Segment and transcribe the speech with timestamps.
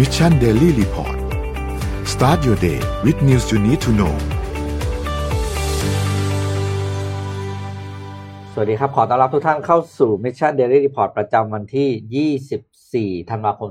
[0.00, 1.18] Mission Daily Report
[2.12, 4.14] start your day with news you need to know
[8.52, 13.68] สวัสดีครับ ขอต้อนรับทุกท่านเข้าสู่ Mission Daily Report ประจำวันที่ 24 ธันวาคม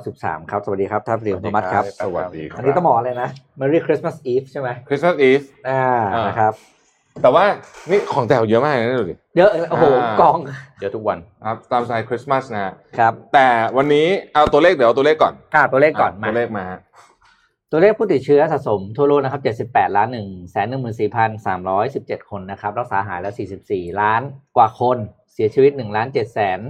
[0.00, 3.28] 2563 ครับ สวัสดีครับท่านปรียมธรรมัตครับ สวัสดีครัอันนี้ต้องบอกอะไรนะ
[3.60, 5.82] Merry Christmas Eve ใช่ไหมคริสต์มาสอีฟอ่า
[6.14, 6.54] อ่านนะครับ
[7.22, 7.44] แต่ว่า
[7.90, 10.38] นี่ของแต่งเยอะมากเลยนะดูดิ เยอะโอ้โหอ่ากอง
[10.80, 16.80] เยอะทุกวัน ครับตามสไตล์คริสต์มาสนะฮะครับแต่วันนี้เอาตัวเลขเดี๋ยวเอาตัวเลขก่อนค่าตัวเลขก่อนะมา ตัวเลขมาฮะ
[17.70, 20.66] ตัวเลขผู้ติดเชื้อสะสมทั่วโลกนะครับ 78ล้าน1แสน
[21.68, 23.34] 14,317 คนนะครับ รักษาหายแล้ว
[23.66, 24.22] 44 ล้าน
[24.56, 24.98] กว่าคน
[25.32, 26.60] เสียชีวิต1ล้าน7แสน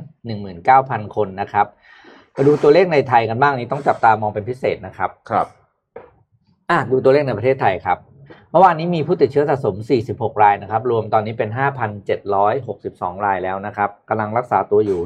[0.53, 1.67] 19,000คนนะครับ
[2.37, 5.47] มาดูตัวเลขในไทยกันบ้างนี้ต้องจับตามองเป็นพิเศษนะครับ ครับ
[6.71, 7.99] อะดูตัวเลขในประเทศไทยครับ
[8.51, 9.77] เมื่อวานนี้มีผู้ติดเชื้อสะสม
[10.09, 11.51] 46 รายนะครับ รวมตอนนี้เป็น
[12.37, 14.99] 5,762 รายแล้วนะครับกำลังรักษาตัวอยู่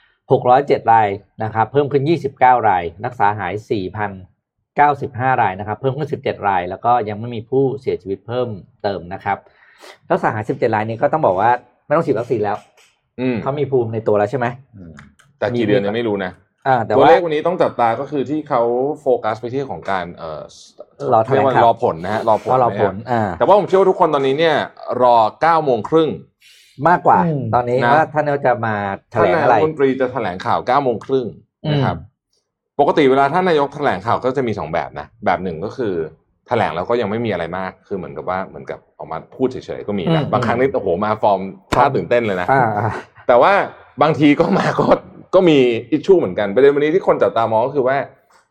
[0.00, 1.08] 1,607 ราย
[1.42, 2.02] นะครับ เพิ่มขึ้น
[2.34, 3.54] 29 ราย รักษาหาย
[5.28, 8.48] 4,095 รายนะครับ เพิ่มขึ้น 17 ราย แล้วก็ยังไม่มีผู้เสียชีวิตเพิ่ม
[8.82, 9.38] เติมนะครับ
[10.10, 11.50] รักษาหาย 17 รายนี้ก็ต้องบอกว่า
[11.86, 12.56] ไม่ต้องฉีดวัคซีนแล้ว
[13.20, 14.46] อืมเขามีภูมิในตัวแล้วใช่ไหม
[15.38, 18.62] แต่กี่เดือนยังไม่รู้นะอ่าแต่ตัวว่าเลขวันนี้ต้องจับตาก็คือที่เขา
[19.00, 20.42] โฟกัสไปที่ของการเอ่อ
[21.12, 24.56] รอแถลงเรียกว่าข่าวรอผลนะฮะรอผลว่าเราผลนะฮะอ่าแต่ว่าผมเชื่อว่าทุกคนตอนนี้เนี่ย
[25.02, 26.08] รอ9โมงครึ่ง
[26.88, 28.74] มากกว่าอืมตอนนี้นะว่าท่านนายกจะมา
[29.10, 31.26] แถท่านลงนาอะไรยกรัฐมนตรีจะแถลงข่าว9โมงครึ่ง
[31.72, 31.96] นะครับ
[32.80, 35.94] ปกติเวลาท่านนายกแถลงข่าวก็จะมีสองแบบนะ แบบหนึ่งก็คือ
[36.48, 41.40] แถลงแล้วก็ยังไม่มีอะไรมาก คือเหมือนกับว่าเหมือนกับออกมาพูดเฉยๆก็มีนะอืมบางครั้งนี่โอ้โหมาฟอร์ม
[41.74, 42.90] ท่าตื่นเต้นเลยนะอ่าอ่า
[43.28, 43.52] แต่ว่า
[44.02, 44.86] บางทีก็มาก็
[45.34, 45.58] ก็มี
[45.92, 47.96] อิชชูเหมือนกันประเด็นวันนี้ที่คนจับตามองก็คือว่า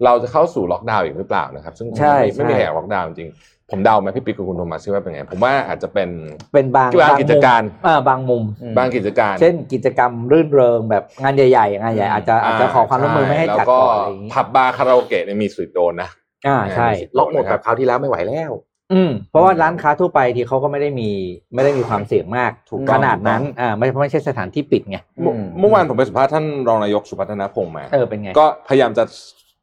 [0.06, 6.10] เราจะเข้าสู่ล็อกดาวน์อีกหรือเปล่านะครับ ซึ่งใช่ไม่มีใช่ใครอยากล็อกดาวน์จริงๆผมเดาไหมพี่ปิ๊กกับคุณโทมัสว่าเป็นไง ผมว่าอาจจะเป็น
[6.54, 8.44] เป็นบางบางกิจการมุมอ่าบางมุม
[8.78, 16.10] บางกิจการ เช่นกิจกรรมรื่นเริงแบบงานใหญ่ๆงานใหญ่อาจจะอาจจะขอความร่วมมือไม่ให้จัดแล้วก็ก่อนอะไรอย่างนี้ผับบาร์คาราโอเกะเนี่ยมีสิทธิ์โดนนะ
[16.48, 18.52] อ่าใช่ล็อกหมดแบบคราวที่แล้วไม่ไหวแล้ว
[18.94, 21.10] อืมเพราะว่าร้านค้าทั่วไปที่เขาก็ไม่ได้มี
[21.56, 29.04] ไม่ได้มีความเสี่ยงมากถูกต้ของนาดนั้นอ่าไม่ไม่ใช่สถานที่ปิดไงเมื่อเมื่อวานผมไปสัมภาษณ์ท่านรองนายกสุพัฒนพงศ์มาเออเป็นไงก็พยายามจะ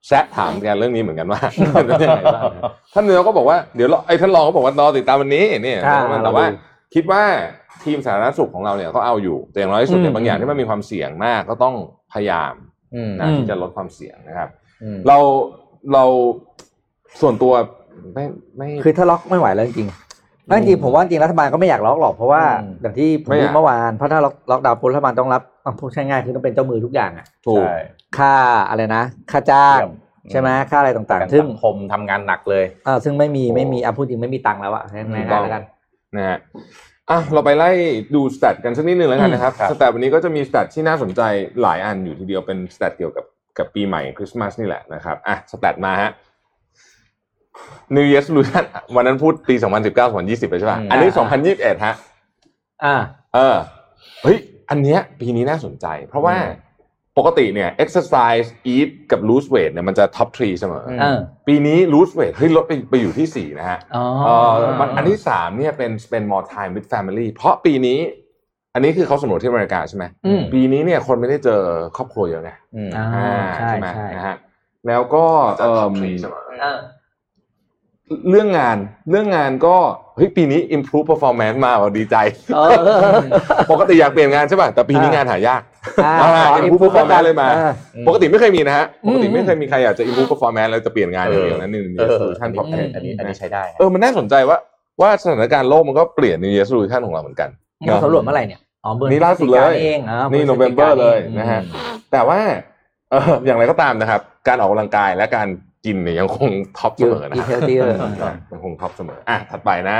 [0.09, 1.41] แซะถามกันเรื่องนี้เหมือนกันว่า
[1.87, 2.63] เป็นยังไงบ้างนะ
[2.95, 6.57] ท่านนายกก็บอกว่าเดี๋ยวรอไอ้ท่านรองก็บอกว่ารอติดตามวันนี้เนี่ยอ่าแต่ว่าเราดู
[6.95, 7.23] คิดว่า
[7.85, 11.75] ทีมสาธารณสุขของเราเนี่ยก็เอาอยู่แต่อย่างน้อยที่สุดเนี่อืยมบางอย่างที่มันมีความเสี่ยงมากก็ต้อง
[12.13, 12.55] พยายาม
[12.95, 14.49] อืมนะอืมที่จะลดความเสี่ยงนะครับ
[14.83, 15.19] อืมเรา
[15.93, 16.05] เรา
[17.21, 17.53] ส่วนตัว
[18.15, 18.25] ไม่
[18.57, 27.77] ไม่คือถ้าล็อกไม่ไหวแล้วจริงๆนั่นจริงๆผมว่าจริงรัฐบาลก็ไม่อยากล็อกหรอกเพราะว่าอืมอย่างที่ผมไม่พูอดยากเมื่อวานเพราะถ้าล็อกล็อกดาวน์ปุ๊บรัฐบาลต้องรับอะพูดง่ายๆคือต้องเป็นเจ้ามือทุกอย่างอะถูกใช่
[28.19, 28.35] ค่า
[28.69, 29.93] อะไรนะ ค่าจ้างเยี่ยม
[30.31, 35.63] ใช่ไหมค่าอะไรต่างการๆซึ่งสังคมทำงานหนักเลยอ่าซึ่งไม่มีโอ้ไม่มีอะพูดจริงไม่มีตังค์แล้วอะให้ถูง่ายกต้องๆแล้วกัน
[36.17, 36.39] นะฮะ
[37.11, 37.71] อะเราไปไล่
[38.15, 41.21] ดู stat กันสักนิดหนึ่งแล้วกันนะครับครับ stat วันนี้ก็จะมี stat ที่น่าสนใจ
[41.63, 43.25] หลายอันอยู่ทีเดียวเป็น stat เกี่ยวกับ
[43.59, 46.11] กับปีใหม่คริสต์มาสนี่แหละนะครับอะ stat มาฮะ
[47.95, 48.65] New Year Resolution
[48.97, 51.95] วันนั้นพูดปี 2019 2020 ไปใช่ป่ะอืมอันนี้อ่า2021 ฮะ
[52.85, 52.97] อ่า
[53.35, 53.57] เออ
[54.23, 54.39] เฮ้ย
[54.71, 56.37] อันเนี้ยปีนี้น่าสนใจ เพราะว่า
[57.19, 64.05] ปกติเนี่ย exercise eat กับ lose weight เนี่ยมันจะ top three เสมออเออปีนี้ lose weight เฮ้ยลดไปไปอยู่ที่สี่นะฮะอ๋อ
[64.55, 67.99] เออมันอันที่สามเนี่ยเป็น spend more time with family เพราะปีนี้
[68.75, 71.61] อันนี้คือเขาสำรวจที่อเมริกาใช่ไหมอืมปีนี้เนี่ยคนไม่ได้เจอ
[71.97, 74.37] ครอบครัวเยอะไงอืมอ่าอ่าใช่ไหมใช่นะฮะ
[74.89, 75.25] แล้วก็
[75.61, 75.93] เอ่ม
[76.61, 76.79] เออ
[78.31, 78.77] เรื่องงาน
[79.11, 79.77] เรื่องงานก็
[80.17, 82.17] เฮ้ยปีนี้ improve performance มาว่ะดีใจ
[82.55, 83.13] เออเออ
[83.71, 85.63] ปกติอยากเปลี่ยนงานใช่ป่ะแต่ปีนี้งานหายาก
[86.05, 87.71] อ่าอ่า improve performance เลยมาอ่
[88.09, 94.59] ปกติไม่เคยมีนะฮะอืมปกติไม่เคยมีใครอยากจะ improve performance แล้วจะเปลี่ยนงานอย่างเดียวนะนี่นี่เออท่านอันท็อปนี้เทนอันนี้อันนี้ใช้ได้เออมันน่าสนใจว่า
[95.01, 97.49] ว่าสถานการณ์โลกมันก็เปลี่ยน New Year Resolution ของเราเหมือนกัน
[97.87, 101.61] เราสำรวจเมื่อไหร่เนี่ยอ๋อเบอร์นี่ล่าสุดเลยพฤศจิกาเองอ่านี่พฤศจิกา November เลยองนะฮะ
[102.13, 102.39] แต่ว่า
[103.11, 105.49] เอออย่างไรก็ตามนะครับ การออกกำลังกายและการ
[105.87, 107.97] กินเนี่ยยังคง top เสมอนะ eat healthy เออ
[108.53, 109.97] ยังคง top เสมออะถัดไปนะ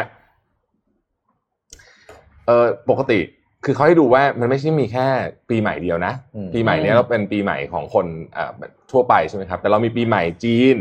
[2.47, 3.21] เออปกติ
[3.65, 5.07] คือเขาให้ดูว่ามันไม่ใช่มีแค่
[5.51, 8.51] ปีใหม่เดียวนะอืมปีใหม่เนี้ยเราเป็นปีใหม่ของคนเอ่อ
[8.91, 10.79] ทั่วไปใช่ไหมครับ แต่เรามีปีใหม่จีน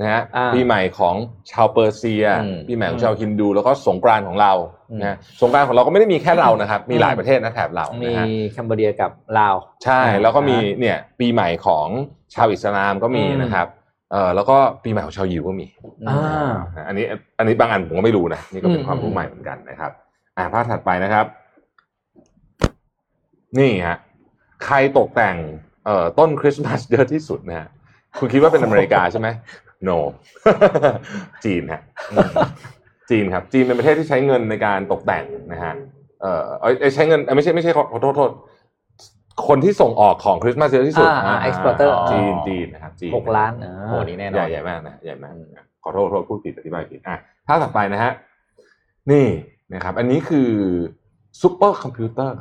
[0.00, 1.14] นะฮะอ่าปีใหม่ของ
[1.50, 4.52] ชาวเปอร์เซียอืมปีใหม่ของชาวฮินดู แล้วก็สงกรานต์ของเรา
[4.90, 11.86] อืมนะฮะสงกรานต์ของเราก็ไม่ได้มีแค่เรานะครับ มีหลายประเทศนะแถบเรามีนะฮะแคัมโบเดียกับลาว ใช่อ่าแล้วก็มีเนี่ยปีใหม่ของ
[12.34, 13.66] ชาวอิสลามก็มีอืมนะครับ
[14.12, 15.66] เออแล้วก็ปีใหม่ของชาวยิวก็มี
[16.08, 17.06] อ่านะอันนี้
[17.38, 19.92] อันนี้บางอันผมก็ไม่รู้นะนี่ก็เป็นอืมความรู้ใหม่เหมือนกันนะครับ
[20.36, 21.26] อ่าภาพถัดไปนะครับ
[23.58, 23.98] นี่ฮะ
[24.64, 25.36] ใครตกแต่ง
[25.86, 27.68] เอ่อต้นคริสต์มาสเยอะที่สุดนะฮะ
[28.18, 29.28] คุณคิดว่าเป็นอเมริกาใช่ไหม
[29.88, 29.98] no
[31.44, 32.30] จีนฮะอืม
[33.10, 35.74] จีนครับจีนเป็นประเทศที่ใช้เงินในการตกแต่งนะฮะ
[36.20, 38.30] เอ่อเอ้ยใช้เงินเอ้ยไม่ใช่ไม่ใช่ขอขอโทษโทษ
[39.48, 45.34] คนที่ส่งออกของคริสต์มาสเยอะที่สุดอ่าอ่า exporter จีนจีนนะครับจีนหกล้านเอโหอนี่แน่นใหอญ่นใหญ่มากนะใหญ่มาก
[45.84, 48.12] ขอโทษขอโทษพูดผิดอธิบายผิดอะภาพถัดไปนะฮะ
[49.10, 49.26] นี่
[49.74, 50.50] นะครับ อันนี้คือ
[51.40, 52.36] ซูเปอร์คอมพิวเตอร์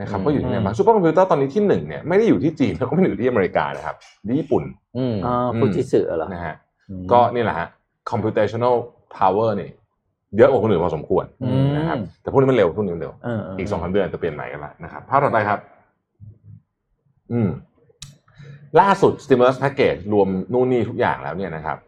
[0.00, 3.96] นะครับอืมก็อยู่ที่ไหนบ้างซูเปอร์คอมพิวเตอร์ตอนนี้ที่หนึ่งเนี่ยไม่ได้อยู่ที่จีนแล้วก็ไม่ได้อยู่ที่อเมริกานะครับ
[4.28, 4.62] ที่ญี่ปุ่น
[4.96, 6.54] อืมอ่าฟูจิสึเหรอนะฮะ
[6.90, 7.68] อืมก็นี่แหละฮะ
[8.10, 8.76] computational
[9.16, 9.70] power เนี่ย
[10.36, 15.58] เยอะกว่าคนอื่นพอสมควรอืมนะครับแต่พวกนี้มันเร็วพวกนี้มันเร็วเออเอีกสองสามเดือนจะเปลี่ยนใหม่กันละนะครับภาพต่อไปครับ
[17.32, 17.50] อืม
[18.80, 21.78] ล่าสุด stimulus package รวมนู่นนี่ทุกอย่างแล้วเนี่ยนะครับ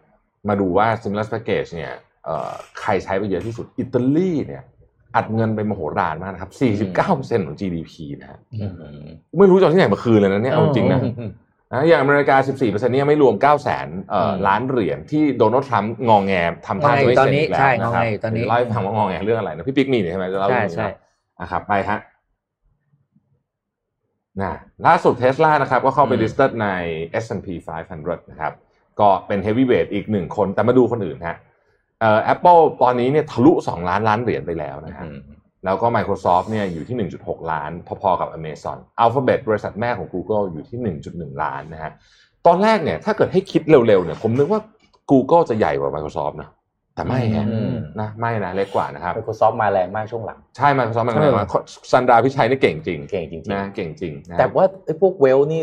[0.49, 1.93] มาดูว่า stimulus package เนี่ย
[2.25, 4.63] เอ่อใครใช้ไปเยอะที่สุด อิตาลีเนี่ย
[5.17, 6.51] อัดเงินไปมโหฬารมากนะครับ
[6.95, 8.67] 49%ของ GDP นะฮะอื
[9.05, 9.07] ม
[9.39, 11.01] ไม่รู้จะเอาที่ไหนมาคืนเลยนะเนี่ยเอาจริงนะ
[11.73, 16.33] นะอย่างอเมริกา 14%เนี่ยไม่รวม 9 0 0 0 0 0เอ่ออืมล้านเหรียญที่โดนัลด์ทรัมป์งองแง
[16.67, 20.89] ทำท่าจะไม่ตอนเซ็นนี้อีกแล้วใช่นะครับงอแงอยู่ตอนนี้เล่าให้ฟังว่างองแงเรื่องอะไรนะพี่ปิ๊กมีเนี่ยใช่ไหมจะเล่าใช่เรื่องนี้ใช่
[21.41, 21.99] นะครับไปฮะ
[24.41, 24.55] นะ
[24.87, 26.69] ล่าสุดเทสลานะครับก็เข้าไปอืม listed ใน
[27.25, 27.49] S&P
[27.91, 28.53] 500 นะครับ
[29.01, 31.37] ก็เป็น heavyweight อีกหนึ่งคนแต่มาดูคนอื่นฮะ
[32.01, 35.19] เอ่อ Apple ตอนนี้เนี่ยทะลุ 2 ล้านล้านเหรียญไปแล้วนะฮะอืม
[35.65, 37.71] แล้วก็ Microsoft เนี่ยอยู่ที่ 1.6 ล้าน
[38.03, 40.79] พอๆกับ Amazon Alphabet บริษัทแม่ของ Google อยู่ที่
[41.13, 41.93] 1.1 ล้านนะฮะ
[42.47, 44.61] ตอนแรกเนี่ยถ้าเกิดให้คิดเร็วๆเนี่ยผมนึกว่า
[45.11, 46.49] Google จะใหญ่กว่า Microsoft นะ
[46.97, 51.47] แต่ไม่ฮะอืมนะไม่นะเล็กกว่านะครับ Microsoft มาแรงมากช่วงหลัง ใช่ Microsoft มันใช่มา
[51.93, 55.63] ซุนดาร์ พิชัยนี่เก่งจริงเก่งจริงนะเก่งจริงนะๆแต่ว่าไอ้พวก wealth นี่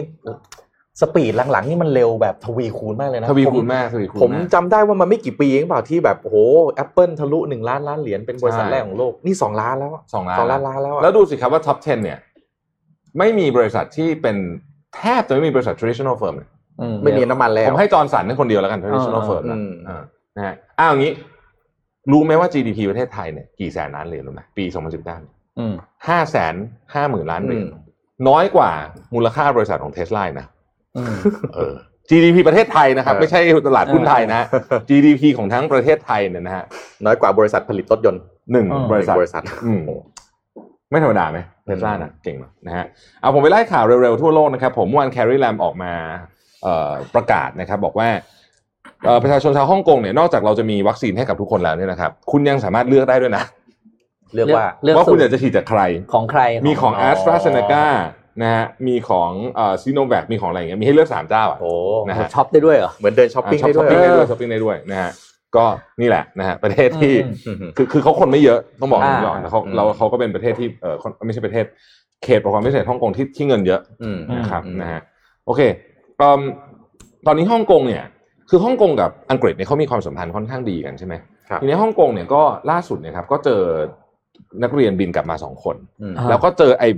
[1.01, 6.37] speed หลังๆนี่มันเร็วแบบทวีคูณมากเลยนะทวีคูณผมมากทวีคูณผมมากจำได้ว่ามันไม่กี่ปีเองเปล่าที่แบบโอ้โห
[6.75, 12.17] แอปเปิลทะลุหนึ่งล้านล้านเหรียญเป็นบริษัทใช่แรกของโลกนี่สองล้านแล้วอะสองล้านสองล้านล้านแล้วอะแล้วดูสิครับว่า top 10 เนี่ย
[13.17, 14.37] ไม่มีบริษัทที่เป็น
[14.95, 16.49] แทบจะไม่มีบริษัท traditional firm เลย
[16.81, 20.03] อืไม่มีน้ำมันแล้วผมให้จอร์นสันให้คนเดียวแล้วกัน traditional อ่า firm นะอืมอ่า
[20.37, 21.13] นะฮะอ้าวอย่างนี้
[22.11, 24.65] รู้ไหมว่า GDP ประเทศไทยเนี่ยกี่แสนล้านเหรียญรู้ไหมปี
[25.11, 25.73] 2019อืม
[26.07, 26.55] ห้าแสน
[26.93, 27.81] ห้าหมื่นล้านเหรียญอืม
[28.29, 28.71] น้อยกว่า
[29.13, 30.47] มูลค่าบริษัทของเทสลานะ
[30.97, 31.15] อืม
[31.55, 31.73] เออ
[32.09, 34.41] GDP ประเทศไทยนะครับเออไม่ใช่ตลาดหุ้นไทยนะ
[34.89, 36.63] GDP ของทั้งประเทศไทยเนี่ยนะฮะ
[37.05, 38.21] น้อยกว่าบริษัทผลิตรถยนต์
[38.51, 39.81] หนึ่งอ่าบริษัทบริษัทอืม
[40.91, 42.85] ไม่ธรรมดาไหมเทสลานะเก่งมากนะฮะ
[43.21, 45.91] เอาผมไปไล่ข่าวเร็วๆทั่วโลกนะครับ ผมเมื่อวาน Carrie Lam ออกมา
[46.63, 48.42] เอ่อประกาศนะครับ บอกว่าเอ่อ
[49.23, 53.43] ประชาชนชาวฮ่องกงเนี่ยนอกจากเราจะมีวัคซีนให้กับทุกคนแล้วเนี่ยนะครับ คุณยังสามารถเลือกได้ด้วยนะ
[54.35, 55.81] เรียกว่าเลือกว่าคุณสูตรอยากจะฉีดจากใคร
[56.13, 57.85] ของใคร มีของอ๋อ AstraZeneca
[58.41, 61.71] นะฮะมีของเอ่อซีโนแวคมีของอะไรอย่างเงี้ยมีให้เลือกสามเจ้าอะโอ้
[62.09, 65.11] นะฮะช้อปได้ด้วยเหรอเหมือนเดินช้อปปิ้งได้ด้วยช้อปปิ้งได้ด้วยช้อปปิ้งได้ด้วยนะฮะ
[65.55, 65.65] ก็
[66.01, 71.65] นี่แหละนะฮะประเทศที่อืมอืมคือคือเขาคนไม่เยอะต้องบอกอย่างนี้ก่อนอ่าแล้วเขาอืมเราเขาก็เป็นประเทศที่เออคนไม่ใช่ประเทศ
[72.23, 75.01] เขตปกครองพิเศษฮ่องกงที่ที่เงินเยอะอืมนะครับอืมนะฮะ
[75.45, 75.61] โอเค
[76.17, 76.41] เอิ่ม
[77.25, 78.03] ตอนนี้ฮ่องกงเนี่ย
[78.49, 81.13] คือฮ่องกงกับอังกฤษเนี่ยเขามีความสัมพันธ์ค่อนข้างดีกันใช่ไหม
[81.49, 82.41] ครับทีนี้ฮ่องกงเนี่ยก็
[82.71, 83.61] ล่าสุดเนี่ยครับก็เจอ
[84.63, 86.89] นักเรียนบินกลับมาสองคนอืมอ่าแล้วก็เจอไอ้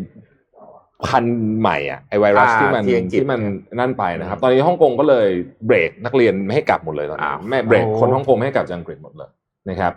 [1.08, 3.42] พันธุ์ใหม่อะไอ้ไวรัสอ่าที่มันที่อังกฤษที่มัน
[3.80, 5.28] นั่นไปนะครับ ตอนนี้ฮ่องกงก็เลย
[5.66, 9.30] เบรกนักเรียนไม่ให้กลับหมดเลยตอนนี้อ้าวไม่เบรกโอ้คนฮ่องกงไม่ให้กลับจากอังกฤษหมดเลย
[9.70, 9.94] นะครับ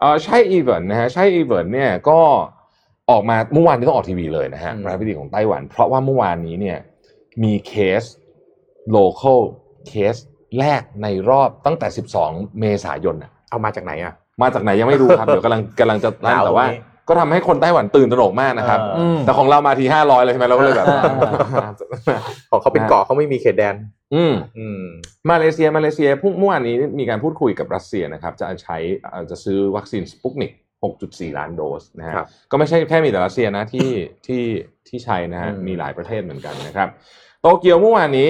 [0.00, 2.18] เออไช่อิงเหวินนะฮะไช่อิงเหวินเนี่ยก็
[3.10, 6.78] ออกมาเมื่อวานนี้ต้องออกทีวีเลยนะฮะประธานาธิบดีของไต้หวัน เพราะว่าเมื่อวานนี้เนี่ย
[7.42, 8.02] มีเคส
[8.96, 9.40] local
[9.88, 10.14] เคส
[10.58, 11.88] แรกในรอบตั้งแต่
[12.22, 21.70] 12 เมษายนน่ะเอามาจากไหนอะ มาจากไหนยังไม่รู้ครับ เดี๋ยวกำลังกำลังจะนั่นข่าวแต่ว่านี้ก็ทำให้คนไต้หวันตื่นตระหนกมากนะครับเออมแต่ของเรามาทีห้าร้อยเลยใช่ไหมเราก็เลยแบบอ่า
[22.50, 23.74] ของเขาเป็นเกาะเขาไม่มีเขตแดน
[24.14, 24.82] อืมอืม
[25.30, 30.52] มาเลเซียมาเลเซียพรุ่งเมื่อวานนี้มีการพูดคุยกับรัสเซียนะครับ จะใช้เอ่อจะซื้อวัคซีนสปุกนิก
[30.94, 33.88] 6.4 ล้านโดสนะฮะครับก็ไม่ใช่แค่มีแต่รัสเซียนะที่
[34.26, 34.42] ที่
[34.88, 36.88] ที่ใช้นะฮะอืมมีหลายประเทศเหมือนกันนะครับ
[37.40, 38.28] โตเกียวเมื่อวานนี้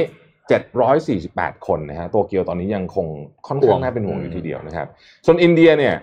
[0.51, 3.07] 748 คนนะฮะโตเกียวตอนนี้ยังคง
[3.47, 4.89] ค่อนข้างน่าเป็นห่วงอยู่ทีเดียวนะครับ
[5.27, 5.95] ส่วนอินเดียเนี่ย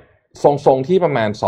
[0.44, 1.40] ทรงๆที่ประมาณ 23,000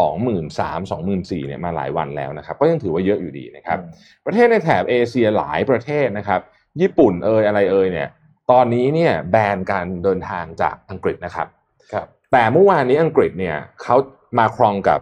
[0.99, 3.79] 24,000เนี่ยมาหลายวันแล้วนะครับ ก็ยังถือว่าเยอะอยู่ดีนะครับ
[4.25, 6.41] ประเทศในแถบเอเชียหลายประเทศนะครับ
[6.81, 8.09] ญี่ปุ่นเอยอะไรเอยเนี่ย
[8.51, 11.47] ตอนนี้เนี่ยแบนการเดินทางจากอังกฤษนะครับ
[11.93, 13.95] ครับ แต่เมื่อวานนี้อังกฤษเนี่ยเขา
[14.39, 14.99] มาครองกับ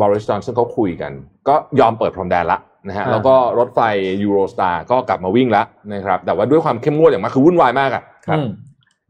[0.00, 1.12] บริสจอนซึ่งเขาคุยกัน
[1.48, 3.80] ก็ยอมเปิดพรมแดนละ นะฮะอ่าแล้วก็รถไฟ
[4.22, 8.48] ยูโรสตาร์ก็กลับมาวิ่งแล้วนะครับแต่ว่าด้วยความเข้มงวดอย่างมากคือวุ่นวายมากอะอืม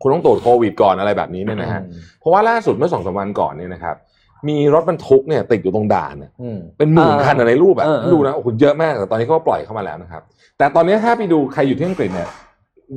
[0.03, 1.83] คุณต้องตรวจโควิดก่อนอะไรแบบนี้เนี่ยนะฮะ
[2.21, 3.97] เพราะว่าล่าสุดเมื่อสองสามวันก่อนเนี่ยนะครับ
[4.49, 10.23] มีรถบรรทุกเนี่ยติดอยู่ตรงด่านเนี่ยอืมเป็นหมื่นอ่าคันอะในรูปอะเออเออดูนะโอ้โหเยอะมากแต่ตอนนี้เขาก็ปล่อยเข้ามาแล้วนะครับ
[10.59, 12.29] แต่ตอนนี้ถ้าไปดูใครอยู่ที่อังกฤษเนี่ย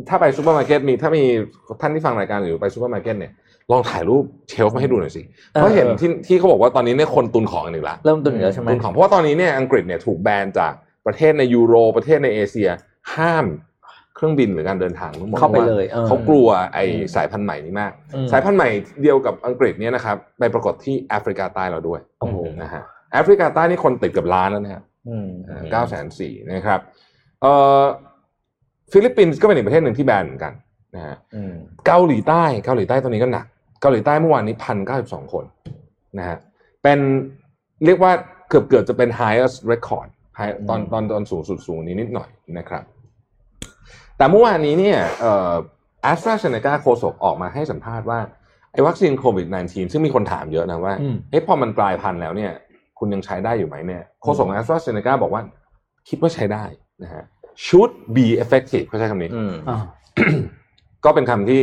[0.10, 1.24] ถ้าไปซูเปอร์มาร์เก็ตมีถ้ามี
[1.82, 3.32] ท่านที่ฟังรายการอยู่ไปซูเปอร์มาร์เก็ตเนี่ย
[3.72, 10.74] ลองถ่ายรูป shelf มาให้ดูหน่อยสิเพราะเห็นที่ที่เขาบอกว่าตอนนี้เนี่ยคนตุนของกันอีกแล้วเริ่มตุนอยู่แล้วใช่ไหมตุนของเพราะว่าตอนนี้เนี่ยอังกฤษเนี่ยถูกแบนจาก
[11.06, 12.70] ประเทศในยูโรประเทศในเอเชีย
[13.16, 13.46] ห้าม
[14.16, 18.70] เครื่องบินหรือการเดินทางทั้งหมดเข้าไปเลยเพระว่าเออเขากลัวไอ้อืมสายพันธุ์ใหม่นี้มากอืมสายพันธุ์ใหม่
[19.02, 22.82] เดียวกับอังกฤษเนี่ยนะครับไปปรากฏที่แอฟริกาใต้เราด้วยโอ้โหนะฮะ
[23.14, 25.30] แอฟริกาใต้นี่คนติดเกับล้านแล้วนะฮะอืม
[25.72, 26.80] เก้าแสนสี่นะครับ
[27.42, 27.84] เอ่อ
[28.92, 30.54] ฟิลิปปินส์ก็เป็นอีกประเทศหนึ่งที่แบนเหมือนกัน
[30.96, 31.54] นะฮะอืม
[31.88, 33.46] เกาหลีใต้เกาหลีใต้ตอนนี้ก็หนัก
[33.82, 35.46] เกาหลีใต้เมื่อวานนี้พันเก้าสิบสองคน
[36.18, 36.38] นะฮะ
[36.84, 37.00] เป็น
[37.86, 38.12] เรียกว่า
[38.50, 40.08] เกือบเกือบจะเป็น highest record
[40.40, 42.84] high ตอนตอนตอนสูงสุดสูงนี้นิดหน่อยนะครับ
[44.18, 45.52] แต่เมื่อวานนี้เนี่ยเอ่อ
[46.04, 48.20] แอสตราเซเนกาโฆษกออกมาให้สัมภาษณ์ว่า
[48.72, 52.52] ไอ้วัคซีนโควิด -19 ซึ่งมีคนถามเยอะนะว่าอืมเอ๊ะพอมันกลายพันธุ์แล้วเนี่ย
[53.00, 55.42] คุณยังใช้ได้อยู่ไหมเนี่ยโฆษกแอสตราเซเนกาบอกว่า
[56.10, 56.64] คิดว่าใช้ได้
[57.04, 57.24] นะฮะ
[57.66, 59.78] should be effective เขาใช้คำนี้อืมอ่า
[61.06, 61.62] ก็เป็นคำที่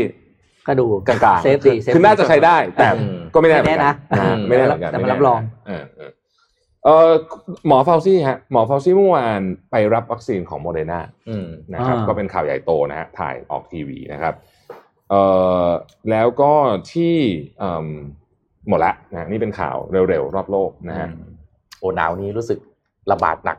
[0.69, 6.11] ก็ดูกลางๆ safe ดีคือน่าจะใช้ได้ แต่อืมก็ไม่แน่เหมืไม่แน่กันนะนะฮะไม่แน่เหมือนกันแต่มันรับรองเออเออ
[6.85, 7.11] เออ
[7.67, 14.35] หมอฟาวซี่ฮะหมอฟาวซี่เมื่อวานไปรับวัคซีนของโมเดอร์นาอืมนะครับอ่าก็เป็นข่าวใหญ่โตนะฮะถ่ายออกทีวีนะครับ
[15.11, 15.23] เอ่
[15.65, 15.67] อ
[16.11, 16.53] แล้วก็
[16.93, 17.15] ที่
[17.59, 17.87] เอิ่ม
[18.69, 19.77] หมดละนะนี่เป็นข่าว
[20.09, 21.09] เร็วๆ รอบโลกนะฮะ
[21.79, 22.59] โอ้หนาวนี้รู้สึก
[23.11, 23.59] ระบาดหนัก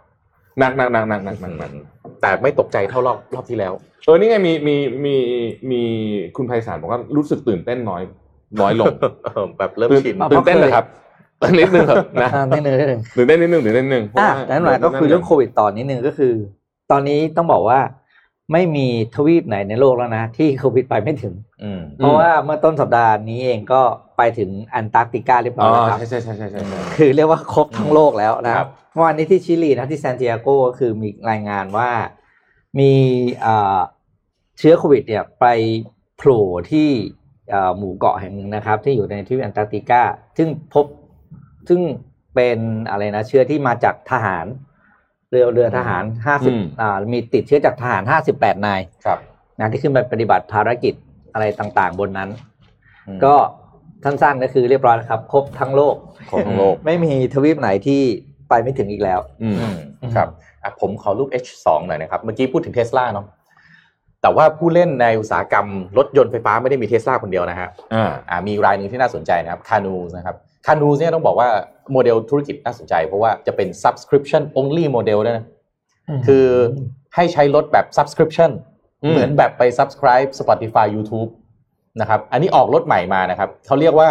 [0.60, 1.72] หนักหนักหนักหนักหนักหนักหนัก
[2.22, 3.74] แต่ไม่ตกใจเท่ารอบรอบที่แล้ว
[4.06, 5.16] เออนี่ไงมีมีมี
[5.72, 5.82] มี
[6.36, 8.02] คุณไพศาลบอกว่ารู้สึกตื่นเต้นน้อย
[8.62, 8.94] น้อยลง
[9.58, 10.86] แบบเริ่มตื่นชินอะตื่นเต้นเลยครับ
[11.60, 16.34] นิดนึงเถอะนะอ่านิดนึงนิดนึงตื่นเต้นนิดนึงตื่นเต้นนิดนึงเพราะอะว่านั้นมาก็คือเรื่องโควิดต่อนิดนึงก็คือ
[16.92, 17.80] ตอนนี้ต้องบอกว่า
[18.54, 21.34] ไม่มีทวีปไหนในโลกแล้วนะ ที่โควิดไปไม่ถึง
[21.64, 23.82] อืมเพราะว่าเมื่อต้นสัปดาห์นี้เองก็
[24.18, 31.90] ไปถึงแอนตาร์กติกาเรียบร้อ๋อยอแล้วครับใช่ใช่ใช่ใช่ใช่ใช่คือเรียกว่าครบทั้งโลกแล้วนะครับเมื่อวานนี้ที่ชิลีนะที่ซานติอาโกก็คือมีรายงานว่า
[32.80, 32.92] มี
[33.42, 33.80] เอ่อ
[34.58, 35.46] เชื้อโควิดเนี่ยไป
[36.18, 36.90] โผล่ที่
[37.50, 40.02] เอ่อหมู่เกาะแห่งหนึ่งนะครับ ที่อยู่ในทวีปแอนตาร์กติกา
[40.38, 40.86] ซึ่งพบ
[41.70, 41.82] ซึ่ง
[42.36, 44.46] เป็นอะไรนะเชื้อที่มาจากทหาร
[45.30, 49.20] เรือเรือทหารห้าสิบอ่ามีติดเชื้อจากทหารห้าสิบแปดนายครับ
[49.60, 50.94] นะที่ขึ้นไปปฏิบัติภารกิจ
[51.34, 52.30] อะไรต่างๆ บนนั้น
[53.08, 53.36] อืมก็
[54.04, 55.96] สั้นๆก็คือเรียบร้อยแล้วครับ ครบทั้งโลก
[56.30, 58.02] ของทั้งโลก ไม่มีทวีปไหนที่
[58.50, 59.78] ไปไม่ถึงอีกแล้วอืมอืม
[60.16, 60.28] ครับ
[60.64, 63.26] อะผมขอรูป H2 หน่อยนะครับ เมื่อกี้พูดถึงเทสลาเนาะ
[64.22, 71.48] แต่ว่าผู้เล่นในอุตสาหกรรมรถยนต์ไฟฟ้าไม่ได้มีเทสลาคนเดียวนะฮะอ่าอ่ามีรายหนึ่งที่น่าสนใจนะครับคานูนะครับคานูเนี่ยต้องบอกว่า
[71.92, 75.46] โมเดลธุรกิจน่าสนใจ เพราะว่าจะเป็น subscription only โมเดลด้วยนะ
[76.28, 76.46] คือ
[77.16, 78.52] ให้ใช้รถแบบ subscription
[79.04, 81.30] อืมเหมือนแบบไป subscribe Spotify YouTube
[82.02, 84.10] นะครับอันนี้ออกรถใหม่มานะครับเขาเรียกว่า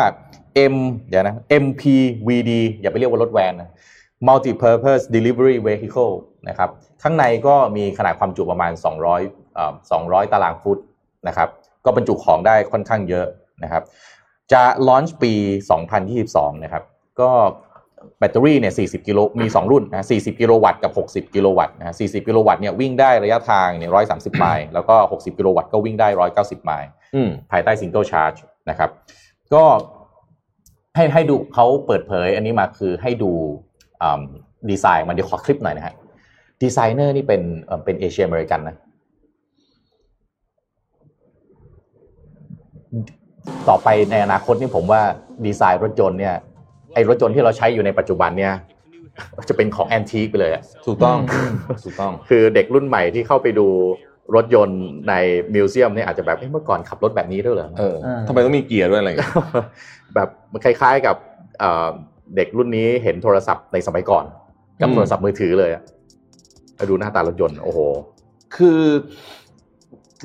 [0.73, 0.77] M
[1.09, 3.71] เดี๋ยวนะ MPVD อย่าไปเรียกว่ารถแวนนะ
[4.27, 6.15] Multi-purpose Delivery Vehicle
[6.49, 6.71] นะครับ
[7.03, 8.73] ข้างในก็มีขนาดความจุประมาณ
[9.15, 9.73] 200เอ่อ
[10.13, 10.79] 200 ตารางฟุต
[11.29, 11.49] นะครับ
[11.85, 13.27] ก็บรรจุของได้ค่อนข้างเยอะ
[13.63, 13.83] นะครับ
[14.53, 15.33] จะ launch ปี
[15.99, 16.83] 2022 นะครับ
[17.21, 17.31] ก็
[18.19, 20.93] แบตเตอรี่เนี่ย 40 กิโล มี 2 รุ่นนะ 40 กิโลวัตต์กับ
[21.29, 26.09] 60 กิโลวัตต์นะ 40 กิโลวัตต์เนี่ยวิ่งได้ระยะทางเนี่ย 130 ไมล์ แล้วก็ 60 กิโลวัตต์ก็วิ่งได้
[26.39, 28.35] 190 ไมล์อืมภายใต้ single charge
[28.71, 28.91] นะครับ
[29.55, 29.65] ก็
[30.97, 33.33] ให้ให้ดูเขาเปิดเผยอันนี้มาคือให้ดู
[34.71, 35.95] ดีไซน์มันเดี๋ยวขอคลิปหน่อยนะฮะ
[36.63, 38.77] ดีไซเนอร์นี่เป็นเอ่อเป็นเอเชียอเมริกันนะ
[43.69, 45.03] ต่อไปในอนาคตนี่ผมว่า
[45.47, 46.35] ดีไซน์รถยนต์เนี่ย
[46.95, 48.53] ไอรถยนต์ที่เราใช้อยู่ในปัจจุบันเนี่ย
[49.49, 51.19] จะเป็นของแอนทีคไปเลยอะถูกต้อง
[51.85, 53.67] ถูกต้อง คือเด็กรุ่นใหม่ที่เข้าไปดู
[54.35, 55.15] รถยนต์ใน
[55.55, 59.33] มิวเซียมเนี่ยอาจจะแบบเอ๊ะเมื่อก่อนขับรถแบบนี้ด้วยเหรอเอออ่าทำไมต้องมีเกียร์ด้วยอะไรอย่างเงี้ย
[60.15, 61.17] แบบมันคล้ายๆกับ
[62.29, 64.25] เอ่อเด็กรุ่นนี้เห็นโทรศัพท์ในสมัยก่อน
[64.81, 65.83] กับอืมโทรศัพท์มือถือเลยอะ
[66.77, 67.79] แล้วดูหน้าตารถยนต์โอ้โห
[68.57, 68.81] คือ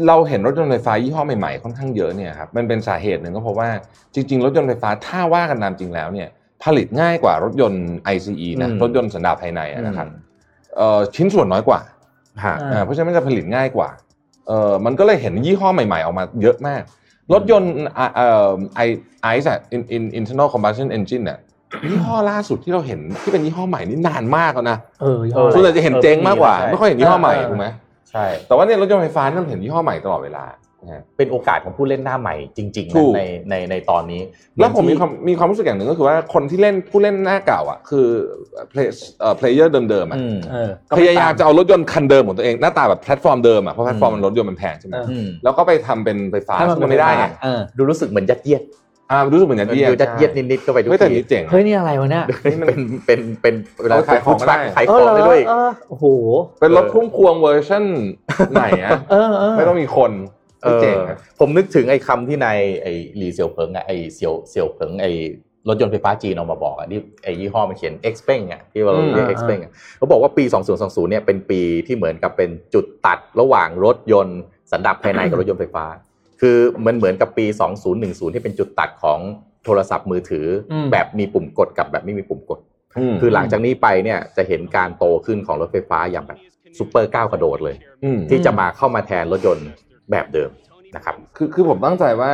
[0.07, 3.69] เราเห็นรถยนต์ไฟฟ้ายี่ห้อใหม่ๆค่อนข้างเยอะเนี่ยครับมันเป็นสาเหตุหนึ่งก็เพราะว่า
[4.13, 6.27] จริง ๆ รถยนต์ไฟฟ้าถ้าว่ากันตามจริงแล้วเนี่ย
[6.63, 7.83] ผลิตง่ายกว่ารถยนต์
[8.15, 10.07] ICE นะอืมรถยนต์สันดาปภายในอะนะครับ
[10.77, 11.79] เอ่อชิ้นส่วนน้อยกว่า
[12.45, 13.89] ฮะอ่าอ่าเพราะฉะนั้นมันจะผลิตง่ายกว่า
[14.48, 16.81] เอ่อมันก็เลยเห็นยี่ห้อใหม่ๆออกมาเยอะมาก
[17.33, 18.81] รถยนต์อ่าเอ่อไอ
[19.24, 21.39] ไอซ์อะ in in internal combustion engine เนี่ย
[21.89, 27.68] ยี่ห้อล่าสุดที่เราเห็นที่เป็นยี่ห้อใหม่นี่นานมากแล้วนะเออเออส่วนใหญ่จะเห็นเจ๊งมากกว่าใช่ไม่ค่อยเห็นยี่ห้อใหม่เออถูกไหม
[28.12, 30.46] ใช่ แต่ว่าเนี่ยรถยนต์ไฟฟ้านี่เราเห็นยี่ห้อใหม่ตลอดเวลา
[30.82, 34.22] นะฮะเป็นโอกาสของผู้เล่นหน้าใหม่จริงๆถูนะกในในในตอนนี้
[34.60, 38.08] แล้วผมมีที่ความมีความรู้สึกอย่างหนึ่งก็คือว่าคนที่เล่นผู้เล่นหน้าเก่าอะคือ
[38.72, 38.88] play
[39.20, 48.62] เอ่อ player เดิมๆอะอืมเออพยายามจะเอารถยนต์คันเดิมของตัวเองหน้าตาแบบแพลตฟอร์มเดิมอะเพราะแพลตฟอร์มอืมมันรถยนต์มันแพงใช่ไหมเอออืมแล้วก็ไปทำเป็นไฟฟ้าให้มันซึ่งมันไม่ได้ไงเออดูรู้สึกเหมือนยัดเยียด
[49.13, 56.05] อ่ารู้สึกเหมือนยัดเยียดดูยัดเยียดนิดๆก็ไปทุกไม่แต่ทีนี้เจ๋งเฮ้ยนี่อะไรวะเนี่ยเป็นเป็นเป็นเวลาเอาขายของฟู้ดทรัคได้ขายเอขอองเหรอได้ด้วยเออโอ้โห
[56.60, 57.84] เป็นรถพุ่มพวงเวอร์ชัน
[58.53, 60.12] ไหนอะเออเออไม่ต้องมีคน
[60.63, 65.12] เอไม่อเจ๋งอะผมนึกถึงไอ้คำที่ในายไอ้หลีเซียวเผิงอะไอ้เซียวเซียวเผิงไอ้
[65.70, 70.43] รถยนต์ไฟฟ้าจีนเอามาบอกอะที่ไอ้ยี่ห้อมันเขียน X p e n อะที่เราเรียก X p e n อะเขาบอกว่าปี
[70.77, 74.39] 2020เนี่ยเป็นปีที่เหมือนกับเป็นจุดตัดระหว่างรถยนต์
[74.72, 75.86] สันดาปภายในกับรถยนต์ไฟฟ้า
[76.45, 77.45] คือมันเหมือนกับปี
[77.89, 79.19] 2010 ที่เป็นจุดตัดของ
[79.65, 82.59] โทรศัพท์มือถืออมแบบมีปุ่มกดกับแบบไม่มีปุ่มกด
[83.12, 86.39] มคือหลังจากนี้ไปเนี่ยจะเห็นการโตขึ้นของรถไฟฟ้าอย่างแบบ
[86.77, 89.67] ซูเปอร์ก้าวกระโดดเลยอืมที่จะมาเข้ามาแทนรถยนต์
[90.12, 90.51] แบบเดิม
[90.95, 92.31] นะครับ คือคือผมตั้งใจว่า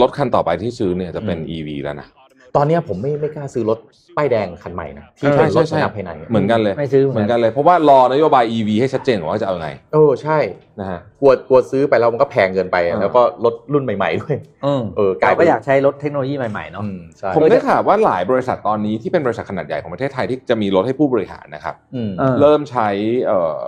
[0.00, 2.08] รถคันต่อไปที่ซื้อเนี่ยจะเป็นอืม EV แล้วนะ
[2.56, 3.78] ตอนเนี้ยผมไม่ไม่กล้าซื้อรถ
[4.16, 10.38] ป้ายแดงคันใหม่นะที่ใช่เป็นรถใช่ใช่ระดับภายในเหมือนกันเลยไม่ซื้อเหมือนกันเลย เพราะว่ารอนโยบาย EV ให้ชัดเจนก่อนว่าจะเอาไงเออใช่
[10.80, 14.36] นะฮะกลัวกลัวซื้อไปแล้วมันก็แพงเกินไปอะอ่าแล้วก็รถรุ่นใหม่ๆด้วย
[14.66, 22.88] อืมเออกลายเราเป็นก็อยากใช้รถเทคโนโลยีใหม่ๆเนาะ อืมใช่ผมได้ข่าวว่าหลายบริษัทตอนนี้ที่เป็นบริษัทขนาดใหญ่ของประเทศไทยที่จะมีรถให้ผู้บริหารนะครับ อืม เออ เริ่มใช้
[23.26, 23.62] เอ่อ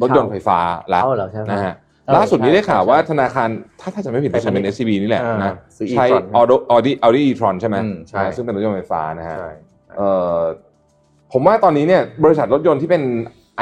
[0.00, 0.58] รถยนต์ไฟฟ้า
[0.90, 1.80] แล้วเอาเหรอใช่ไหม นะฮะเออ
[2.16, 3.48] ล่าสุดนี้ใช่ได้ข่าวใช่ว่าธนาคาร
[3.80, 9.50] ถ้าถ้าจะไม่ผิดจะเป็น SCB นี่แหละอ่านะซื้อใช้ e-tron Audi Audi Audi e-tron ใช่ไหมอืมใช่นะซึ่งเป็นรถยนต์ไฟฟ้านะฮะใช่
[9.96, 10.38] เอ่อ
[11.32, 13.02] ผมว่าตอนนี้เนี่ยบริษัทรถยนต์ที่เป็น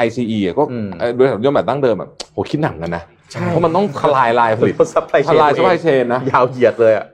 [0.05, 7.07] ICE อะก็อืมเอ่อบริษัทรถยนต์แบบดั้งเดิมแบบโหคิดหนักกันนะใช่เพราะมันต้องทลายไลน์ผลิตรถ supply ทลาย supply chain นะยาวเหยียดเลยอะครับ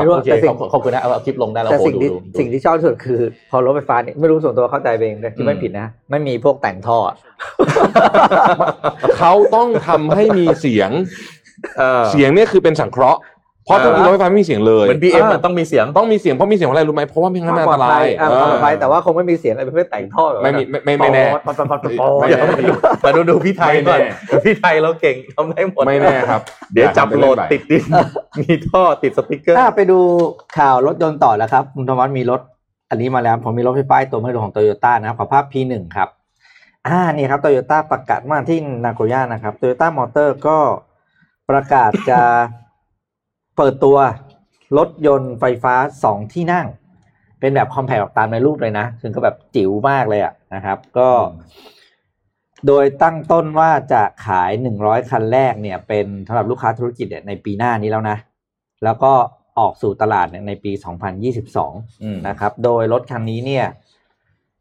[0.00, 3.20] ไม่รู้โอเคแต่สิ่งขอบขอบคุณนะเอาเอาคลิปลงได้แล้วแต่โอ้สิ่งดูที่ดูดูสิ่งที่ชอบที่สุดคือ
[3.50, 7.16] พอรถไฟฟ้าเนี่ยไม่รู้ส่วนตัวเข้าใจไปเองเลยที่ไม่อืมผิดนะไม่มีพวกแต่งท่ออะ
[9.18, 10.90] เขาต้องทำให้มีเสียง
[11.78, 13.20] เออเสียงเนี่ยคือเป็นสังเคราะห์
[13.64, 22.56] เพราะถ้ามีรถไฟฟ้าไม่มีเสียงเลยเหมือนบีเอ็มมันต้องมีเสียงต้องมีเสียงเพราะมีเสียงเพราะอะไรรู้ไหมเพราะว่าไม่งั้นมันอันตรายอะปลอดภัยแต่ว่าคงไม่มีเสียงอะไรประเภทแต่งท่อแบบไม่นั้นมีอะไม่ไม่ไม่แน่ปอดปอดปอดปอดปอดไม่เดี๋ยวแน่
[23.04, 26.40] มาดูดูพี่ไทยก่อนไม่แน่พี่ไทยเราเก่งทำได้หมดไม่แน่ครับ
[26.72, 27.82] เดี๋ยวจับอาโหลดไปติดดิน
[28.40, 29.98] มีท่อติดสติกเกอร์ถ้าไปดู
[30.58, 32.40] ข่าวรถยนต์ต่อแล้วครับคุณธวัฒน์มีรถ
[32.90, 36.08] อันนี้มาแล้วผมมีรถไฟฟ้าตัวไม่รู้ของโตโยต้านะครับขอภาพ P1 ครับ
[36.86, 40.56] อ่านี่ครับโตโยต้าประกาศมาที่นาโกย่านะครับโตโยต้ามอเตอร์ก็
[41.50, 42.20] ประกาศจะ
[43.56, 43.96] เปิดตัว
[44.78, 46.66] รถยนต์ไฟฟ้าสองที่นั่ง
[47.40, 51.08] เป็นแบบคอมแพคตามในรูปเลยนะคือก็แบบจิ๋วมากเลยอะนะครับ ก็
[52.66, 58.18] โดยตั้งต้นว่าจะขายหนึ่งร้อยคันแรกเนี่ย เป็นสำหรับลูกค้าธุรกิจเนี่ยในปีหน้านี้แล้วนะ
[58.84, 59.12] แล้วก็
[59.58, 60.72] ออกสู่ตลาดเนี่ยในปี
[61.36, 63.66] 2022อืมนะครับ โดยรถคันนี้เนี่ย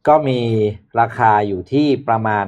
[0.07, 0.39] ก็มี
[0.99, 2.45] ราคาอยู่ที่ประมาณ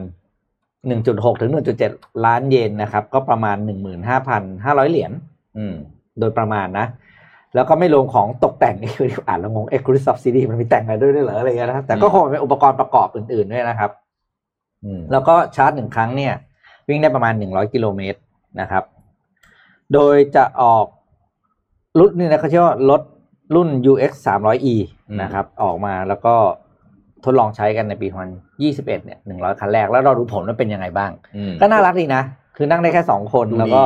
[0.73, 1.51] 1.6 ถึง
[1.87, 3.57] 1.7 ล้านเยนนะครับ ก็ประมาณ
[4.23, 5.11] 15,500 เหรียญ
[5.57, 5.75] อืม
[6.19, 6.85] โดยประมาณนะ
[7.55, 13.91] แล้วก็ไม่รวมของตกแต่งนี่คืออ่านแล้วงง Exclusive Subsidy มันมีแต่งอะไรด้วยด้วยเหรออะไรเงี้ยนะครับแต่ก็คงเป็นอุปกรณ์ประกอบอื่น ๆด้วยนะครับ
[14.83, 16.33] อืมแล้วก็ชาร์จหนึ่งครั้งเนี่ย
[16.87, 18.19] วิ่งได้ประมาณหนึ่งร้อยกิโลเมตร
[18.61, 18.83] นะครับ
[19.93, 20.85] โดยจะออก
[21.99, 23.01] รุ่นนี้นะเขาชื่อว่ารถ
[23.55, 24.75] รุ่น UX 300e
[25.09, 26.35] อืมนะครับ ออกมาแล้วก็
[27.23, 28.07] ทดลองใช้กันในปี
[28.51, 32.23] 2021เนี่ย100คันแรกแล้วเราดูผลว่าเป็นยังไงบ้างอืมก็น่ารักดีนะ
[32.57, 33.83] คือนั่งได้แค่สองคนดูดีแล้วก็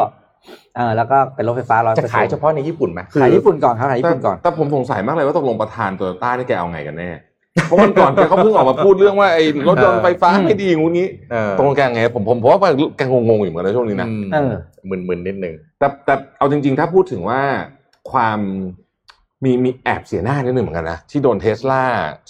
[0.76, 7.10] เออแล้วก็เป็นรถไฟฟ้าร้อยจะขายเฉพาะในญี่ปุ่นไหมขายญี่ปุ่นก่อนครับขายญี่แต่ปุ่นก่อนแต่ผมสงสัยมากเลยว่าตกลงประธานโตโยต้านี่แกเอาไงกันแน่
[7.66, 12.60] เพราะวันก่อนแกเขาเพิ่งออกมาพูดเรื่องว่าไอ้รถยนต์ไฟฟ้าไม่ดีงูนี้เออตกลงแกไงผมผมผมว่า
[12.98, 14.54] แกงงๆอยู่เหมือนกันในช่วงนี้นะมเออ
[14.90, 17.42] มึนๆนิดนึงแต่แต่เอาจริง ๆ ถ้าพูดถึงว่า
[18.12, 18.40] ความ
[19.44, 21.84] มีมีแอบเสียหน้านิดนึงเหมือนกันนะที่โดนเทสลา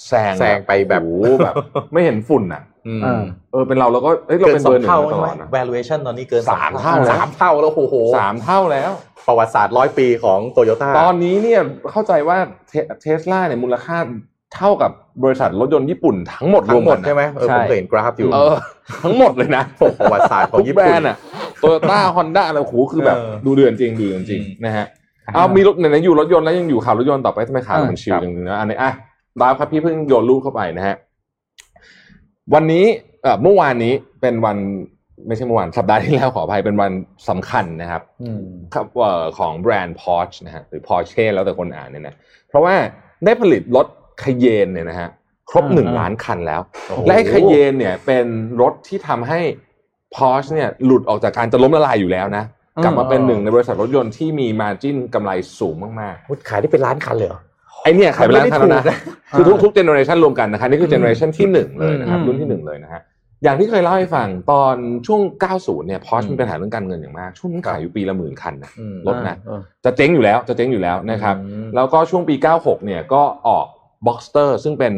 [0.08, 1.56] แซงแซงไปแบบโอ้โหแบบ
[1.93, 8.91] ไม่เห็นฝุ่นอะอืม เออเออเป็นเราเราก็เอ้ยเราเกิเป็นนสอเบองร์หนึ่งเท่ามาตใช่ลไหมอดนะ valuation ตอนนี้เกินสามเท่าแล้วสามเท่าแล้วโอ้โหสามเท่าแล้ว
[9.28, 12.38] ประวัติศาสตร์ร้อยปีของโตโยต้าตอนนี้เนี่ยเข้าใจว่า
[13.02, 13.97] เทสลาเนี่ยมูลค่า
[14.56, 14.91] เท่ากับ
[15.23, 18.56] บริษัทรถยนต์ญี่ปุ่นทั้งหมดรทั้วงมหมกัดนใช่ไหมเออใช่ผมเคยเห็นกราฟอยู่เออ
[19.04, 19.63] ทั้งหมดเลยนะ
[20.00, 21.17] ประวัติศาสตร์ของทุกญี่แบรปุ่นนด์อะ
[21.60, 24.86] โตโยต้าฮอนด้าอะไรโอ้โหคือแบบเออดูเดือนจริงดูเดือนจริงอืมนะฮะ
[25.34, 28.91] เอามีรถไหนๆอยู่รถยนต์แล้วยังอยู่ข่าวรถยนต์ต่อไปทำไมข่าวอ่ามันชิลจังนะอันนี้อะ
[29.41, 30.95] ดาวครับพี่เพิ่งโยนรูปเข้าไปนะฮะ
[32.54, 32.86] วันนี้
[33.24, 34.58] เอ่อเมื่อวานนี้เป็นวัน
[35.28, 36.92] ไม่ใช่เมื่อวานสัปดาห์ที่แล้วขออภัยเป็นวัน
[37.30, 42.16] สำคัญนะครับอืมครับเอ่อของแบรนด์ Porsche นะฮะหรือ Porsche แล้วแต่คนอ่านเนี่ยนะ
[42.50, 42.76] เพราะว่า
[43.26, 43.88] ได้ผลิตรถ
[44.24, 45.10] คเยนเนี่ยนะฮะ
[45.50, 48.26] ครบอ่าหนึ่งอ่าล้านคันแล้วโอ้โหและไอ้คเยนเนี่ยเป็น
[48.62, 49.40] รถที่ทำให้
[50.16, 52.44] Porsche เนี่ยหลุดออกจากการจะล้มละลายอยู่แล้วนะ
[52.84, 58.97] กลับมาเป็นหนึ่งในบริษัทรถยนต์ที่มีมาจิ้นกำไรสูงมากพูดขายได้เป็นล้านคันเลยเหรอๆไอเนี่ยขายไปล้านคันแล้วนะมันไม่ได้ถูกนะ
[59.38, 63.02] คือทุกทุกเจเนอเรชันรวมกันนะคะนี่คือ generation ที่หนึ่งเลยนะครับอืมรุ่นที่หนึ่งเลยนะฮะ
[63.43, 64.76] อย่างที่เคยเล่าให้ฟังตอน
[65.08, 65.21] ช่วง
[65.56, 73.67] 90 เนี่ย Porsche อืมมีปัญหาเรื่องการเงินอย่างมาก ช่วงนั้นขายอยู่ปีละหมื่นคันนะอืมรถนะเออจะเจ๊งอยู่แล้วจะเจ๊งอยู่แล้วนะครับอืมแล้วก็ช่วงปี 96 เนี่ยก็ออก
[74.08, 74.93] Boxster ซึ่งเป็น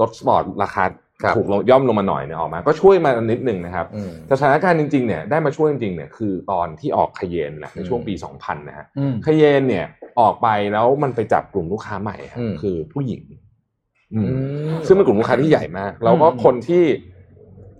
[0.00, 0.84] รถสปอร์ตราคา
[1.22, 9.86] ครับถูกลงย่อมลงมาหน่อยเนี่ยออกมา ก็ช่วยมานิดหนึ่งนะครับอืมแต่สถานการณ์จริงๆเนี่ยได้มาช่วยจริงๆเนี่ยคือตอนที่ออก Cayenne แหละในช่วงปี 2000 นะฮะอืมคเยนเนี่ย
[10.20, 13.22] ออกไปแล้วมันไปจับกลุ่มลูกค้าใหม่ครับอืมคือผู้หญิง
[14.14, 14.34] อืมอื
[14.70, 16.84] มซึ่งเป็นกลุ่มลูกค้าที่ใหญ่มาก แล้วก็อืมคนที่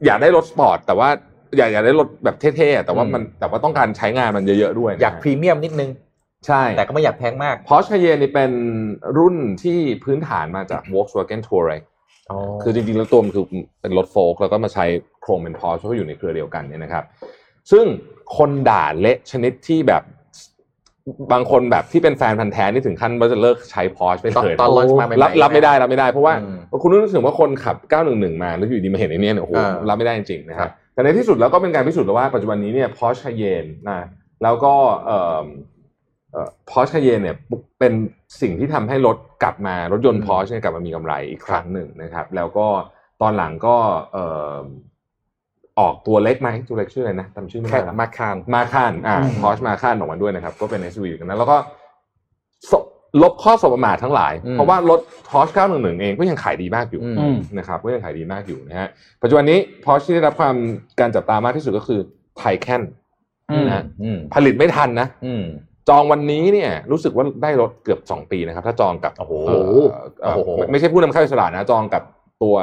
[0.07, 1.09] อยากได้รถสปอร์ตแต่ว่า
[1.57, 5.91] อยากอยากได้รถแบบเท่ๆแต่ว่ามันแต่ว่าต้องการใช้งานมันเยอะๆด้วยนะอยากพรีเมียมนิดนึง
[6.47, 8.51] ใช่ แต่ก็ไม่อยากแพงมากพอ r ์ e Cayenne นี่เป็น
[9.19, 11.83] รุ่นที่พื้นฐานมาจาก Volkswagen Touareg
[12.63, 13.45] คือจริงๆแล้วตัวมันคือ
[13.81, 14.85] เป็นรถโฟล์กแล้วก็มาใช้
[15.23, 17.05] โครงเป็น Porsche เพราะว่าอยู่ในเครือเดียวกันเนี่ยนะครับ
[17.71, 17.85] ซึ่ง
[18.37, 20.03] คนด่าเละชนิดที่แบบ
[21.33, 27.77] บางคนแบบที่เป็นแฟนพันธ์แท้นี่ถึงขั้นว่าจะเลิกใช้ Porsche ไปตอนเลยตอนลอนช์มาใหม่ๆรับรับไม่ได้รับไม่ได้เพราะว่าอืมคุณรู้สึกว่าคนขับ
[28.11, 34.07] 911 มาแล้วอยู่ดีมาเห็นไอ้เนี่ยเนี่ยโอ้โหอ่ารัรับไม่ได้จริงๆนะคครัรับบแต่ในที่สุดแล้วก็เป็นการพิสูจน์แล้วว่าปัจจุบันนี้เนี่ย Porsche Cayenne นะ
[34.43, 34.75] แล้วก็
[35.07, 35.45] เอ่อ
[36.33, 37.37] เอ่อ Porsche Cayenne เนี่ย
[37.79, 37.93] เป็น
[38.41, 42.67] สิ่งที่ทำให้รถกลับมารถยนต์อืม Porsche เนี่ยกลับมามีกำไรอีกครั้งหนึ่งนะครับ แล้วก็
[43.23, 43.77] ตอนหลังก็
[44.13, 44.55] เอ่อ
[45.81, 51.57] ออกตัวเล็กไหมตัวเล็กชื่ออะไรนะจำชื่อไม่แค่ได้ละมาคานมาคานอ่าอืมพอชมาคานออกมาด้วยนะครับ ก็เป็น SUV กันนะแล้วก็
[52.71, 52.73] ส
[53.23, 58.89] ลบข้อสบประมาททั้งหลายอืมเพราะว่ารถ Porsche 911 เองก็ยังขายดีมากอยู่อืมอืมนะครับก็ยังขายดีมากอยู่นะฮะ
[59.23, 60.55] ปัจจุบันนี้ Porsche ที่ได้รับความ
[61.01, 62.01] การจับตามากที่สุดก็คือ
[62.39, 62.83] ไทแคน
[63.51, 65.45] อืมนะฮะอืมผลิตไม่ทันนะอืม
[65.89, 72.03] จองวันนี้เนี่ย รู้สึกว่าได้รถเกือบ 2 ปีนะครับ ถ้าจองกับโอ้โหเอ่อเอ่อโอ้โหไม่ไม่ใช่ผู้นำเข้าอิสระนะ จองกับ
[72.43, 72.55] ตัว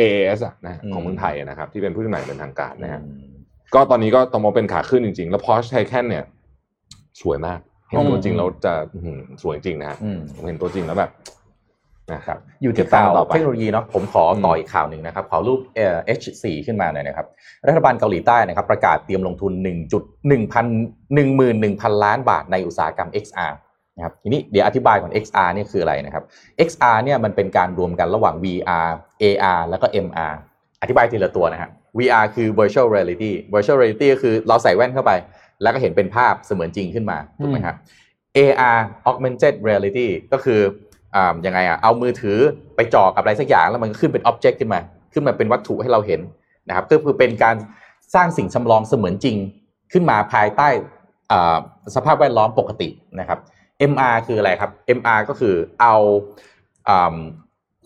[0.00, 3.34] AAS อะนะอืมของเมืองไทยอะนะครับ ที่เป็นผู้จำหน่ายเป็นทางการนะฮะอืม
[3.74, 6.24] ก็ตอนนี้ก็ต้องมองเป็นขาขึ้นจริง ๆ แล้ว Porsche Taycan เนี่ย
[7.20, 11.10] สวยมากเห็นตัวจริงแล้วจะอื้อหือสวยจริงนะฮะอืมผมเห็นตัวจริงแล้วแบบ
[12.12, 17.26] นะครับอยู่เก็ที่บตังข่าค์วต่อไปเทคโนโลยีเนาะผมขอต่ออีกข่าวหนึ่งนะครับขอรูปเอ่อ H4 ขึ้นมาหน่อยนะครับ
[17.68, 19.52] รัฐบาลเกาหลีใต้นะครับ ประกาศเตรียมลงทุน
[20.52, 23.52] 1.1 11,000 ล้านบาทในอุตสาหกรรม XR
[23.96, 26.24] นะครับทีนี้เดี๋ยวอธิบายก่อน XR เนี่ยคืออะไรนะครับ
[26.68, 28.88] XR เนี่ยมันเป็นการรวมกันระหว่าง VR
[29.24, 30.34] AR แล้วก็ MR
[30.80, 35.12] อธิบายทีละตัวนะฮะ VR คือ virtual reality virtual reality ก็คือเราใส่แว่นเข้าไป
[35.62, 37.76] แล้วก็เห็นเป็นภาพเสมือนจริงขึ้นมาถูกไหมครับ
[38.36, 38.78] AR
[39.10, 40.60] augmented reality ก็คือ
[41.14, 42.38] อ่ายังไงอะเอามือถือ
[42.76, 44.80] ไปจ่อกับอะไรสักอย่างแล้วมันก็ขึ้นเป็น object ขึ้นมา
[45.12, 46.20] ขึ้นมาเป็นวัตถุให้เราเห็น
[46.68, 47.56] นะครับก็คือเป็นการ
[48.14, 49.36] สร้างสิ่งจำลองเสมือนจริง
[49.92, 50.68] ขึ้นมาภายใต้
[51.94, 52.88] สภาพแวดล้อมปกติ
[53.20, 53.38] นะครับ
[53.90, 55.94] MR คืออะไรครับ MR ก็คือเอา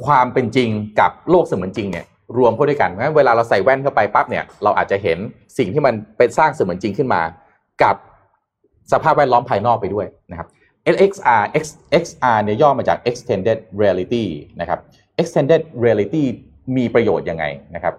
[0.07, 2.07] ความเป็นจริงกับโลกเสมือนจริงเนี่ย
[2.39, 5.19] รวมเข้าด้วยกันเพราะฉะนั้นเวลาเราใส่แว่นเข้าไปปั๊บเนี่ยเราอาจจะเห็น
[5.59, 7.23] สิ่งที่มันเป็นสร้างเสมือนจริงขึ้นมา
[7.83, 7.97] กับ
[8.93, 10.49] สภาพแวดล้อมภายนอกไปด้วยนะครับ
[10.95, 11.65] lxr X
[12.03, 14.25] XR เนี่ยย่อมาจาก Extended Reality
[14.61, 14.79] นะครับ
[15.21, 16.23] Extended Reality
[16.77, 17.95] มีประโยชน์ยังไงนะครับ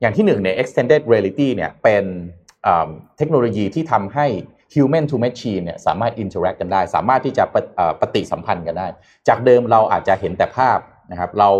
[0.00, 2.04] อย่างที่หนึ่งเนี่ย Extended Reality เนี่ยเป็น
[3.16, 4.26] เทคโนโลยีที่ทำให้
[4.74, 7.62] Human to Machine เนี่ยสามารถ interact กันได้ สามารถที่จะปะ
[8.00, 8.86] ปฏิสัมพันธ์กันได้
[9.28, 10.78] จากเดิมเราอาจจะเห็นแต่ภาพ
[11.10, 11.50] นะครับเรา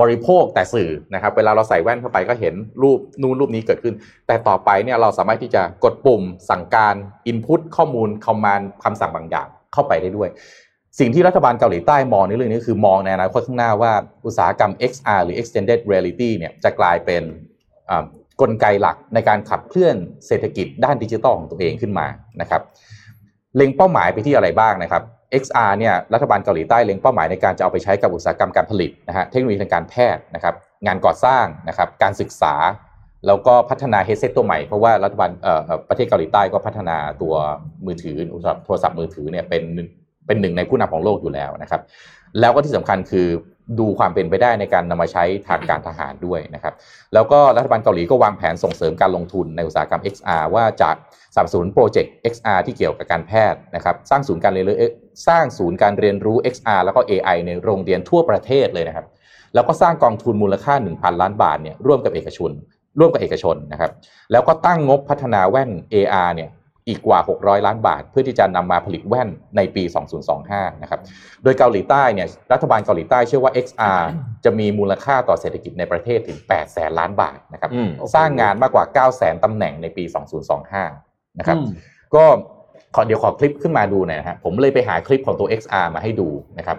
[0.00, 3.94] บริโภคแต่สื่อนะครับเวลาเราใส่แว่นเข้าไปก็เห็นรูปนู่นรูปนี้เกิดขึ้น
[4.26, 6.94] แต่ต่อไปเนี่ยเราสามารถที่จะกดปุ่มสั่งการ
[7.30, 10.28] input ข้อมูล command คำสั่งบางอย่างเข้าไปได้ด้วย
[10.98, 13.92] สิ่งที่รัฐบาลเกาหลีใต้มองในเรื่องนี้คือมองในอนาคตข้างหน้าว่า
[14.26, 17.22] อุตสาหกรรม XR หรือ Extended Reality เนี่ยจะกลายเป็น
[18.40, 19.96] กลไกหลักในการขับเคลื่อน
[20.26, 22.06] เศรษฐกิจด้านดิจิทัลของตัวเองขึ้นมา
[22.40, 22.62] นะครับ
[23.56, 25.02] เล็งเป้าหมายไปที่อะไรบ้างนะครับ
[25.42, 30.54] XR เนี่ยรัฐบาลเกาหลีใต้เล็งเป้าหมายในการจะเอาไปใช้กับอุตสาหกรรมการผลิตนะฮะเทคโนโลยีทางการแพทย์นะครับ
[30.86, 32.54] งานก่อสร้างนะครับการศึกษา
[33.26, 37.34] แล้วก็พัฒนาเฮดเซตตัวใหม่ เพราะว่ารัฐบาลเอ่อประเทศเกาหลีใต้ก็พัฒนาตัว
[37.86, 38.16] มือถือ
[38.64, 39.62] โทรศัพท์มือถือเนี่ยเป็น
[40.26, 41.80] เป็นหนึ่งในผู้นำของโลกอยู่แล้วนะครับ
[42.40, 43.26] แล้วก็ที่สำคัญคือ
[43.78, 46.74] ดูความเป็นไปได้ในการนำมาใช้ทางการทหารด้วยนะครับ
[47.14, 50.90] แล้วก็รัฐบาลเกาหลีก็วางแผนส่งเสริมการลงทุนในอุตสาหกรรม XR ว่าจะ
[51.34, 54.76] สนับสนุนโปรเจกต์ XR ที่เกี่ยวกับการแพทย์นะครับ สร้างศูนย์การเรียนรู้
[55.28, 59.06] สร้างศูนย์การเรียนรู้ XR แล้วก็ AI ในโรงเรียนทั่วประเทศเลยนะครับ
[59.54, 62.50] แล้วก็สร้างกองทุนมูลค่า 1,000 ล้านบาทเนี่ยร่วมกับเอกชน
[62.98, 63.90] ร่วมกับเอกชนนะครับ
[64.32, 66.50] แล้วก็ตั้งงบพัฒนาแว่น AR เนี่ย
[66.88, 69.82] อีกกว่า 600 ล้านบาท เพื่อที่จะนำมาผลิตแว่นในปี
[70.32, 71.00] 2025 นะครับ
[71.42, 74.02] โดยเกาหลีใต้เนี่ยรัฐบาลเกาหลีใต้เชื่อว่า XR
[74.44, 80.04] จะมีมูลค่าต่อเศรษฐกิจในประเทศถึง 8 แสนล้านบาทนะครับอืมสร้างงานมากกว่า 9 แสนตำแหน่งในปี
[80.70, 81.66] 2025 นะครับอืม
[82.14, 82.24] ก็
[82.94, 86.78] ขอเดี๋ยวขอคลิปขึ้นมาดูหน่อยนะฮะผมเลยไปหาคลิปของตัว XR มาให้ดูนะครับ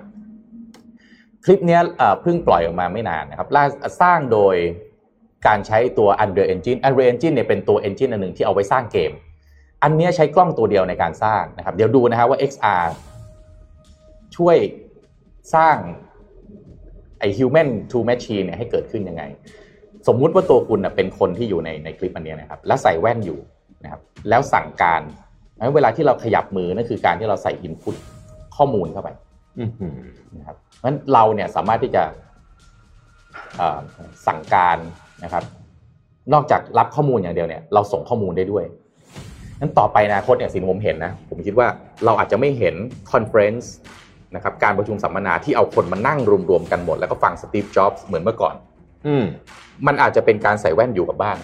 [1.45, 3.63] คลิปเนี้ยเอ่อเพิ่งปล่อยออกมาไม่นานนะครับล่า
[4.01, 4.55] สร้างโดย
[5.47, 9.11] การใช้ตัว Unreal Engine Unreal Engine เนี่ยเป็นตัว engine อันหนึ่งที่เอาไว้สร้างเกม
[9.83, 12.85] อันเนี้ยใช้กล้องตัวเดียวในการสร้างนะครับ เดี๋ยวดูนะฮะว่า XR
[14.35, 14.57] ช่วย
[15.55, 15.75] สร้าง
[17.19, 19.23] ไอ้ human to machine เนี่ยให้เกิดขึ้นยังไง
[20.07, 23.39] สมมุติว่าตัวคุณน่ะเป็นคนที่อยู่ในในคลิปอันเนี้ยนะครับ แล้วใส่แว่นอยู่
[23.83, 25.01] นะครับแล้วสั่งการ
[25.75, 27.95] เวลาที่เราขยับมือนั่นคือการที่เราใส่ input
[28.55, 29.09] ข้อมูลเข้าไป
[29.59, 29.95] อื้อหือ
[30.37, 32.03] นะครับเพราะฉะนั้นเราเนี่ยสามารถที่จะ
[33.57, 33.79] เอ่อ
[34.27, 34.77] สั่งการ
[35.23, 35.43] นะครับ
[36.33, 38.65] นอกจากรับข้อมูลอย่างเดียวเนี่ย เราส่งข้อมูลได้ด้วย
[39.61, 41.67] นั้นต่อไปอนาคตเนี่ยสิ่งที่ผมเห็นนะ ผมคิดว่า
[42.05, 42.75] เราอาจจะไม่เห็น
[43.11, 43.73] conference
[44.35, 46.19] นะครับการประชุมสัมมนาที่เอาคนมานั่ง
[46.49, 48.55] รวมๆกันหมด แล้วก็ฟังสตีฟจ็อบส์เหมือนเมื่อก่อน
[49.07, 49.23] อืม
[49.87, 51.37] มันอาจจะเป็นการใส่แว่นอยู่กับบ้าน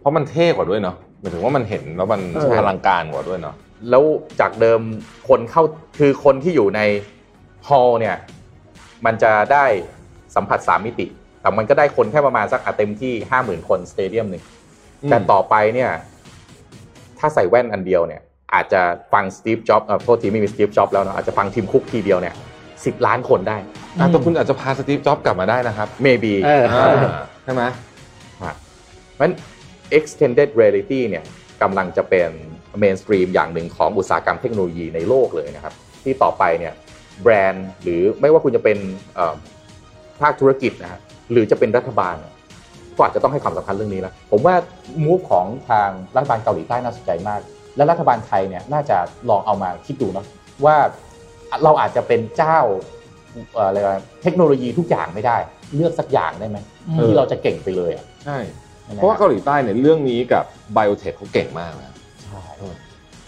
[0.00, 3.54] เพราะมันเท่กว่าด้วยเนาะหมายถึงว่ามันเห็นแล้วมันเออ อลังการกว่าด้วยเนาะ
[3.90, 4.04] แล้ว
[4.40, 4.80] จากเดิม
[5.28, 5.62] คนเข้า
[5.98, 6.80] คือคนที่อยู่ใน
[7.68, 8.16] hall เนี่ย
[9.04, 9.66] มันจะได้
[10.34, 11.06] สัมผัสสามมิติ
[11.40, 14.42] แต่มันก็ได้คนแค่ประมาณสักอะเต็มที่ห้าหมื่นคน stadium หนึ่ง
[15.10, 15.90] แต่ต่อไปเนี่ย
[17.24, 18.22] ถ้าใส่แว่นอันเดียวเนี่ย
[18.54, 18.82] อาจจะ
[19.12, 22.34] ฟังสตีฟจ็อบส์เอ่อโทษทีไม่มีสตีฟจ็อบส์แล้วเนอะอาจจะฟังทิมคุกทีเดียวเนี่ย
[22.84, 23.56] สิบล้านคนได้
[23.98, 26.94] อะแต่คุณอาจจะพาสตีฟจ็อบส์กลับมาได้นะครับ maybe เอออ่า
[27.44, 27.62] ใช่ไหม
[28.34, 28.48] เพราะ
[29.16, 29.34] ฉะนั้น
[29.98, 31.24] extended reality เนี่ย
[31.62, 32.30] กำลังจะเป็น
[32.82, 36.72] mainstream อย่างหนึ่งของอุตสาหกรรมเทคโนโลยีในโลกเลยนะครับ ที่ต่อไปเนี่ย
[37.22, 38.78] แบรนด์หรือไม่ว่าคุณจะเป็น
[39.14, 39.34] เอ่อ
[40.20, 41.00] ภาคธุรกิจนะฮะ
[41.32, 42.33] หรือจะเป็นรัฐบาลเนี่ย
[42.96, 44.54] ก็อาจจะต้องให้ความสำคัญเรื่องนี้แล้วผมว่า
[45.04, 47.40] มูฟของทางรัฐบาลเกาหลีใต้น่าสนใจมาก
[47.76, 48.96] และรัฐบาลไทยเนี่ยน่าจะ
[49.28, 50.26] ลองเอามาคิดดูเนาะ
[50.64, 50.76] ว่า
[51.64, 52.58] เราอาจจะเป็นเจ้า
[53.54, 55.36] เอ่ออะไรวะเทคโนโลยีทุกอย่างไม่ได้
[55.74, 58.38] เลือกสักอย่างได้ไหมอืมที่เราจะเก่งไปเลยอะใช่
[58.82, 62.42] ใช่ไหมเพราะว่าเกาหลีใต้เนี่ยเรื่องนี้กับไบโอเทคเขาเก่งมากนะใช่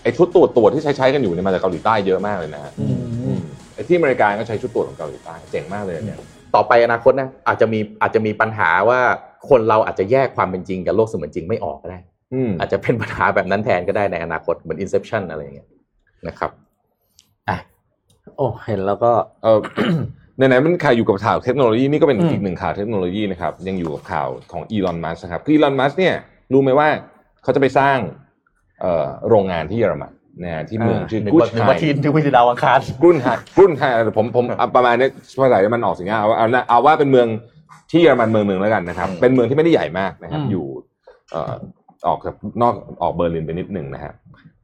[0.03, 3.41] ไอ้ชุดตรวจตรวจที่ใช้ใช้กันอยู่เนี่ยมาจากเกาหลีใต้เยอะมากเลยนะฮะอืมอืม
[3.75, 6.19] ไอ้ที่อเมริกาก็ใช้ชุดตรวจของเกาหลีใต้เจ๋งมากเลยเนี่ย
[6.55, 9.01] ต่อไปอนาคตนะอาจจะมีอาจจะมีปัญหาว่า
[9.51, 11.99] คนเราอาจจะแยกความเป็นจริงกับโลกเสมือนจริงไม่ออกก็ได้
[12.35, 15.69] อืมอาจจะเป็นปัญหาแบบนั้นแทนก็ได้ในอนาคตเหมือน Inception อะไรอย่างเงี้ย
[16.29, 16.51] นะครับ
[17.49, 17.57] อะ
[18.37, 19.59] โอ้เห็นแล้วก็เออ
[20.37, 26.15] ไหนๆมันข่าวอยู่กับข่าวเทคโนโลยีนี่ก็เป็นอืมอีกหนึ่งข่าวเทคโนโลยีนะครับ ยังอยู่กับข่าวของอีลอนมัสครับคืออีลอนมัสเนี่ย
[26.53, 26.89] รู้ไหมว่า
[27.43, 27.99] เขาจะไปสร้าง
[28.81, 33.83] เอ่อโรงงานที่เยอรมันนะฮะที่เมืองชื่อนึกกุชว่านึกไฮว่าที่นึกว่าที่ดาวอังคารกรุนไฮกรุนไฮ
[34.19, 35.09] ผมผมเอาประมาณนี้
[35.43, 37.29] ภาษาเยอรมันออกเสียงยากเอาเอาเอาว่าเป็นเมือง
[37.91, 40.67] ที่เยอรมันเมืองหนึ่งแล้วกันนะครับอืมเป็นเมืองที่ไม่ได้ใหญ่มากนะครับอืมอยู่
[41.31, 41.55] เอ่อ
[42.07, 44.13] ออกจากนอกออกเบอร์ลินไปนิดหนึ่งนะฮะ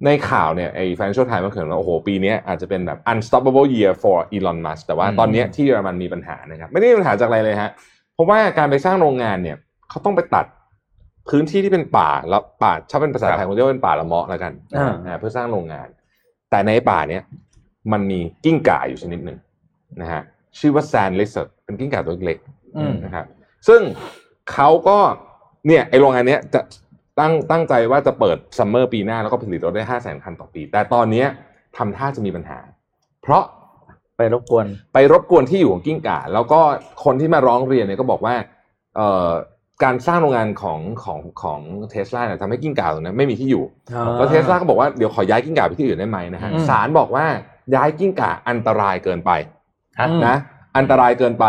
[0.07, 7.71] ในข่าวเนี่ยไอ้ Financial Times ก็เขียนว่าโอ้โหปีเนี้ยอาจจะเป็นแบบ unstoppable year for Elon Musk แต่ว่าตอนเนี้ยที่เยอรมันมีปัญหานะครับ ไม่ได้มีปัญหาจากอะไรเลยฮะ
[8.15, 9.57] เพราะว่าการไปสร้างโรงงานเนี่ย
[9.91, 10.47] เขาต้องไปตัด
[11.29, 15.89] พื้นที่ที่เป็นป่าแล้วป่าถ้าเป็นภาษาไทยผมเรียกว่าเป็นป่าละเมาะแล้วกันอ่านะฮะเพื่อสร้างโรงงาน
[16.51, 17.23] แต่ในป่าเนี้ย
[17.93, 19.39] มันมีกิ้งก่าอยู่ชนิดหนึ่ง
[20.01, 20.23] นะฮะ
[20.59, 22.62] ชื่อว่า sand lizard เป็นกิ้งก่าตัวเล็กอืม
[23.05, 23.27] นะครับ
[23.69, 23.81] ซึ่ง
[24.53, 24.99] เขาก็
[25.67, 26.61] เนี่ยไอโรงงานเนี้ยจะ
[27.21, 31.27] ตั้งตั้งใจว่าจะเปิด summer ปีหน้าแล้วก็ผลิตรถได้ห้าแสนคันต่อปี แต่ตอนเนี้ย
[31.77, 32.59] ทำท่าจะมีปัญหา
[33.23, 33.45] เพราะ
[34.17, 36.61] ไปรบกวนไปรบกวนที่อยู่ของกิ้งก่า แล้วก็
[37.05, 38.35] คนที่มาร้องเรียนเนี่ยก็บอกว่า
[38.97, 39.31] เอ่อ
[39.85, 43.65] การสร้างโรงงานของของของเทสลาเนี่ยทำให้กิ้งก่าตรงนั้นไม่มีที่อยู่
[44.19, 47.25] แล้วเทสลาก็บอกว่าเดี๋ยวขอย้ายกิ้งก่าไปที่อื่นได้ไหมนะฮะอืมศาลบอกว่า
[47.75, 49.31] ย้ายกิ้งก่าอันตรายเกินไป
[50.01, 50.37] ฮะนะ
[50.77, 51.47] อันตรายเกินไป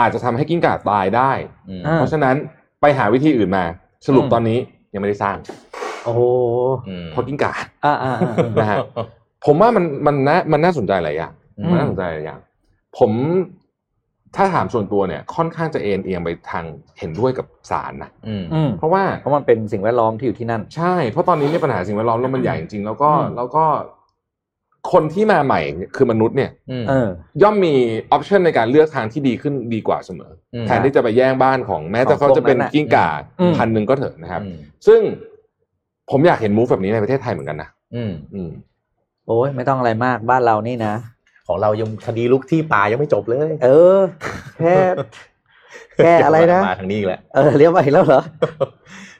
[0.00, 1.30] อาจจะทำให้กิ้งก่าตายได้
[1.68, 2.36] อืมอ่าเพราะฉะนั้น
[2.80, 3.64] ไปหาวิธีอื่นมา
[4.06, 4.58] สรุปอืมตอนนี้
[4.94, 5.36] ยังไม่ได้สร้าง
[6.04, 6.20] โอ้โห
[6.88, 7.54] อืมเพราะกิ้งก่า
[7.84, 8.76] อ่าอ่าอ่านะฮะ
[9.46, 12.40] ผมว่ามันมันน่ามันน่าสนใจหลายอย่างอืมมันน่าสนใจหลายอย่าง
[12.98, 13.12] ผม
[14.36, 16.64] ถ้าถามส่วนตัวเนี่ย ค่อนข้างจะเอ็นเอียงไปทาง
[16.98, 23.64] เห็นด้วยกับศาลนะอืมอืมเพราะว่าเพราะมันเป็นสิ่งแวดล้อมที่อยู่ที่นั่น ใช่เพราะตอนนี้เนี่ยปัญหาสิ่งแวดล้อมแล้วมันใหญ่จริงๆแล้วก็อืมแล้วก็
[24.92, 25.60] คนที่มาใหม่
[25.96, 27.08] คือมนุษย์เนี่ยอืมเออ
[27.42, 27.74] ย่อมมี
[28.12, 33.08] ออปชันในการเลือกทางที่ดีขึ้นดีกว่าเสมออมแทนที่จะไปแย่งบ้านของแม้แต่เขาจะเป็นของพวกนั้นน่ะกิ้งก่า
[33.40, 35.00] อืมพันหนึ่งก็เถอะนะครับอืมซึ่ง
[36.10, 38.50] ผมอยากเห็นมูฟแบบนี้ในประเทศไทยเหมือนกันนะอืมอืม
[39.26, 40.94] โอ้ยไม่ต้องอะไรมากบ้านเรานี่นะ
[41.46, 43.98] ของเรายังคดีลุกที่ป่ายังไม่จบเลย เออ
[44.58, 44.74] แค่
[45.96, 48.22] แค่อะไรนะมาทางนี้อีกแหละเออเลี้ยวไปอีกแล้วเหรอ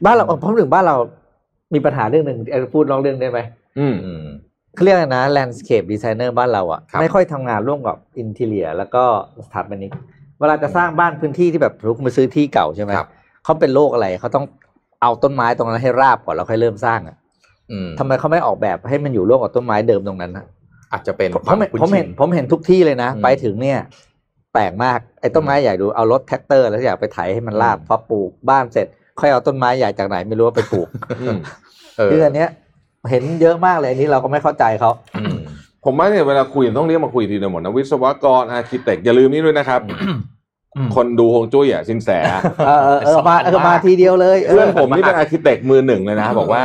[0.04, 0.96] บ้านเราผมถึงบ้านเรา
[1.74, 3.38] มีปัญหาเรื่องหนึ่งเออพูดลองเรื่องได้ไหม
[3.78, 4.24] อืมอืม
[4.76, 9.04] เขาเรียกอะไรนะ landscape designer บ้านเราอะครับไม่ค่อยทำงานร่วมกับ interior แล้วก็
[9.46, 9.92] สถาปนิก
[10.40, 13.08] เวลาจะสร้างบ้านพื้นที่ที่แบบรู้คุณไปซื้อที่เก่าใช่ไหมครับ
[13.44, 14.44] เขาเป็นโรคอะไรเขาต้อง
[15.02, 17.16] เอาต้นไม้ตรงนั้นให้ราบก่อนแล้วค่อยเริ่มสร้างอะ
[17.70, 20.44] อืมทำไมเขาไม่ออกแบบให้มันอยู่ร่วมกับต้นไม้เดิมตรงนั้นนะ
[20.92, 23.78] อาจจะเป็นผมเห็นคุ้ผมเห็นชิผมเห็นทุกที่เลยนะอืมไปถึงเนี่ย
[24.54, 28.86] แปลกมากไอ้ต้นไม้ใหญ่ดูเอารถแทรกเตอร์แล้วอยากไปไถให้มันราบอืมพอปลูกบ้านเสร็จ
[29.20, 30.88] ค่อยเอาต้นไม้ใหญ่จากไหนไม่รู้ว่าไปปลูก
[31.20, 31.38] อืม
[31.98, 32.48] เออคืออันเนี้ย
[33.10, 35.36] เห็นเยอะมากเลยอันนี้เราก็ไม่เข้าใจเขาอืม
[35.84, 39.80] ผมว่าเนี่ยเวลาคุยต้องเรียกมาคุยทีเดียวหมดนะวิศวกรอาร์คิเต็กอย่าลืมนี่ด้วยนะครับ
[40.96, 46.62] คนดูฮวงจุ้ยอะสินแสอะเออเออเออมาสำคัญเออมากมาทีเดียวเลยเอเพื่ออนผมนี่เป็นอาร์คิเต็กมือหนึ่งเลยนะบอกว่า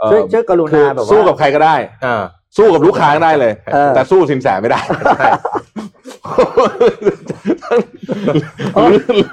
[0.00, 2.22] เอ่อช่วยช่วยกรุคืณาอแบบว่าสู้กับใครก็ได้อ่า
[2.56, 4.80] สู้กับลูกค้าก็ได้เลยเออแต่สู้สินแสไม่ได้
[5.16, 5.28] ใช่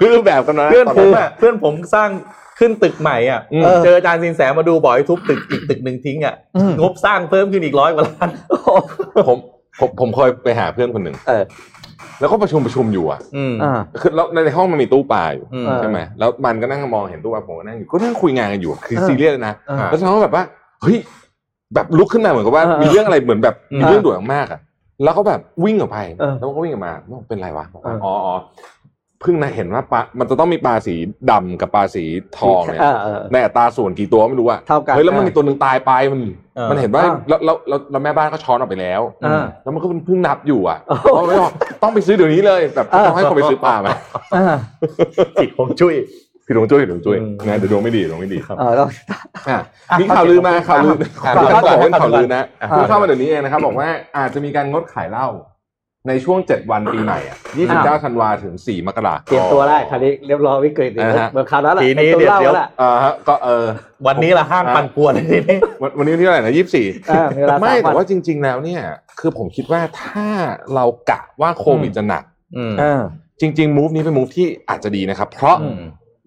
[0.02, 2.08] รื้อแบบกันนะเพื่อนตผมนั้นอะเพื่อนผมสร้าง
[2.60, 8.70] ขึ้นตึกใหม่อะอืมเจออาจารย์สินแสมาดูบอกให้ทุบตึกอีกตึกหนึ่งทิ้งอะอืม งบสร้างเพิ่มขึ้นอีกร้อยกว่าล้านโอ้โห
[9.28, 9.38] ผม
[9.80, 11.44] ผมผมเคยไปหาเพื่อนคนหนึ่งเออ
[12.20, 20.44] แล้วก็ประชุมประชุมอยู่อะอืมอ่า คือแล้วในห้องมันมีตู้ปลาอยู่อืมเออใช่ไหมแล้วมันก็นั่งมองเห็นตู้ปลาผมก็นั่งอยู่ก็นั่งคุยงานกันอยู่คือเออ ซีเรียสเลยนะเออ แล้วเขาก็แบบว่า
[20.82, 20.96] เฮ้ย
[21.74, 24.60] แบบลุกขึ้นมาเหมือนกับว่า เออมีเรื่องอะไรเหมือนแบบอืมมีเรื่องด่วนมากๆอะ
[25.04, 28.34] แล้วก็แบบวิ่งออกไปเออแล้วก็วิ่งออกมาบอกเป็นไรวะบอกว่าเอออ๋ อ๋ออ๋อ
[29.20, 30.94] เพิ่งนะเห็นว่าปลา มันจะต้องมีปลาสี
[31.30, 32.04] ดำกับปลาสี
[32.38, 36.20] ทองเนี่ยเออเออในอัตราส่วนกี่ตัวไม่รู้อะเท่ากันเฮ้ยแล้วมันเออมีตัวหนึ่งตายไปมัน
[36.56, 41.52] เออมันเห็นว่าอ่าแล้วแล้วแล้วแล้วแม่บ้านก็ช้อนออกไปแล้วอ่าแล้วมันก็เพิ่งนับอยู่อะโอ้โหเขาไม่บอก
[41.82, 43.88] ต้องไปซื้อเดี๋ยวนี้เลยแบบเออต้องให้คนไปซื้อปลาไหม
[44.34, 44.56] อ่า
[45.40, 45.94] ผิดฮวงจุ้ย
[46.46, 49.58] ผิดดวงจุ้ยผิดดวงจุ้ยอืมนะเดี๋ยวดวงไม่ดีดวงไม่ดีเออเราอะอะ
[50.00, 55.26] มีข่าวลือมาข่าวลืออะข่าวลือข่าวบอกว่าเป็นข่าข่าววลืลืออนะอะเพิ่งเข้ามาเดี๋ยวนี้เองนะครับบอกว่าอาจจะมีการงดขายเหล้า
[56.08, 57.36] ในช่วง 7 วันปีใหม่อะ
[57.70, 63.66] 29ธันวาถึง 4 มกราคมเตรียมตัวได้คราวนี้เรียบร้อยวิกฤตอ่าฮะเหมือนคราวนั้นแหละทีนี้ป็ตัวเดี๋ยวล่าเดี๋ยวแหละอ่าฮะก็เออ
[64.06, 68.82] วันนี้ละห้างปันป่วนเลยทีนี้วันวันนี้วันที่เท่าไหร่นะยี่สิบสี่อ่ามีเวลาไม่สามแต่วันว่าจริง ๆ แล้วเนี่ย
[69.20, 70.26] คือผมคิดว่าถ้า
[70.74, 72.24] เรากะว่าโควิดจะหนัก
[72.56, 73.02] อืมเออ
[73.40, 75.82] จริงๆ move นี้เป็น move ที่อาจจะดีนะครับ เพราะอืม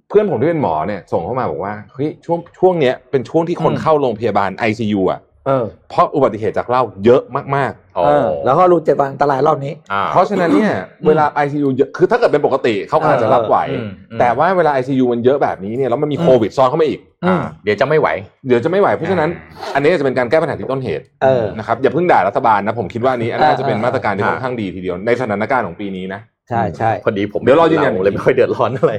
[0.09, 7.21] เพื่อนผมที่เป็นหมอเนี่ยส่งเข้ามาบอกว่าเฮ้ยช่วงช่วงเนี้ยเป็นช่วงที่คนอืมเข้าโรงพยาบาล ICU อะ เออเพราะอุบัติเหตุจากเหล้าเยอะ
[7.55, 10.73] มากอ๋อเออแล้วก็รู้เจ็ดวันอันตรายรอบนี้อ่าๆเพราะฉะนั้นเนี่ย
[11.07, 18.07] เวลา ICU เยอะคือถ้าเกิดเป็นปกติเขาก็อาจจะรับไหวอืมอืมแต่ว่าเวลา ICU มันเยอะแบบนี้เนี่ยแล้วมันมีโควิดซ้อนเข้ามาอีกอืมอ่าเดี๋ยวจะไม่ไหว
[18.47, 19.29] เดี๋ยวจะไม่ไหวเพราะฉะนั้น
[19.75, 28.97] อันนี้จะเป็นการแก้ปัญหาที่ต้นเหตุเออนะครับอย่าเพิ่งด่ารัฐบาลนะผมคิดว่าอันนี้อันน่าจะเป็นเออมาตรการที่อ่าค่อนข้างดีทีเดียวในสถานการณ์ของปีนี้นะใช่ใช่พอดีผมเดี๋ยวรอยืนยันเลยไม่ค่อยเดือดร้อนเท่าไหร่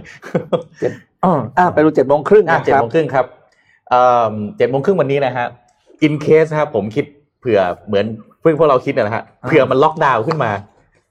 [1.24, 3.26] อ๋ออ่าไปดูเจ็ดโมงครึ่งอะนะเจ็ดครับโมงครึ่งครับ
[3.90, 5.46] เอ่อเจ็ดโมงครึ่งวันนี้นะฮะ
[6.06, 7.04] in case นะครับผมคิด
[7.40, 8.06] เผื่อเหมือน
[8.40, 10.52] เพื่อนพวกเราคิดนะฮะเผื่อมันล็อกดาวน์ขึ้นมา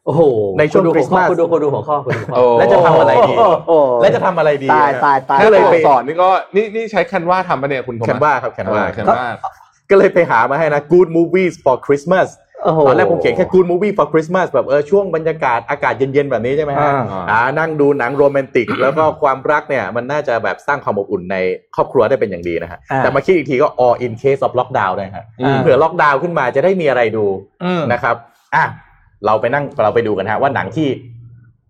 [0.05, 0.21] โอ้โห
[0.59, 9.25] ในช่วงณดูหัวข้อ Christmas คุณดูคุณดูหัวข้อคุณดูหัวข้อโอ้แล้วจะทำอะไรดีโโหและจะทำอะไรดีตายตายตายแค่ก็เลเลยยไปไปสอนนี่ก็นี่นี่ใช้แคนวาทำปะเนี่ยคุณโทมัสแคนวาครับแคนวาแคนวา
[9.89, 12.42] ก็เลยไปหามาให้นะ good movies for Christmas โอ้โห
[12.87, 21.37] ตอนแรกผมเขียนแค่ good movie for Christmas แบบเออช่วงบรรยากาศอากาศเย็นๆ แบบนี้ใช่ไหมฮะอ่าอ่านั่งดูหนังโรแมนติก แล้วก็ความรักเนี่ยมันน่าจะแบบสร้างความอบอุ่นใน
[21.75, 27.25] ครอบครัวได้เป็นอย่างดีนะฮะอ่าแต่มาคิดอีกทีก็ all in case of lockdown นะฮะอืมเผื่อล็อกดาวน์ขึ้นมาจะได้มีอะไรดู
[27.63, 28.15] อืมนะครับ
[28.55, 28.65] อะ
[29.25, 30.87] เราไปนั่งเราไปดูกันฮะว่าหนังที่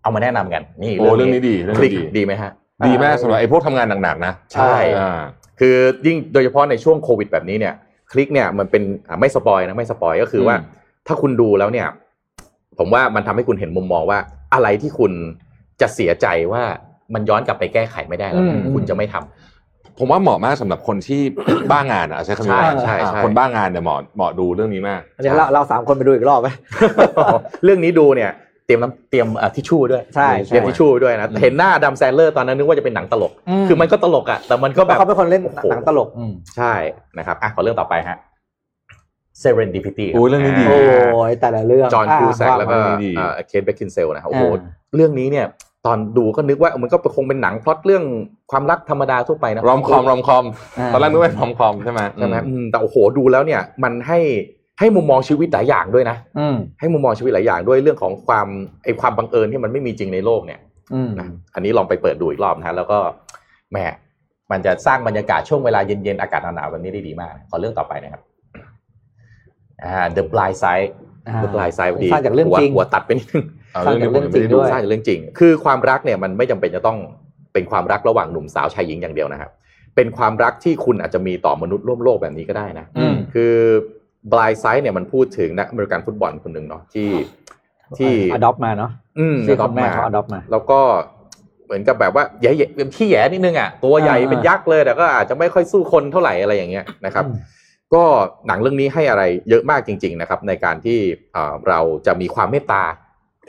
[0.02, 2.50] เอามาแนะนำกัน นี่โอ้เรื่องนี้ดีเรื่องคลิกนี้ดีดีไหมฮะ
[2.86, 5.20] ดีมากสำหรับไอ้พวกทำงานหนักๆนะใช่อ่า
[5.60, 5.76] คือ
[6.06, 7.74] ยิ่งโดยเฉพาะในช่วงโควิดแบบนี้เนี่ย
[8.12, 11.88] คลิกเนี่ยมันเป็นอะไม่ spoil นะไม่ spoil ก็คือว่าอืม ถ้าคุณดูแล้วเนี่ย
[12.78, 14.18] ผมว่ามันทำให้คุณเห็นมุมมองว่า
[14.54, 15.12] อะไรที่คุณ
[15.80, 16.62] จะเสียใจว่า
[17.14, 21.20] มันย้อนกลับไปแก้ไขไม่ได้แล้วอืมคุณจะไม่ทำผมว่าเหมาะมากสำหรับคนที่
[21.70, 26.48] บ้างานอะใช้คำนี้ใช่ว่าใช่ใช่อ่าคนบ้างานเนี่ยเหมาะเหมาะดูเรื่องนี้มากเดี๋ยวเราเราสามคนไปดูอีกรอบไหม
[27.64, 28.30] เรื่องนี้ดูเนี่ย
[28.66, 36.72] เตรียมน้ำเตรียมอะทิชชู่ด้วยใช่เตรียมใช่ทิชชู่ด้วยนะเห็นหน้า Adam Sandler ตอนนั้นนึกว่าจะเป็นหนังตลกอืมคือมันก็ตลกอะแต่มันก็เพราะเขาเป็นคนเล่นโอ้โหหนังตลกอืมใช่
[37.18, 38.16] นะครับอะขอเรื่องต่อไปฮะ
[39.42, 43.12] Serendipity โอ้ยเรื่องนี้ดี โอ้ยแต่ละเรื่อง John Cusack อ่าแล้วก็เรื่องนี้ดี
[43.48, 45.46] Kate Beckinsale นะโอ้โหอ่าเรื่องนี้เนี่ย
[45.86, 48.04] ตอนดูก็นึกว่ามันก็คงเป็นหนังพล็อตเรื่อง
[48.50, 54.18] ความรักธรรมดาทั่วไปนะ rom-com rom-comาตอนแรกนึกว่าเป็นรอมคอมใช่ไหมใช่ไหมอืมแต่โอ้โหดูแล้วเนี่ยมันให้
[54.78, 58.46] ให้มุมมองชีวิตหลายอย่างด้วยนะอืมให้มุมมองชีวิตหลายอย่างด้วยเรื่องของความ
[58.84, 60.60] ไอความบังเอิญที่มันไม่มีจริงในโลกเนี่ย
[60.94, 62.98] อืมนะอันนี้ลองไปเปิดดูอีกรอบนะฮะแล้วก็
[63.72, 63.78] แหม
[64.50, 68.22] มันจะสร้างบรรยากาศช่วงเวลาเย็นๆอากาศหนาวๆแบบนี้ได้ดีมากขอเรื่องต่อไปนะครับ
[69.84, 70.90] อ่า The Blind Side
[71.28, 76.98] อ่า The Blind Side พอดีสร้างจากเรื่องหัวจริงหัวตัดไปนิดนึงเอาเรื่องนี้ผมยังไม่ได้ด้ดูวยสร้างจากเรื่องจริง คือความรักเนี่ยมันไม่จำเป็นจะต้อง
[77.52, 79.50] เป็นความรักระหว่างหนุ่มสาวชายหญิงอย่างเดียวนะครับ
[79.96, 83.54] เป็นความรักที่คุณอาจจะมีต่อมนุษย์ร่วมโลกแบบนี้ก็ได้นะอืมคือ
[84.32, 87.10] Blind Side เนี่ยมันพูดถึงนักอเมริกันฟุตบอลคนหนึ่งเนาะที่
[87.98, 90.80] ที่อดอปมาเนาะอืมที่คุ adopt ณแม่เขาอดอปมา แล้วก็
[91.64, 97.34] เหมือนกับแบบว่าแย่ๆเป็นขี้แย่นิดนึงอะตัวใหญ่อ่าเป็นยักษ์เลยแต่ก็อาจจะไม่ค่อยสู้คนเท่าไหร่อะไรอย่างเงี้ยนะครับอืม
[97.94, 98.04] ก็
[98.46, 100.98] หนังเรื่องนี้ให้อะไรเยอะมากจริง ๆนะครับ ในการที่
[101.32, 102.82] เอ่อเราจะมีความเมตตา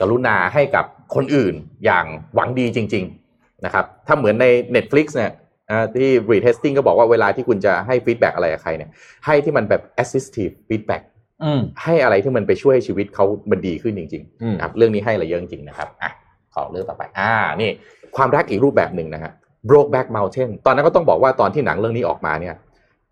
[0.00, 1.54] กรุณาให้กับคนอื่น
[1.84, 3.04] อย่างหวังดีจริง
[3.34, 5.32] ๆนะครับ ถ้าเหมือนใน Netflix เนี่ย
[5.70, 8.90] อ่าที่ Reed Hastings ก็บอกว่าเวลาที่คุณจะให้ feedback อะไรกับใครเนี่ย
[9.26, 11.02] ให้ที่มันแบบ assistive feedback
[11.44, 16.10] อืมให้อะไรที่มันไปช่วยให้ชีวิตเขามันดีขึ้นจริงๆอืมนะครับเรื่องนี้ให้อะไรเยอะจริงๆนะครับอะ
[16.54, 17.70] ขอเรื่องต่อไป อ่านี่
[18.16, 19.32] ความรักอีกรูปแบบหนึ่งนะฮะ
[19.68, 22.54] Brokeback Mountain ตอนนั้นก็ต้องบอกว่าตอนที่หนังเรื่องนี้ออกมาเนี่ย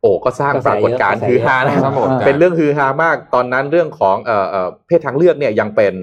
[0.05, 5.95] โอ้ก็สร้างกระแสปรากฏการณ์เยอะฮือฮานะกระแสเยอะสร้างปรากฏการณ์เป็นเรื่องฮือฮามากตอนนั้นเรื่องของเอ่อเอ่อเพศทางเลือกเนี่ยยังเป็น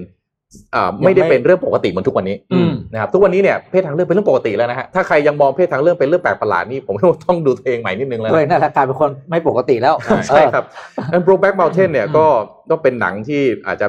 [0.72, 9.94] เอ่อไม่ได้เป็นเรื่องปกติเหมือนทุกวันนี้อืมนะครับทุกวันนี้เนี่ยเพศทางเลือกเป็นเรื่องปกติแล้วนะฮะถ้าใครยังมองเพศทางเลือกเป็นเรื่องแปลกประหลาดนี่ผมว่าต้องดูตัวเองใหม่นิดนึงแล้วตัวนะเองนั่นแหละกลายเป็นคนไม่ปกติแล้ว
[10.28, 10.64] ใช่ครับ
[11.12, 12.26] นั้น Brokeback Mountain เนี่ยก็
[12.70, 13.86] ก็เป็นหนังที่อาจจะ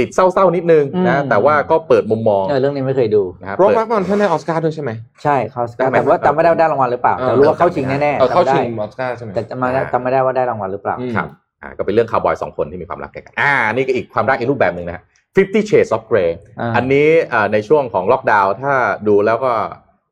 [0.00, 4.90] ติดเศร้าๆนิดนึงนะอืมแต่ว่าก็เปิดมุมมองเออเรื่องนี้ไม่เคยดูนะครับโรเปิดบักมันท่านได้ออสการ์ด้วยใช่ไหม
[5.22, 11.28] ใช่เขาได้ไหมแต่ว่าจำไม่ได้ว่าได้รางวัลหรือเปล่าแต่รู้ว่าเข้าชิงแน่ๆเออเข้าชิงจำออสการ์ใช่ไหมได้แต่จำไม่ได้จำไม่ได้ว่าได้รางวัลหรือเปล่าอืมครับ
[11.62, 15.02] อ่าก็เป็นเรื่องคาวบอยสองคนที่มีความรักกันอ่านี่ก็อีกความรักอีกรูปแบบหนึ่งนะฮะ
[15.36, 18.72] Fifty Shades of Grey อ่าอันนี้อ่าในช่วงของล็อกดาวน์ถ้า
[19.08, 19.52] ดูแล้วก็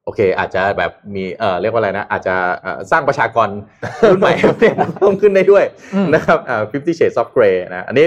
[0.05, 3.49] โอเค อาจจะแบบมีเอ่อเรียกว่าอะไรนะ อาจจะเอ่อสร้างประชากร
[4.11, 4.33] รุ่นใหม่
[4.99, 5.65] เพิ่มขึ้นได้ด้วย
[5.95, 8.07] อืมนะครับอ่า Fifty Shades of Grey นะอันนี้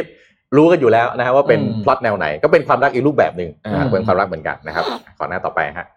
[0.58, 4.86] รู้กันอยู่แล้วนะฮะว่าเป็นอืมพล็อตแนวไหน ก็เป็นความรักอีกรูปแบบหนึ่งนะฮะอืมเป็นความรักเหมือนกันนะครับ
[5.18, 5.88] ขอหน้าต่อไปฮะ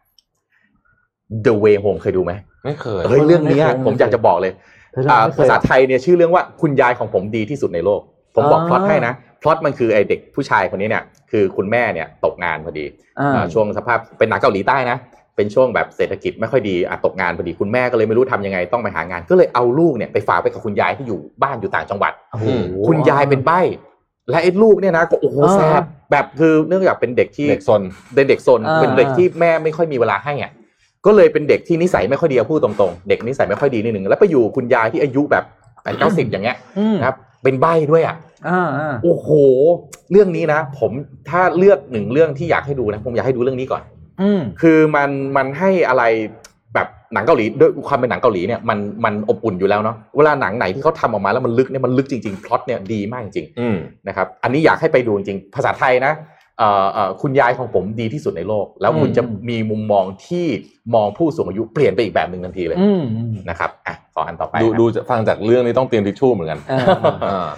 [1.44, 2.32] The Way Home เคยดูไหม
[2.64, 4.52] ไม่เคยเฮ้ยเรื่องเนี้ยไม่เคยผมอยากจะบอกเลย
[4.92, 8.00] เธออ่าไม่เคภายษาหรอไทยเนี่ยชื่อเรื่องว่าคุณยายของผมดีที่สุดในโลก
[8.34, 12.86] ผมบอกอ่าพล็อตให้นะพล็อตมันคือไอเด็กผู้ชายคนนี้เนี่ย คือคุณแม่เนี่ยตกงานพอดี
[13.20, 14.96] อ่าอ่าช่วงสภาพเป็นหนังเกาหลีใต้นะ
[15.36, 22.46] เป็นช่วงแบบเศรษฐกิจไม่ค่อยดีอะตกงานพอดีคุณแม่ก็เลยไม่รู้ทำยังไงต้องไปหางาน ก็เลยเอาลูกเนี่ยไปฝากไปกับคุณยายที่อยู่บ้านอยู่ต่างจังหวัดโอ้โห
[22.88, 23.61] คุณยายเป็นใบ้
[24.31, 27.83] และไอ้ลูกเนี่ยนะก็โอ้โหอ่าแสบแแบบคือเนื่องจากเป็นเด็กที่เด็กซน
[28.14, 30.53] เป็นเด็กซนอ่าเป็นเด็กที่แม่ไม่ค่อยมีเวลาให้อะ
[31.07, 35.45] ก็เลยเป็นเด็กที่นิสัยไม่ค่อยดีอะพูดตรงๆ เด็กนิสัยไม่ค่อยดีนิดนึงแล้วไปอยู่คุณยายที่อายุแบบ
[35.83, 38.16] แปดเก้าสิบอย่างเงี้ยอืมนะครับเป็นใบ้ด้วยอะ
[38.49, 39.29] อ่าอ่าโอ้โห
[40.11, 40.93] เรื่องนี้นะ ผม
[41.31, 43.83] ถ้าเลือกหนึ่งเรื่องที่อยากให้ดูนะ ผมอยากให้ดูเรื่องนี้ก่อน
[44.22, 46.03] อืมคือมันมันให้อะไร
[46.75, 56.12] แบบหนังเกาหลีด้วยความเป็นหนังเกาหลีเนี่ยมันมันอบอุ่นอยู่แล้วเนาะเวลาหนังไหนที่เขาทำออกมาแล้วมันลึกเนี่ยมันลึกจริงๆพล็อตเนี่ยดีมากจริงอืมๆนะครับอันนี้อยากให้ไปดูจริงๆภาษาไทยนะ
[56.59, 60.47] เอ่อเอ่อคุณยายของผมดีที่สุดในโลก แล้วคุณอืมจะมีมุมมองที่
[60.95, 67.49] มองผู้สูงอายุเปลี่ยนไปอีกแบบหนึ่งทันทีเลยอืมอืมนะครับอะขออันต่อไปดูครับดูจะฟังจากเรื่องนี้ต้องเตรียมทิชชู่เหมือนกันเออเอออ่า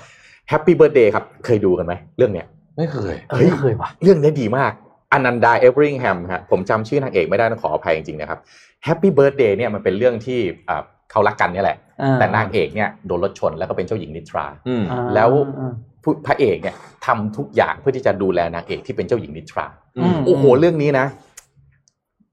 [0.48, 2.46] Happy Birthday ครับ เคยดูกันไหมเรื่องเนี้ย
[2.76, 4.72] ไม่เคยเฮ้ยเคยว่ะเรื่องนี้ดีมาก
[5.12, 8.38] อนันดาเอเวอริงแฮมฮะผมจำชื่อนางเอกไม่ได้ต้องขออภัยจริงๆนะครับ
[8.86, 16.74] Happy Birthday เนี่ยมันเป็นเรื่องที่อ่าเขารักกันเนี่ยแหละอ่าแต่นางเอกเนี่ยโดนรถชนแล้วก็เป็นเจ้าหญิงนิทราอืมอ่าแล้วอ่าผู้พระเอกเนี่ย
[17.06, 19.66] ทำทุกอย่างเพื่อที่จะดูแลนางเอกที่เป็นเจ้าหญิงนิทรา
[19.98, 21.06] อืมโอ้โหเรื่องนี้นะ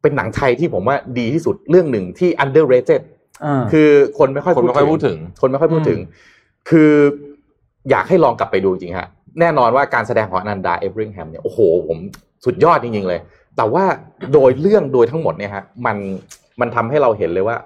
[0.01, 3.01] เป็นหนังไทยที่ผมว่าดีที่สุดเรื่องหนึ่งที่ underrated
[3.45, 5.99] อ่าคือคนไม่ค่อยคนไม่ค่อยพูดถึง คนไม่ค่อยพูดถึง
[6.69, 6.91] คือ
[7.89, 9.07] อยากให้ลองกลับไปดูจริงๆฮะ
[9.39, 11.97] แน่นอนว่าการแสดงของอนันดาเอเวอริงแฮมเนี่ยโอ้โหผม
[12.45, 13.19] สุดยอดจริงๆเลย
[13.57, 13.83] แต่ว่า
[14.33, 15.97] โดยเรื่องโดยทั้งหมดเนี่ยฮะมัน
[16.59, 17.57] มันทำให้เราเห็นเลยว่า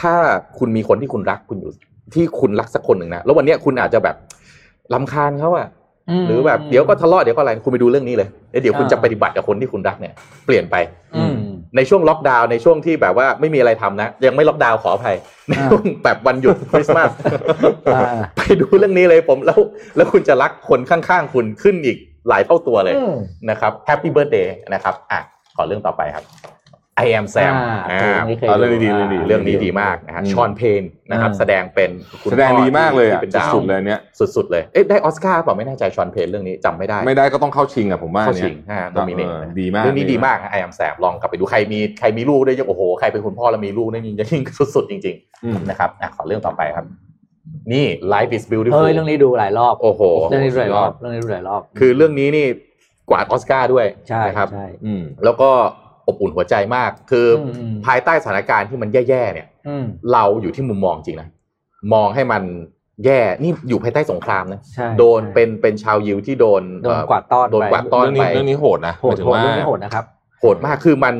[0.00, 0.14] ถ้า
[0.58, 1.72] คุณมีคนที่คุณรักคุณอยู่
[2.14, 4.16] ที่คุณรักสักคนหนึ่งนะแล้ววันเนี้ยคุณอาจจะแบบ
[4.94, 5.68] ลำคาญเขาอะ
[6.26, 10.12] หรือแบบเดี๋ยวก็ทะเลาะเดี๋ยวก็อะไรคุณไปดูเรื่องนี้เลยแล้วเดี๋ยวคุณจะปฏิบัติกับคนที่คุณรักเนี่ย
[10.46, 10.76] เปลี่ยนไป
[11.16, 11.34] อืม
[11.76, 15.16] ในช่วงล็อกดาวน์ในช่วงที่แบบว่าไม่มีอะไรทำนะ ยังไม่ล็อกดาวน์ขออภัย
[15.48, 17.10] ในช่วงแบบวันหยุดคริสต์มาส
[17.94, 18.02] อ่า
[18.36, 19.60] ไปดูเรื่องนี้เลยผมแล้ว
[19.96, 21.98] แล้วคุณจะรักคนข้างๆ คุณขึ้นอีก
[22.28, 23.16] หลายเท่าตัวเลยอืม
[23.50, 25.20] นะครับ Happy Birthday นะครับอะ
[25.56, 26.26] ขอเรื่องต่อไปครับ
[27.04, 31.90] I am Sam อ่าอ่าเรื่องนี้เคยอ่าเรื่องนี้ดีเรื่องนี้เรื่องนี้ดีมากนะฮะอืมชอนเพนนะครับอ่าแสดงเป็น
[32.22, 34.00] คุณแสดงดีมากเลยอะที่เป็นดาวสุดๆเลยเนี่ย
[34.36, 44.42] สุดๆเลยเอ๊ะได้ออสการ์เปล่าไม่แน่ใจชอนเพนเรื่องนี้จำไม่ได้ ไม่ได้ก็ต้องเข้าชิงอะผมว่าเข้าเนี่ชิยงฮะโนมิเนตเออดีมากเรื่องนี้ดีมากไอ am Sam ลองกลับไปดูใครมีใครมีลูกได้วยโอ้โหใครเป็นคุณพ่อแล้วมีลูกนี่ยิ่งยิ่ง
[44.74, 46.86] สุดๆจริงอืมๆนะครับอะขอเรื่องต่อไปครับ
[47.72, 52.46] นี่ Life is beautiful เฮ้ยเรื่องนี้ดูหลายรอบ โอ้โห เรื่องนี้ดูหลายรอบสุดยอดเรื่องนี้ดูหลายรอบ คือเรื่องนี้นี่
[53.10, 55.50] กวาดออสการ์ด้วยใช่นะครับใช่อืมแล้วก็
[56.08, 61.28] อบอุ่นหัวใจมาก คืออมอืมภายใต้สถานการณ์ที่มันแย่ๆเนี่ยอืมเราอยู่ที่มุมมองจริงนะ
[61.94, 62.42] มองให้มัน
[63.04, 70.04] แย่ นี่อยู่ภายใต้สงครามนะใช่โดนเป็นเป็นชาวยิวที่โดนโดนเอ่อกวาดต้อนโดนไปกวาดต้อนเรื่องนี้ไปเรื่องนี้โหดนะโหหมาดยถึงโหดว่าเรื่องนี้โหดนะครับ
[70.40, 71.14] โหดมากคือมัน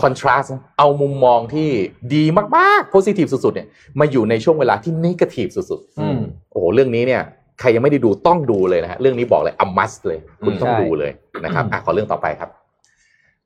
[0.00, 1.68] คอนทราสต์เอามุมมองที่
[2.14, 2.24] ดี
[2.56, 3.68] มากๆโพซิทีฟสุดๆเนี่ย
[4.00, 7.22] มาอยู่ในช่วงเวลาที่นกาทีฟสุดอืมๆโอ้โหเรื่องนี้เนี่ย
[7.60, 11.12] ใครยังไม่ได้ดูต้องดูเลยนะฮะเรื่องนี้บอกเลย a must เลย คุณต้องใช่ดูเลย
[11.44, 12.50] นะครับอะขอเรื่องต่อไปครับ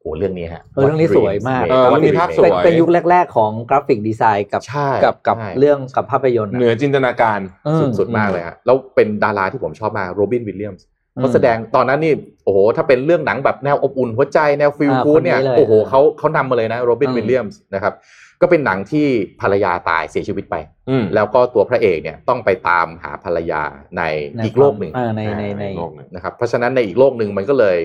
[0.01, 12.15] โอ้โหเรื่องนี้ฮะเออเรื่องนี้สวยมากเออเรื่องนี้ภาพสวยเป็นเป็นยุคแรก ๆ ของ graphic design กับใช่กับกับใช่เรื่องกับภาพยนตร์เหนือจินตนาการอืมสุดๆมากเลยฮะแล้วเป็นดาราที่ผมชอบมากโรบินวิลเลียมส์อืม เขาแสดงตอนนั้นนี่
[12.45, 17.95] โอ้โหถ้าเป็นเรื่องหนังแบบแนวอบอุ่นหัวใจแนว feel อ่า good เนี่ยคนนี้เลยโอ้โหเขาเขานำมาเลยนะโรบินอืมวิลเลียมส์นะครับ
[18.41, 19.07] ก็เป็นหนังที่
[19.41, 20.57] ภรรยาตายเสียชีวิตไป
[20.91, 23.63] อืมแล้วก็ตัวพระเอกเนี่ยต้องไปตามหาภรรยา
[23.97, 24.03] ใน
[24.37, 27.77] ในอีกโลกหนึ่งเออในในในโลกหนึ่งนะครับเพราะฉะนั้นในอีกโลกหนึ่งมันก็เลย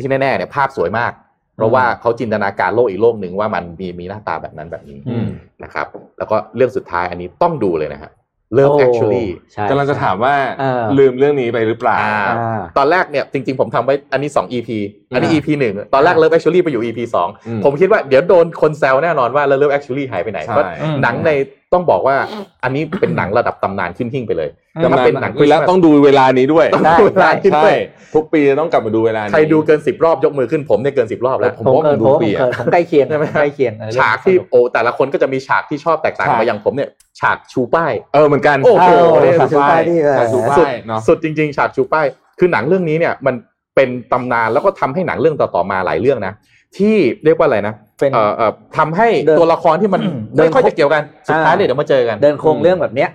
[0.00, 1.12] ที่แน่ๆเนี่ยภาพสวยมาก
[1.56, 5.28] เพราะว่าเขาจินตนาการโลกอีกโลกหนึ่งว่ามันมีมีหน้าตาแบบนั้นแบบนี้อืม
[5.64, 5.86] นะครับ
[6.18, 8.10] แล้วก็เรื่องสุดท้ายอันนี้ต้องดูเลยนะฮะ
[8.58, 14.70] Love โอ้ Actually ใช่กำลังจะถามว่าเออลืมเรื่องนี้ไปหรือเปล่าอ่าอ่า ตอนแรกเนี่ยจริงๆผมทำไว้อันนี้ 2 EP
[15.14, 21.30] อันนี้อ่า EP หนึ่งตอนแรก Love Actually ไปอยู่ EP สองอืมผมคิดว่าเดี๋ยวโดนคนแซวแน่นอนว่าแล้ว Love Actually หายไปไหนใช่เพราะอืมหนังใน
[21.72, 22.16] ต้องบอกว่า
[22.64, 27.74] อันนี้เป็นหนังระดับตำนานขึ้นหิ้งไปเลยอืมแต่ถ้าเป็นหนังคุยแล้วต้องดูเวลานี้ด้วยต้องดูเวลานี้ใช่ด้วย
[28.14, 36.90] ทุกปีจะต้องกลับมาดูเวลานี้ใครดูเกิน10รอบยกมือขึ้นผมเนี่ยเกิน10รอบแล้วผมผมว่าเกินผมดูผมปีเกิอะนผมใกล้เคียงใช่ไหมใกล้เคียงเออฉากที่โอ้แต่ละคนก็จะมีฉากที่ชอบแตกต่างกันใช่มาอย่างผมเนี่ย
[37.20, 42.06] ฉากชูป้ายเออเหมือนกันโอ้โหเออเนี่ยฉากชูป้ายที่ฉากชูสุดป้ายเนาะสุดจริง ๆ ฉากชูป้าย
[42.38, 43.34] คือหนังเรื่องนี้เนี่ยมัน
[43.74, 46.34] เป็นตำนานแล้วก็ทำให้หนังเรื่องต่อๆมาหลายเรื่องนะ
[46.76, 50.00] ที่เรียกว่าอะไรนะเป็นเอ่อเอ่อทำให้เดินตัวละครที่มัน
[50.36, 53.10] เดินไม่ค่อยจะเกี่ยวกันสุดท้ายอ่าเนี่ยเดี๋ยวมาเจอกัน เดินโครงเรื่องแบบเนี้ย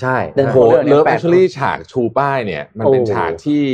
[0.00, 3.64] ใช่เดินโอ้โคโหรงเรื่องเลิฟแปแอลกคชั่ลี่ฉากชูป้ายเนี่ย มันเป็นโอ้ฉากที่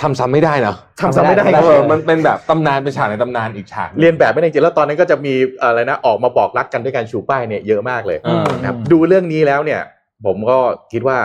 [0.00, 9.80] ทำซ้ำไม่ได้เนาะทำซ้ำไม่ได้ทำไม่ได้เออมันเป็นแบบตำนานเป็นฉากในตำนานอีกฉากหงเรียนแบบไม่ได้จริงๆแล้วตอนนั้นก็จะมีอะไรนะออกมาบอกรักกันด้วยการชูป้ายเนี่ยเยอะมากเลยอืมนะครับดูเรื่องนี้แล้วเนี่ย
[10.26, 10.58] ผมก็
[10.92, 11.18] คิดว่า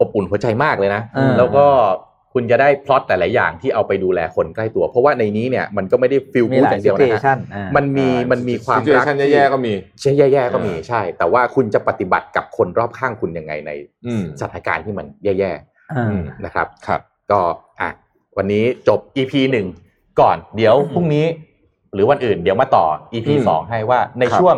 [0.00, 1.66] อบอุ่นหัวใจมากเลยนะอ่าแล้วก็
[2.34, 13.70] คุณจะได้พล็อตแต่ละอย่างที่เอาไปดูแลคนใกล้ตัว เพราะว่าในนี้เนี่ยมันก็ไม่ได้ฟิลมีกู๊ดหลาอยย่างเดียวซินะเชัฮะนอ่ามันมีมันมีความซิรักชันแย่ๆก็มีใช่แย่ๆก็มีใช่ แต่ว่าคุณจะปฏิบัติกับคนรอบข้างคุณยังไงใน
[14.06, 15.52] อืมสถานการณ์ที่มันแย่
[15.92, 17.00] อ่าอืมๆนะครับครับ
[17.30, 17.40] ก็
[17.80, 17.90] อะ
[18.36, 19.66] วันนี้จบ EP หนึ่ง
[20.20, 21.26] ก่อนเดี๋ยวพรุ่งนี้
[21.94, 24.56] หรือวันอื่นเดี๋ยวมาต่อ EP อืมสองให้ว่าในครับช่วง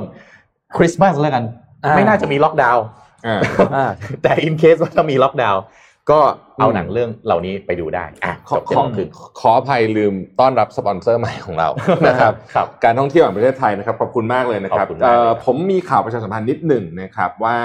[0.76, 1.44] คริสต์มาสแล้วกัน
[1.84, 2.84] อ่าไม่น่าจะมีล็อกดาวน์
[3.26, 3.40] อ่า
[3.76, 3.90] อ่า
[4.22, 5.62] แต่ in case ว่าถ้ามีล็อกดาวน์
[6.10, 6.20] ก็
[6.60, 9.08] เอาหนังเรื่องเหล่านี้ไปดูได้อะขอจบเจ็ดขอโมงครึ่ง
[9.40, 11.68] ขออภัยลืมต้อนรับสปอนเซอร์ใหม่ของเรา
[12.08, 17.58] นะครับครับ การท่องเที่ยวแห่งประเทศไทยนะครับขอบคุณมากเลยนะครับขอบคุณมากเลยเอ่อครับผมมีข่าวประชาสัมพันธ์นิดหนึ่งนะครับว่า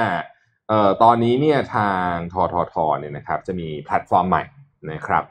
[0.70, 4.43] เอ่อตอนนี้เนี่ยทางทททเนี่ยนะครับจะมีแพลตฟอร์มใหม่
[4.91, 5.24] นะครับ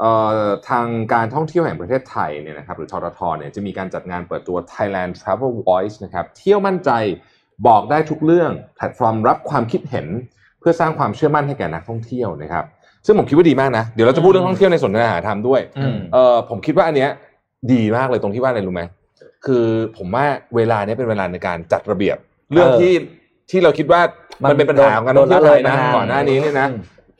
[0.00, 0.12] เอ่
[0.44, 6.90] อทางการท่องเที่ยวแห่งประเทศไทยเนี่ยนะครับหรือทททเนี่ยจะมีการจัดงานเปิดตัว Thailand Travel Voice นะครับเที่ยวมั่นใจ
[7.66, 10.08] บอกได้ทุกเรื่องแพลตฟอร์มรับความคิดเห็น
[10.60, 12.64] เพื่อสร้างความเชื่อมั่นให้แก่นักท่องเที่ยวนะครับ
[13.06, 17.10] ซึ่งผมคิดว่าดีมากนะ เดี๋ยวเราจะพูดเรื่องท่องเที่ยวในสนทนาหาธรรมด้วยอืมเออผมคิดว่าอันเนี้ย
[17.72, 18.82] ดีมากเลยตรงที่ว่าอะไรรู้ไหม
[19.46, 19.64] คือ
[19.96, 20.24] ผมว่า
[20.56, 22.16] เวลาเนี้ยเป็นเวลาในการจัดระเบียบ
[22.52, 22.92] เรื่องเออที่
[23.50, 24.00] ที่เราคิดว่า
[24.42, 26.68] มันเป็นปัญหาของการท่องเที่ยวไทยนะโดนละเลยมานานก่อนหน้านี้เนี่ยนะ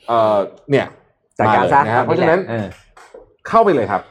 [0.08, 0.36] เออ
[0.70, 0.86] เนี่ย
[1.38, 2.66] จากการสร้างมเลยนะฮะเพราะฉะนั้นเออ
[3.48, 4.02] เข้าไปเลยครับ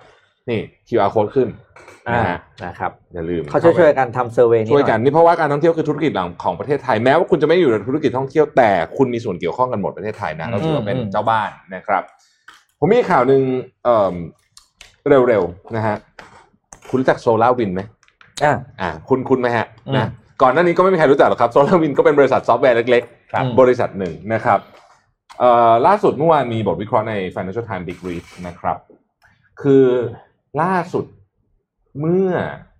[0.49, 1.68] นี่ QR code ขึ้นอ่า
[2.07, 12.03] นะฮะนะครับอย่าลืมเขาช่วยช่วยๆกันทำ survey นี้ช่วยกันหอนี่เพราะว่าการท่องเที่ยวคือธุรกิจหลักของประเทศไทยแม้ว่าคุณจะไม่อยู่ในธุรกิจท่องเที่ยวแต่คุณมีส่วนเกี่ยวข้องกันหมดประเทศไทยนะเราถือว่าเป็นอืมเจ้าบ้านนะครับ
[12.79, 13.41] ผมมีข่าวหนึ่ง
[13.83, 14.15] เอ่อ
[15.27, 15.97] เร็วๆนะฮะ
[16.89, 17.81] คุณรู้จัก SolarWinds ไหม
[18.43, 20.07] อ่าอ่า คุณคุณไหมฮะอืมนะ
[20.41, 24.59] ก่อนหน้านี้ก็ไม่มีใครรู้จักหรอกครับ SolarWinds ก็เป็นบริษัทซอฟต์แวร์เล็กครับบริษัทหนึ่งนะครับ
[25.39, 28.77] เอ่อล่าสุดเมื่อวานมีบทวิเคราะห์ใน Financial Times Big Read นะครับ
[29.61, 29.85] คือ
[30.61, 31.05] ล่าสุด
[31.99, 32.29] เมื่อ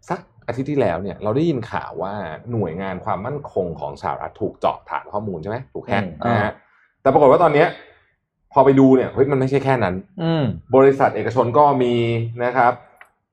[0.10, 2.14] สักอาทิตย์ที่แล้วเนี่ยเราได้ยินข่าวว่า
[2.52, 6.54] หน่วยงานความมั่นคงของสหรัฐถูกเจาะฐานข้อมูลใช่ไหมถูกแฮ็กอืมนะฮะ
[7.02, 7.68] แต่ปรากฏว่าตอนเนี้ย
[8.54, 10.44] พอไปดูเนี่ยเฮ้ยมันไม่ใช่แค่นั้น อืม
[10.76, 11.94] บริษัทเอกชนก็มี
[12.44, 12.74] นะครับ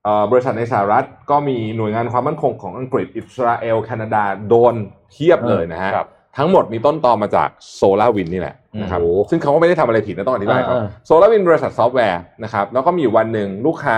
[0.03, 4.75] เอ่อบริษัทในสหรัฐก็มีหน่วยงานความมั่นคงของอังกฤษอิสราเอลแคนาดาโดน
[5.11, 13.97] เทียบเลยนะฮะครับ ทั้งหมดมีต้นตอมาจากโซลาวินนี่แหละนะครับโอ้โหซึ่งเขาก็ไม่ได้ทำอะไรผิดนะต้องอธิบายเขาเออเออ SolarWinds บริษัทซอฟต์แวร์นะครับแล้วก็มีอยู่วันหนึ่งลูกค้า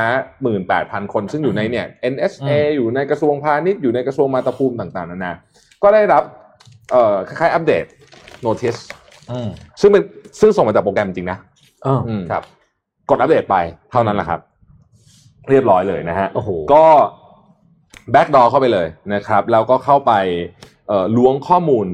[0.56, 5.34] 18,000 คน ซึ่งอยู่ในเนี่ย NSA อยู่ในกระทรวงพาณิชย์อยู่ในกระทรวงมาตุภูมิต่างๆนานา
[5.84, 6.24] ก็ได้รับ
[6.92, 7.86] เอ่อคล้ายๆอัปเดต
[8.46, 8.80] notice
[9.32, 9.50] อืม
[9.82, 10.04] ซึ่งเป็น
[10.40, 11.38] ซึ่งส่งมาจากโปรแกรมจริงนะ
[11.84, 12.44] เอออืมครับ
[13.10, 13.56] กดอัปเดตไป
[13.92, 14.40] เท่านั้นแหละครับ
[15.50, 16.86] เรียบร้อยเลยนะฮะโอ้โหก็
[18.12, 20.14] backdoor เข้าไปเลยนะครับ แล้วก็เข้าไป
[20.88, 21.88] เอ่อล้วงข้อมูล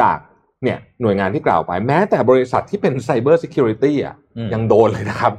[0.00, 0.18] จาก
[0.64, 5.32] เนี่ยหน่วยงานที่กล่าวไป แม้แต่บริษัทที่เป็น cyber security อะอืมยังโดนเลยนะครับ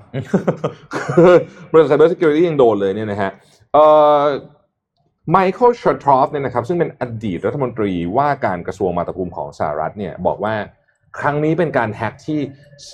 [1.74, 3.32] บริษัท cyber security ยังโดนเลยเนี่ยนะฮะ
[3.74, 3.86] เอ่
[4.20, 4.22] อ
[5.32, 10.56] Michael Chertoff เนี่ยนะครับซึ่งเป็นอดีตรัฐมนตรีว่าการกระทรวงมาตุภูมิของสหรัฐเนี่ยบอกว่า
[11.20, 12.40] ครั้งนี้เป็นการแฮ็กที่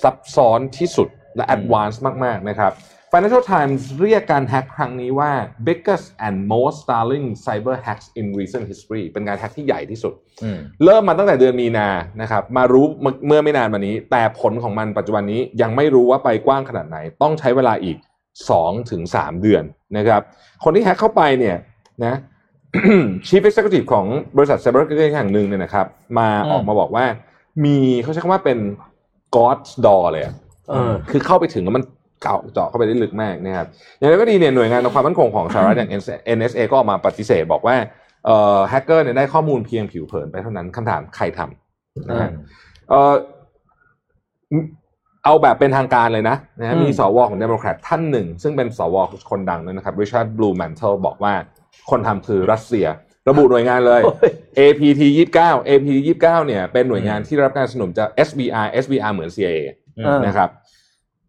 [0.00, 2.72] ซับซ้อนที่สุดและ advance มาก ๆ นะครับ
[3.14, 5.30] Financial Times เรียกการแฮ็กครั้งนี้ว่า
[5.68, 11.88] biggest and most startling cyber hacks in recent history เป็นการแฮ็กที่ใหญ่ที่สุดอืมเริ่มมาตั้งแต่เดือนมีนา
[12.22, 17.96] นะครับ มารู้เมื่อเมื่อไม่นานมานี้ แต่ผลของมันปัจจุบันนี้ยังไม่รู้ว่าไปกว้างขนาดไหน ต้องใช้เวลาอีก
[18.44, 19.64] 2ถึง3เดือน
[19.96, 20.22] นะครับ
[20.64, 21.56] คนที่แฮ็กเข้าไปเนี่ย
[22.04, 22.14] นะ
[23.26, 24.06] Chief Executive ของ
[24.36, 25.86] บริษัท Cyber Security แห่งหนึ่งเนี่ยนะครับ
[26.18, 27.04] มาอืมออกมาบอกว่า
[27.64, 28.58] มีเขาใช้คำว่าเป็น
[29.36, 30.34] God's door เลยอะ
[30.70, 31.84] เออคือเข้าไปถึงแล้วมัน
[32.22, 33.66] เขาเจาะเข้าไปได้ลึกมากนะครับ
[33.98, 35.90] อย่างไรก็ดีเนี่ยหน่วยงานความมั่นคงของสหรัฐอย่าง
[36.38, 37.76] NSA ก็ออกมาปฏิเสธบอกว่า
[38.26, 42.30] เอ่อแฮกเกอร์เนี่ยได้ข้อมูลเพียงผิวเผินไปเท่านั้นคำถามใครทำนะฮะ
[42.88, 43.14] เอ่อ
[45.24, 48.96] เอาแบบเป็นทางการเลยนะนะฮะอืมมีสวของเดโมแครตท่านหนึ่ง ซึ่งเป็นสว
[49.30, 51.34] คนดังเลยนะครับ Richard Blumenthal บอกว่า
[51.90, 52.86] คนทำคือรัสเซีย
[53.28, 55.00] ระบุหน่วยงานเลยโอ้ย APT
[55.36, 59.60] 29 APT 29เนี่ยเป็นหน่วยงานที่ได้รับการสนับสนุนจาก SVR SVR เหมือน CIA
[60.04, 60.48] เออนะครับ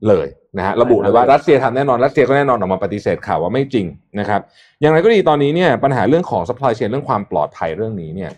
[0.08, 0.28] เลย
[0.58, 3.86] นะฮะระบุเลยว่ารัสเซียทำแน่นอนรัสเซียก็แน่นอนออกมาปฏิเสธข่าวว่าไม่จริง
[4.20, 4.42] นะครับ
[4.82, 8.32] อย่างไรก็ดีตอนนี้เนี่ยปัญหาเรื่องของ supply chain เรื่องความปลอดภัยเรื่องนี้เนี่ย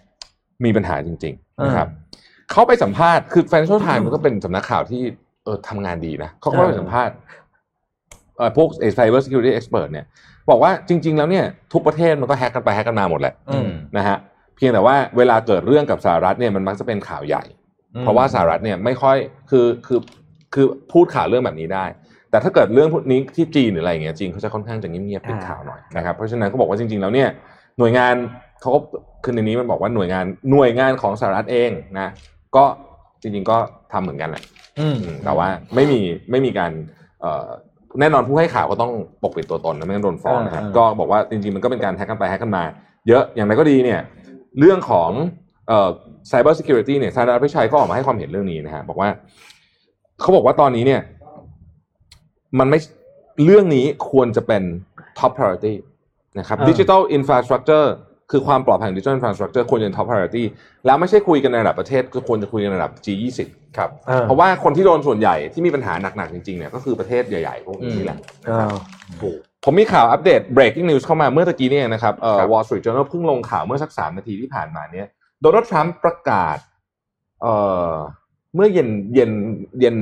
[0.66, 1.88] มีปัญหาจริง ๆ นะครับ
[2.52, 5.02] เขาไปสัมภาษณ์คือ Financial Times มันก็เป็นสำนักข่าวที่
[5.44, 7.16] เออทำงานดีนะเขาก็ไปสัมภาษณ์
[8.38, 10.06] เอ่อพวก cyber security expert เนี่ย
[10.50, 14.18] บอกว่าจริง ๆ แล้วเนี่ยทุกประเทศมันก็แฮกกันไปแฮกกันมาหมดแหละอืมนะฮะ
[14.56, 17.44] เพียงแต่ว่าเวลาเกิดเรื่องกับสหรัฐเนี่ยมันมักจะเป็นข่าวใหญ่
[18.02, 19.18] เพราะว่าสหรัฐเนี่ยไม่ค่อย
[19.50, 20.00] คือคือ
[20.56, 21.86] คือพูดข่าวเรื่องแบบนี้ได้
[22.32, 27.30] แต่ถ้าเกิดเรื่องพวกนี้ที่จีนหรืออะไรอย่างเงี้ยจีนเขาจะค่อนข้างจะเงียบๆเป็นข่าวหน่อยนะครับเพราะฉะนั้นเขาบอกว่าจริง ๆ แล้วเนี่ย
[27.80, 28.16] หน่วยงาน
[28.62, 28.80] เขาก็
[29.24, 32.10] คือในนี้มันบอกว่าหน่วยงานหน่วยงานของสหรัฐเองนะ
[32.56, 32.64] ก็
[33.22, 33.58] จริง ๆ ก็
[33.94, 34.44] ทำเหมือนกันแหละ
[34.80, 36.00] อืมอืมแต่ว่าไม่มี
[36.32, 36.72] ไม่มีการ
[37.22, 37.48] เอ่อ
[38.00, 38.92] แน่นอนผู้ให้ข่าวก็ต้อง
[39.24, 42.64] ปกปิดตัวตนนะไม่งั้นโดนฟ้องนะครับอ่าก็บอกว่าจริงๆมันก็เป็นการแฮกกันไปแฮกกันมา
[43.08, 44.00] เยอะอย่างไรก็ดีเนี่ย
[44.60, 45.10] เรื่องของ
[45.68, 45.90] เอ่อ
[46.32, 49.10] cyber security เนี่ยทางดารพิชัยก็ออกมาให้ความเห็นเรื่องนี้นะฮะบอกว่า
[50.20, 51.02] เขาบอกว่าตอนนี้เนี่ย
[52.60, 52.80] มันไม่
[53.46, 54.64] เรื่องนี้ควรจะเป็น
[55.18, 55.74] top priority
[56.40, 57.88] นะครับอ่า digital infrastructure
[58.32, 60.44] คือความปลอดภัยของ digital infrastructure ควรจะเป็น top priority
[60.86, 63.40] แล้วไม่ใช่คุยกันในระดับประเทศก็ควรจะคุยกันในระดับ G20
[63.78, 68.76] ครับออเพราะว่าคนที่โดนส่วนใหญ่ที่มีปัญหาหนักๆจริงๆเนี่ยก็คือประเทศใหญ่ๆพวกนี้นี่แหละเออ
[69.22, 75.08] ถูกผมมีข่าวอัปเดต breaking news เข้ามาเมื่อตะกี้เนี่ยนะครับเอ่อครับ Wall Street Journal เพิ่งลงข่าวเมื่อสักสามนาทีที่ผ่านมาเนี่ย
[75.42, 76.58] โดนัลด์ทรัมป์ประกาศ
[78.56, 79.32] เอ่อเมื่อเย็นเย็น
[79.80, 79.96] เย็น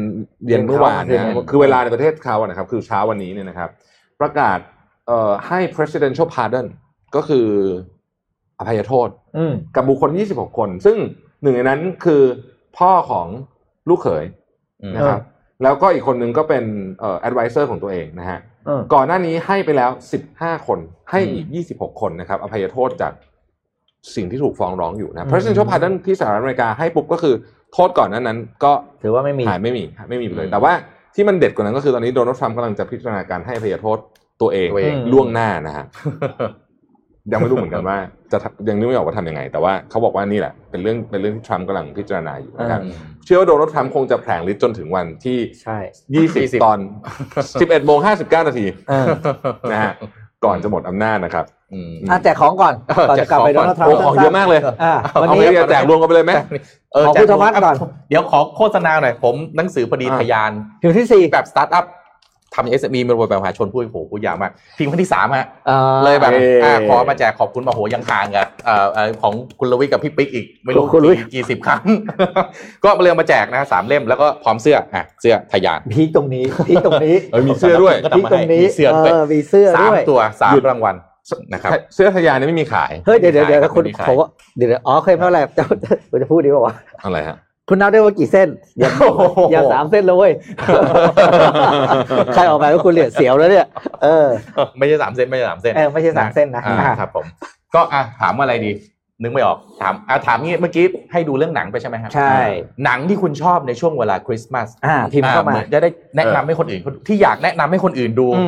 [0.47, 3.69] เย็นเมื่อวานเย็นนะเข้ามาคือเวลาในประเทศเขาอะนะครับ คือเช้าวันนี้เนี่ยนะครับ
[4.21, 4.59] ประกาศ
[5.07, 6.67] เอ่อให้ presidential pardon
[7.15, 7.47] ก็คือ
[8.59, 10.97] อภัยโทษอืมกับบุคคล 26 คน ซึ่ง
[11.41, 12.21] หนึ่งในนั้นคือ
[12.77, 13.27] พ่อของ
[13.89, 14.25] ลูกเขย
[14.83, 15.21] อืมนะครับ
[15.63, 16.63] แล้วก็อีกคนนึงก็เป็น
[16.99, 19.91] เอ่อ advisor ของตัวเองนะฮะเออก่อนหน้านี้ให้ไปแล้ว
[20.29, 20.79] 15 คน
[21.11, 23.13] ให้อีก 26 คนนะครับ อภัยโทษจาก
[24.15, 27.35] สิ่งที่ถูกฟ้องร้องอยู่นะ presidential pardon ที่สหรัฐอเมริกาให้ปุ๊บก็คือ
[27.73, 28.71] โทษก่อนหนั้นนั้น ก็
[29.03, 30.73] ถือว่าไม่มีหายไม่มีไม่มีไปเลยอืมแต่ว่า
[31.15, 33.97] ที่มันเด็ดกว่านั้นก็คือตอนนี้โดนัลด์ทรัมป์กำลังจะพิจารณาการให้อภัยโทษ
[34.41, 35.85] ตัวเองตัวเองล่วงหน้านะฮะ
[37.31, 37.97] ยังไม่รู้เหมือนกันว่า
[38.31, 42.93] จะทำยังนึกไม่ออกว่าทำยังไง แต่ว่าเขาบอกว่านี่แหละ เป็นเรื่องเป็นเรื่องที่ทรัมป์กำลังพิจารณาอยู่นะครับอืม
[43.25, 45.77] เชื่อว่าโดนัลด์ทรัมป์คงจะแผลงฤทธิ์จนถึงวันที่ใช่
[46.21, 46.77] 20ตอน
[47.33, 49.07] 11โมง59นาทีเออ
[49.71, 49.93] นะฮะ
[50.45, 52.73] ก่อนจะหมดอำนาจนะครับอืมอะแจกของก่อน
[53.09, 56.31] ก่อนจะกลับไปโดนัลด์ทรัมโอ้ป์ของเยอะมากเลยอ่าวันเอานี้ไปแจกรวมกันไปเลยไหม
[56.93, 57.75] เออขอแจคุณธวัฒน์ก่อน
[58.09, 61.85] เดี๋ยวขอโฆษณาหน่อยผมหนังสือพอดีอ่าทะยานถึงที่สี่แบบสตาร์ทอัพ
[62.55, 71.81] ทำ SME มันบริประชาชนพูดโอ้โหพูดยาวมากพิมพ์ครั้งที่สามฮะอ่าเลยแบบเอ่ออ่อ่าขอมาแจกขอบคุณมาโหยังห่างกับเอ่อเอ่อของคุณลวิทกับพี่ปิ๊กอีกไม่รู้คุณลวิทกี่กี่สิบครั้ง
[72.83, 80.95] ก็มาเลยมาแจกนะสามเล่มแล้วก็พร้อมเสื้ออะเสื้อทะยานพีคตรงนี้พีคตรงนี้เออมีเสื้อด้วยก็พีคทำมาตรให้งนี้มีเสื้อด้วยเออมีเสื้อสามด้วยตัวสามหยุดรางวัล
[81.53, 84.27] นะครับเสื้อทะยานนี่ไม่มีขายเฮ้ยเดี๋ยวเดี๋ยวเดี๋ยวไม่ขายคุณไม่ขายผมว่า
[84.57, 85.91] เดี๋ยวเดี๋ยวอ๋อเคยไม่เป็นไรจะจะ
[86.21, 86.73] จะพูดดีป่าวะ
[87.03, 87.37] อะไรฮะ
[87.69, 88.49] คุณนับได้ว่ากี่เส้น
[88.79, 90.33] อย่าโอ้โหอย่าสามเส้นเลยเว้ย
[92.33, 93.67] ใครออกมาแล้วคุณเหลียดเสียวแล้วเนี่ย
[94.03, 94.27] เออ
[94.77, 97.25] ไม่ใช่สามเส้นไม่ใช่สามเส้นเออไม่ใช่สามเส้นนะอ่าอ่าครับผม
[97.75, 98.71] ก็อะถามว่าอะไรดี
[99.21, 102.37] นึกไม่ออกถามอะถามงี้เมื่อกี้ให้ดูเรื่องหนังไปใช่ไหมครับใช่
[102.83, 108.45] หนังที่คุณชอบในช่วงเวลาคริสต์มาสอ่าพิมพ์เข้ามาอ่หอนจะได้แนะนำให้คนอื่นที่อยากแนะนำให้คนอื่นดูอื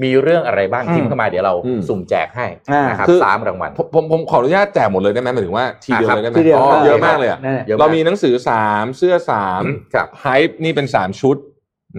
[0.02, 9.62] มีเรื่องอะไรบ้างอืมพิมพ์เข้ามาเดี๋ยวเราอืมสุ่มแจกให้อ่านนะครับคือสามรางวัลผมผมผมขออนุญาตแจกหมดเลยได้ไหมหมายถึงว่าทีเดียวอะครับเลยได้ไหมทีเดียวอ๋อได้เยอะมากเลยอะนั่นแหละเยอะเรามีหนังสือสามเสื้อสาม
[9.94, 11.36] ครับไฮป์นี่เป็นสามชุด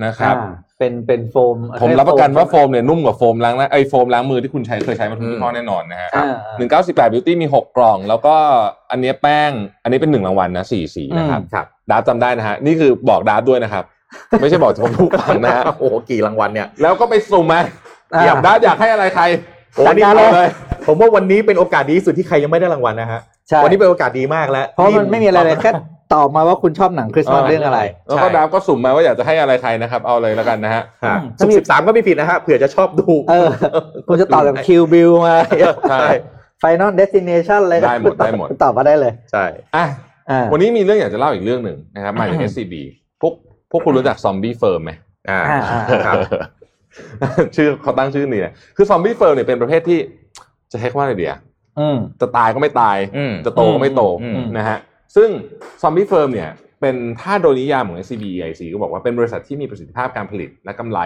[0.06, 6.26] นะครับอ่าเป็นเป็นโฟม ผมรับประกันว่าโฟมเนี่ยนุ่มกว่าโฟมล้างหน้าไอ้โฟมล้างมือที่คุณใช้เคยใช้มาทุกยี่ห้อแน่นอนนะฮะอ่า
[6.58, 8.36] หนึ่งเก้าสิบแปด Beauty มีหกกล่อง แล้วก็
[8.92, 9.52] อันเนี้ยแป้ง
[9.84, 13.84] อันนี้เป็นหนึ่งรางวัลนะสี่สีนะครับครับดาร์ฟจำได้นะฮะนี่คือบอกดาร์ฟด้วยนะครับ
[14.42, 17.60] ไม่ใช่บอกผมผู้ฟังนะฮะโอ้โหกี่รางวัลเนี่ย แล้วก็ไปสุ่มมา
[18.14, 19.24] อ่า อยากดาร์ฟอยากให้อะไรใคร
[19.76, 20.50] โอ้จัดนี่การเอาเลเลยย
[20.88, 25.72] ผมว่าวันนี้เป็นโอกาสดีที่สุดที่ใครยังไม่ได้รางวัลนะฮะใช่วันนี้เป็นโอกาสดีมากแล้วเพราะมันไม่มีอะไรเลยแค่
[26.16, 33.50] ตอบมาว่าคุณชอบหนังคริสต์มาสเรื่องอะไร แล้วก็ดาร์ฟก็สุ่มมาว่าอยากจะให้อะไรใใครนะครับ เอาเลยแล้วกันนะฮะ ฮะถ้ามีสิบสามก็ไม่ผิดนะฮะเผื่อจะชอบดู เออ
[34.08, 35.36] คุณจะตอบแบบ Kill Bill มา
[35.90, 36.08] ใช่
[36.64, 39.46] Final Destination อะไรก็ได้หมดได้หมดคุณตอบมาได้เลย ใช่
[39.76, 39.86] อะ
[40.30, 42.74] อ่า วันนี้มีเรื่องอยากจะเล่าอีกเรื่องหนึ่งนะครับมาจาก SCB
[43.22, 44.92] พวกพ วกคุณรู้จัก zombie firm ไหม
[45.30, 46.18] อ่าอ่าอ่าครับ
[47.56, 50.00] ชื่อเขาตั้งชื่อนี่นะคือ zombie firm เนี่ยเป็นประเภทที่
[50.72, 51.36] จะให้ว่าอะไรเดีย
[51.80, 54.78] อืมจะตายก็ไม่ตายอืมจะโตก็ไม่โตอืมนะฮะ
[55.16, 55.30] ซึ่ง
[55.82, 56.50] zombie firm เนี่ย
[56.82, 61.00] เป็นถ้าโดยนิยามของ SCB EIC ก็บอกว่าเป็นบริษัทที่มีประสิทธิภาพการผลิตและกำไร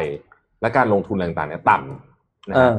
[0.61, 2.75] และการลงทุนอะไรต่างๆเนี่ยต่ำนะเอฮะอ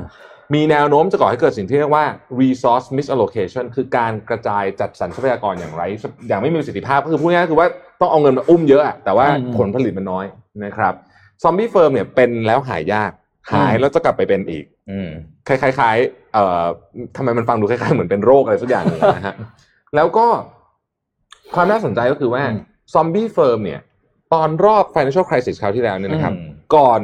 [0.55, 2.05] มีแนวโน้มจะก่อให้เกิดสิ่งที่เรียกว่า
[2.41, 5.83] resource misallocation คือการกระจายจัดสรรทรัพยากรอย่างไร
[6.29, 7.69] อย่างไม่มีประสิทธิภาพก็คือพูดง่ายๆคือว่า
[8.01, 10.27] ต้องเอาเงินมาอุ้มเยอะอะแต่ว่าอืมผลผลิตมันน้อย
[10.65, 10.95] นะครับ
[11.43, 13.11] zombie firm เนี่ยเป็นแล้วหายยาก
[13.53, 15.09] หายอืมแล้วจะกลับไปเป็นอีกอืม
[15.49, 16.65] คล้ายๆเอ่อ
[17.17, 19.35] ทำไมมันฟังดูคล้ายๆเหมือนเป็นโรคอะไรสักอย่างหนึงนะฮะ
[19.97, 20.27] แล้วก็
[21.55, 22.61] ความน่าสนใจก็คือว่าอืม
[22.95, 23.81] ซอมบี้เฟิร์มเนี่ย
[24.35, 27.01] ตอนรอบ financial crisis คราวที่แล้วเนี่ยนะครับอืม ก่อน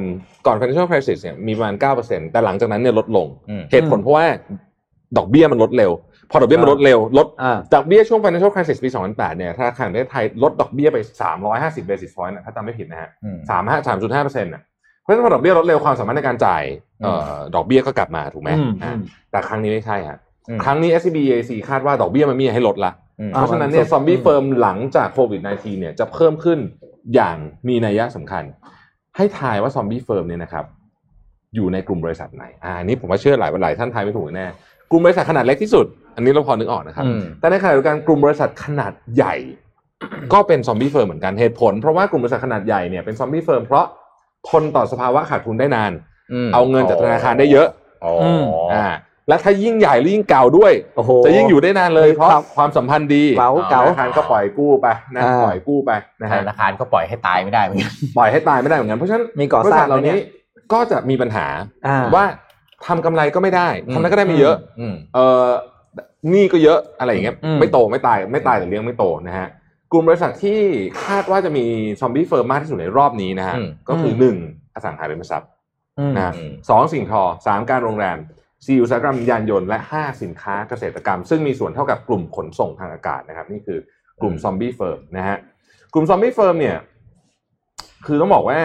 [0.47, 4.27] ก่อน financial crisis เนี่ยมีประมาณ 9%แต่หลังจากนั้นเนี่ยลดลงอืมเหตุผลเพราะว่า
[5.17, 5.93] ดอกเบี้ยมันลดเร็ว
[6.31, 10.99] พอดอกเบี้ยมันลดเร็ว ลดอ่าจากเบี้ยช่วง financial crisis ปี 2008 เนี่ยธนาคารแห่งประเทศไทยลดดอกเบี้ยไป
[11.45, 14.63] 350 basis point นะถ้าจำไม่ผิดนะฮะอืมสามห้าสามจุดห้าเปอร์เซ็นต์่ะ
[15.03, 16.63] เพราะฉะนั้นพอดอกเบี้ยลดเร็วความสามารถในการจ่าย
[17.03, 19.01] เอ่อดอกเบี้ยก็กลับมาถูกไหมอืมอ่าอืม
[19.31, 26.59] แต่ครั้งนี้ไม่ใช่ฮะอืมครั้งนี้ SCB EIC คาดว่าดอกเบี้ยมันมีให้ลดละอืมเพราะฉะนั้นเนี่ย zombie firm หลังจากโควิด -19 เนี่ยจะเพิ่มขึ้น
[27.15, 27.37] อย่าง
[27.69, 28.45] มีนัยยะสำคัญ
[29.17, 30.65] ให้ทายว่า zombie firm เนี่ยนะครับ
[31.55, 34.47] อยู่ในกลุ่มบริษัทไหนอ่าอันนี้ผมว่าเชื่อหลายหลายท่านทายไม่ถูกแน่
[34.91, 35.87] กลุ่มบริษัทขนาดเล็กที่สุด
[36.17, 39.35] อันนี้เราพอนึกออกนะครับอืมแต่ในขณะเดียวกันกลุ่มบริษัทขนาดใหญ่
[40.33, 43.87] ก็เป็น zombie firm เหมือนกันเหตุผล เพราะว่ากลุ่มบริษัทขนาดใหญ่เนี่ยเป็น zombie firm เพราะ
[44.49, 45.93] ทนต่อสภาวะขาดทุนได้นาน
[46.47, 47.69] มเอาเงินจากธนาคารได้เยอะ
[48.05, 48.87] อ๋ออมอ่า
[49.29, 55.91] และถ้ายิ่งใหญ่และยิ่งเก่าด้วย โอ้โห จะยิ่งอยู่ได้นานเลยมีเพราะความความสัมพันธ์ดีเก๋าเก๋า ธนาคารก็ปล่อยกู้ไปนะอ่า ปล่อยกู้ไป
[56.23, 60.27] นะฮะธนาคารก็ปล่อยให้ตายไม่ได้เหมือนกัน ปล่อยให้ตายไม่ได้เหมือนกันเพราะฉะนั้นมีก่อสร้างบริษัทเหล่านี้ไหมเนี่ย
[60.73, 61.47] ก็จะมีปัญหา
[61.87, 62.25] อ่า ว่า
[62.87, 65.47] ทำกำไรก็ไม่ได้อืมทำอะไรก็ได้ไม่เยอะ อืม เออ
[66.31, 69.49] หนี้ก็เยอะอะไรอย่างเงี้ยอืม ไม่โตไม่ตายไม่ตายแต่เลี้ยงไม่โตนะฮะ
[69.93, 70.61] กลุ่มบริษัทที่
[71.05, 71.65] คาดว่าจะมี
[72.01, 74.37] zombie firm มากที่สุดในรอบนี้นะฮะอืม ก็คือหนึ่ง
[74.75, 75.51] อสังหาริมทรัพย์
[75.99, 78.17] อืม นะฮะอืม สองสิ่งทอสามการโรงแรม
[78.67, 83.79] สี่อุตสาหกรรมยานยนต์และห้าสินค้าเกษตรกรรม ซึ่งมีส่วนเท่ากับกลุ่มขนส่งทางอากาศนะครับนี่คือ
[84.23, 85.37] กลุ่ม zombie firm นะฮะ
[85.93, 86.77] กลุ่ม zombie firm เนี่ย
[88.07, 88.59] คือต้องบอกว่า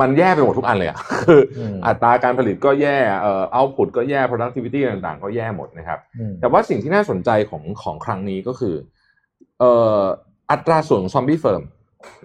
[0.00, 5.98] มันแย่ไปหมดทุกอันเลยอะคืออมอัตราการผลิตก็แย่เอ่อ output ก็แย่ productivity ต่างๆ ก็แย่หมดนะครับ
[6.40, 8.74] แต่ว่าสิ่งที่น่าสนใจของของครั้งนี้ก็คือ
[9.60, 10.02] เอ่อ
[10.50, 11.62] อัตราส่วนของ zombie firm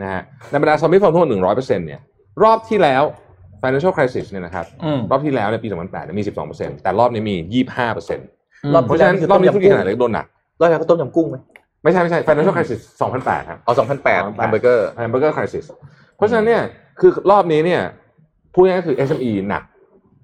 [0.02, 2.02] นะฮะในบรรดา zombie firm ทั้งหมดหนึ่งร้อยเปอร์เซ็นต์เนี่ย
[2.44, 3.04] รอบที่แล้ว
[3.66, 8.28] financial crisis เนี่ยนะครับอืมรอบที่แล้วในปี 2008เนี่ยมี 12เปอร์เซ็นต์แต่รอบนี้มี 25เปอร์เซ็นต์
[8.74, 10.26] รอบเพราะฉะนั้นรอบนี้ธุรกิจขนาดเล็กโดนหนัก
[10.60, 11.38] รอบแล้วก็ต้มยำกุ้งไหม
[11.84, 12.80] ไม่ใช่ไม่ใช่ financial crisis
[13.16, 15.66] 2008ครับเอาสองพันแปดแฮมเบอร์เกอร์แฮมเบอร์เกอร์ crisis
[16.16, 16.62] เพราะฉะนั้นเนี่ย
[17.00, 17.82] คือรอบนี้เนี่ย
[18.54, 19.64] พูดง่ายๆก็คือ SME หนัก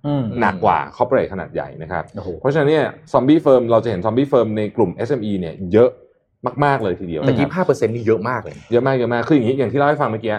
[0.05, 5.89] อืมหนักกว่า corporate ขนาดใหญ่นะครับโอ้โหเพราะฉะนั้นเนี่ย zombie firm เราจะเห็น zombie firm ในกลุ่ม SME เนี่ยเยอะ
[6.65, 10.33] มากๆเลยทีเดียวแต่นะคยี่สิบห้าเปอร์เซ็นต์นี่เยอะมากเลย เยอะมากเยอะมาก คืออย่างนี้อย่างที่เล่าให้ฟังเมื่อกี้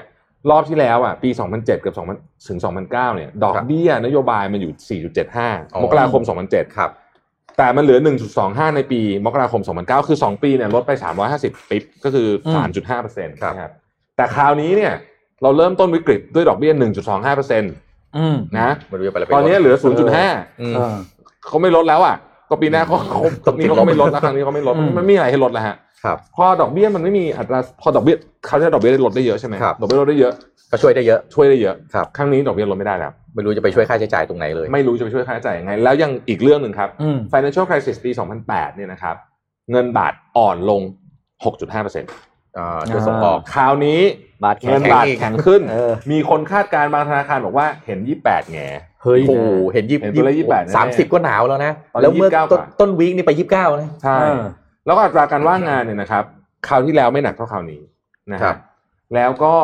[0.51, 4.73] รอบที่แล้วอะปี 2007กับ2000ถึง 2009 เนี่ย ดอกเบี้ยนโยบายมันอยู่
[5.73, 6.91] อ๋อ4.75 มกราคม 2007 ครับ
[7.59, 7.99] แต่มันเหลือ
[8.39, 10.93] 1.25 ในปี มกราคม 2009 คือ 2 ปีเนี่ยลดไป
[11.31, 13.71] 350ปิ๊บก็คืออืม3.5เปอร์เซ็นต์ครับนะครับ
[14.17, 14.93] แต่คราวนี้เนี่ย
[15.43, 16.73] เราเริ่มต้นวิกฤตด้วยดอกเบี้ย
[17.05, 17.73] 1.25เปอร์เซ็นต์
[18.17, 20.97] อืมนะไม่รู้จะไปอะไรไปตอนนี้เหลือ 0.5อืมเออ
[21.47, 22.17] เขาไม่ลดแล้วอะ
[22.51, 30.33] ก็ปีหน้าเขาเขาต้องติดนี่เขาก็ไม่ลดแล้วครั้งนี้เขาไม่ลดอืมมันไม่มีอะไรให้ลดแล้วฮะ ครับพอดอกเบี้ยมันไม่มีอัตราพอดอกเบี้ยเขาจะดอกเบี้ยลดได้เยอะใช่ไหมครับดอกเบี้ยลดได้เยอะ
[30.71, 38.11] ก็ช่วยได้เยอะช่วยได้เยอะครับครั้งนี้ดอกเบี้ยลดไม่ได้แล้วไม่รู้จะไปช่วยค่าใช้จ่ายตรงไหนเลย ไม่รู้จะไปช่วยค่าใช้จ่ายยังไง แล้วยังอีกเรื่องหนึ่งครับอืม financial crisis ปี
[38.45, 39.17] 2008 เนี่ยนะครับ
[39.71, 40.81] เงินบาทอ่อนลง
[41.35, 42.11] 6.5เปอร์เซ็นต์
[42.59, 44.01] อ่าช่วยส่งออกคราวนี้
[44.45, 48.59] บาทแข็เงิงนบาทแข็งอีกแข็งขึ้นเออมีคนคาดการณ์บางธนาคารบอกว่าเห็น 28แง
[49.03, 54.43] เฮ้ยโอ้โหเห็นยี่เห็นตัวเลข28แน่ๆสามสิบก็หนาวแล้วนะตอนนี้แล้วเมื่อ29ต้นกว่าต้นวีคนี่ไปยี่สิบเก้านะใช่เออ
[54.87, 56.25] แล้วก็อัตราการว่างงานเนี่ยนะครับ
[56.69, 57.81] คราวที่แล้วไม่หนักเท่าคราวนี้
[58.33, 58.59] นะครัครับบ
[59.15, 59.55] แล้วก็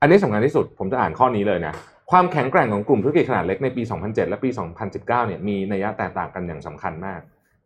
[0.00, 1.74] อันนี้สำคัญที่สุดผมจะอ่านข้อนี้เลยนะ
[2.10, 7.20] ความแข็งแกร่งของกลุ่มธุรกิจขนาดเล็กในปี 2007 และปี 2019 เนี่ยมีนัยแตกต่างกันอย่างสำคัญมาก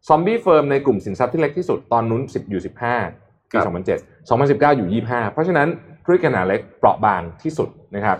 [0.08, 2.62] ซอมบี้เฟิร์มในกลุ่มสินทรัพย์ที่เล็กที่สุดตอนนู้น 10 อยู่
[3.10, 3.58] 15 ปี
[3.94, 5.68] 2007 2019 อยู่ 25 เพราะฉะนั้น
[6.04, 8.18] ธุรกิจขนาดเล็กเปราะบางที่สุดนะครับ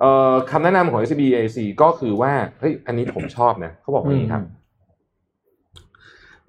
[0.00, 4.44] เอ่อคำแนะนำของ SCB AC ก็คือว่าเฮ้ยอันนี้ผมชอบนะเขาบอกว่าอย่างนี้ครับ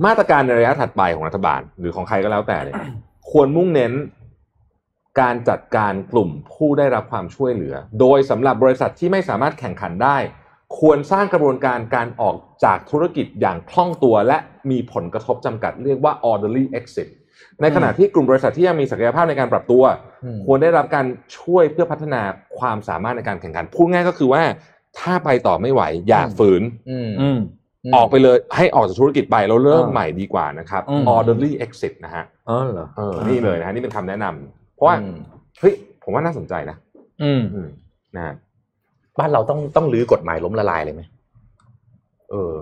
[0.06, 2.76] มาตรการในระยะถัดไปของรัฐบาล หรือของใครก็แล้วแต่เนี่ย
[3.30, 3.94] ควรมุ่งเน้น
[5.22, 10.18] การจัดการกลุ่มผู้ได้รับความช่วยเหลือ โดยสำหรับบริษัทที่ไม่สามารถแข่งขันได้
[10.80, 14.38] ควรสร้างกระบวนการการออกจากธุรกิจอย่างคล่องตัว และ
[14.72, 17.08] มีผลกระทบจำกัดเรียกว่า orderly exit
[17.62, 19.84] ในขณะที่กลุ่มบริษัทที่ยังมีศักยภาพในการปรับตัว
[20.24, 21.06] อืมควรได้รับการ
[21.38, 22.22] ช่วยเพื่อพัฒนา
[22.58, 24.44] ความสามารถในการแข่งขันพูดง่ายก็คือว่า
[25.00, 26.64] ถ้าไปต่อไม่ไหวอย่าฝืน
[27.86, 35.16] อืมอืมออกไปเลยให้ออกจากธุรกิจไปแล้วเริ่มอ่าใหม่ดีกว่านะครับอืม orderly exit นะฮะเออเหรอเออนี่เลยนะฮะนี่เป็นคำแนะนำเพราะว่าอืม
[35.60, 35.74] เฮ้ย
[36.04, 36.78] ผมว่าน่าสนใจนะ
[37.24, 37.70] อืมอืม
[38.16, 38.34] นะฮะ
[39.20, 41.02] บ้านเราต้องต้องรื้อกฎหมายล้มละลายเลยไหม
[42.32, 42.54] เออ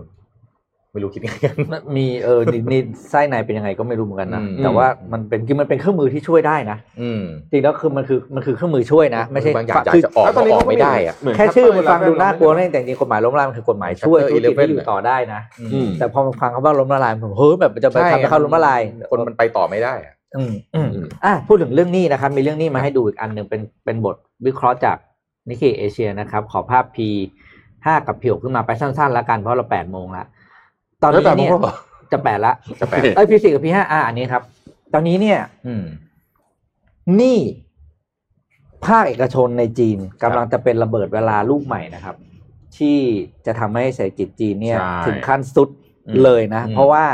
[0.98, 1.56] ไม่รู้คิดยังไงกัน
[1.98, 7.22] มีเออนี่นี่ไส้ในเป็นยังไงก็ไม่รู้เหมือนกันนะอืมแต่ว่ามันเป็นคือมันเป็นเครื่องมือที่ช่วยได้นะอืม
[7.52, 15.42] จริงแล้วคือมันคือมันคือเครื่องมือช่วยนะ ไม่ใช่บางอย่างอยากคือจะออกแล้วตก็นนี้ออกเขาก็ไม่ได้อะเหมือนแค่ชื่อมันฟังดู Chapter น่ากลัว11นะแต่จริงๆกฎหมายล้มละลายมันคือกฎหมายช่วย Chapter ธุรกิจให้11อยู่ต่อได้นะ
[15.74, 24.98] อืมแต่พอมันฟังคำว่าล้มละลายผมเฮ้ยแบบมันจะไปทำให้เขาล้มละลายคนมันไปต่อไม่ได้อะอืมอืมอืมอะพูดถึงเรื่องหนี้นะครับ มีเรื่องหนี้มาให้ดูอีกอันหนึ่งเป็นเป็นบทวิเคราะห์จาก
[25.50, 26.98] นิเคเอเชียนะครับ ขอภาพ P
[27.86, 30.26] ห้ากับ P หกขึ้นมาไปสั้นๆแล้วกันเพราะเราแปดโมงละ
[31.04, 31.76] ตอนนี้แล้วแปดโมงเนี่ยแล้วเหรอ
[32.12, 34.42] จะแปดละจะแปลเอ้ย P สี่กับ P ห้าอะอันนี้ครับ
[34.94, 35.84] ตอนนี้เนี่ย อืม
[37.16, 37.40] หนี้
[38.86, 42.16] ภาคเอกชนในจีนกำลังจะเป็นระเบิดเวลาลูกใหม่นะครับ
[42.78, 42.98] ที่
[43.46, 45.70] จะทำให้เศรษฐกิจจีนเนี่ยใช่ถึงขั้นสุด
[46.08, 47.06] อืมเลยนะอืมเพราะว่า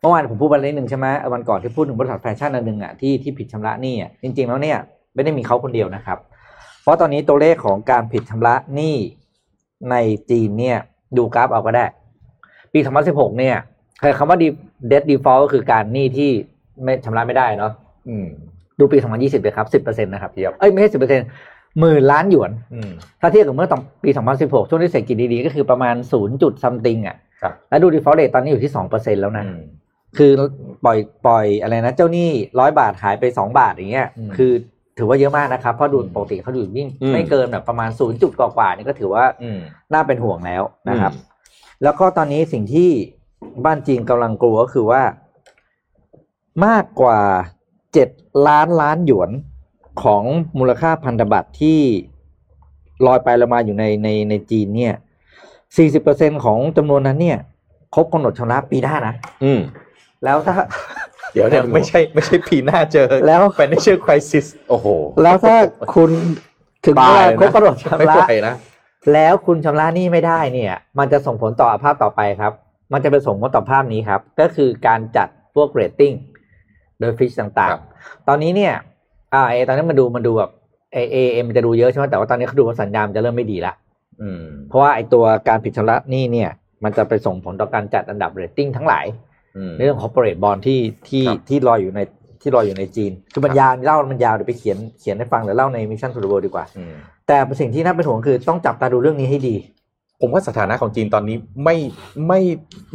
[0.00, 4.78] เมื่อวานผมพูดไปนิดหนึ่งใช่ไหมเออวันก่อนที่พูดถึงบริษัทแฟชั่นอันหนึ่งอะที่ที่ผิดชำระหนี้อะจริง ๆ แล้วเนี่ย
[5.14, 6.18] ไม่ได้มีเขาคนเดียวนะครับ
[6.82, 8.96] เพราะตอนนี้ตัวเลขของการผิดชำระหนี้
[9.90, 9.96] ใน
[10.30, 10.78] จีนเนี่ย
[11.16, 11.84] ดูกราฟเอาก็ได้
[12.72, 13.56] ปี2016เนี่ย
[14.02, 14.38] คือคำว่า
[14.90, 16.30] debt default ก็คือการหนี้ที่
[16.84, 17.72] ไม่ชำระไม่ได้เนาะ
[18.08, 18.26] อืม
[18.78, 22.90] ดูปี 2020เลยครับ 10%นะครับเทียบเอ้ยไม่ใช่10%หมื่นล้านหยวนอืม
[23.20, 24.10] ถ้าเทียบกับเมื่อตอนปี
[24.40, 29.60] 2016 ช่วงที่เศรษฐกิจดีๆ ก็คือประมาณ 0 จุด something อะครับแล้วดู default rate ตอนนี้อยู่ที่ 2%แล้วนะอืม
[30.18, 30.32] คือ
[30.84, 34.52] ปล่อยปล่อยอะไรนะ เจ้าหนี้ร้อยบาทหายไป 2 บาทอย่างเงี้ยอืมคือ
[34.98, 39.58] ถือว่าเยอะมากนะครับ เพราะดูอืมปกติเขาดูยิ่งอืมไม่เกินแบบประมาณ 0 จุดกว่าๆนี่ก็ถือว่าอืม
[39.92, 41.27] น่าเป็นห่วงแล้วนะครับอืม
[41.82, 42.90] แล้วก็ตอนนี้สิ่งที่
[43.64, 45.02] บ้านจีนกำลังกลัวก็คือว่า
[46.66, 47.20] มากกว่า
[47.92, 48.08] เจ็ด
[48.48, 49.30] ล้านล้านหยวน
[50.02, 50.22] ของ
[50.58, 51.78] มูลค่าพันธบัตรที่
[53.06, 54.94] ลอยไปลอยมาอยู่ในในในจีนเนี่ย
[55.76, 57.38] สี่สิบเปอร์เซ็นของจำนวนนั้นเนี่ย
[57.94, 59.14] ครบกำหนดชำระปีหน้านะ
[59.44, 59.60] อืม
[60.24, 60.54] แล้วถ้า
[61.32, 64.86] เดี๋ยวเนี่ยไม่ใช่ไม่ใช่ปีหน้าเจอแล้ว financial crisis โอ้โห
[65.22, 65.56] แล้วถ้า
[65.94, 66.10] คุณ
[66.86, 68.54] ถึงเวตายลาเลยครบนะกำหนดไม่ชำระปล่อยนะ
[69.12, 72.52] แล้วคุณชำระหนี้ไม่ได้เนี่ย มันจะส่งผลต่อภาพต่อไปครับ
[72.92, 76.12] มันจะไปส่งผลต่อภาพนี้ครับ ก็คือการจัดพวกเรตติ้ง
[76.98, 78.74] โดยฟิชต่างครับๆตอนนี้เนี่ย
[79.34, 80.50] อ่าเอตอนนี้มันดูมันดูแบบ
[80.92, 83.74] เอเอเอ็มจะดูเยอะใช่ไหมแต่ว่าตอนนี้เขาดูว่าสัญญาณมันจะเริ่มไม่ดีละ
[84.22, 86.50] อืมเพราะว่าไอตัวการผิดชำระหนี้เนี่ย
[86.84, 89.06] มันจะไปส่งผลต่อการจัดอันดับเรตติ้งทั้งหลาย
[89.56, 92.00] อืมในเรื่อง corporate bond ที่ที่ครับที่รออยู่ใน
[92.40, 96.94] ที่รออยู่ในจีน คือมันยาวเล่ามันยาวเดี๋ยวไปเขียนเขียนให้ฟังหรือเล่าใน Mission to the World ดีกว่าอืม
[97.28, 99.56] แต่สิ่งที่น่าเป็นห่วงคือต้องจับตาดูเรื่องนี้ให้ดี
[100.20, 101.76] ผมว่าสถานะของจีนตอนนี้ไม่
[102.28, 102.40] ไม่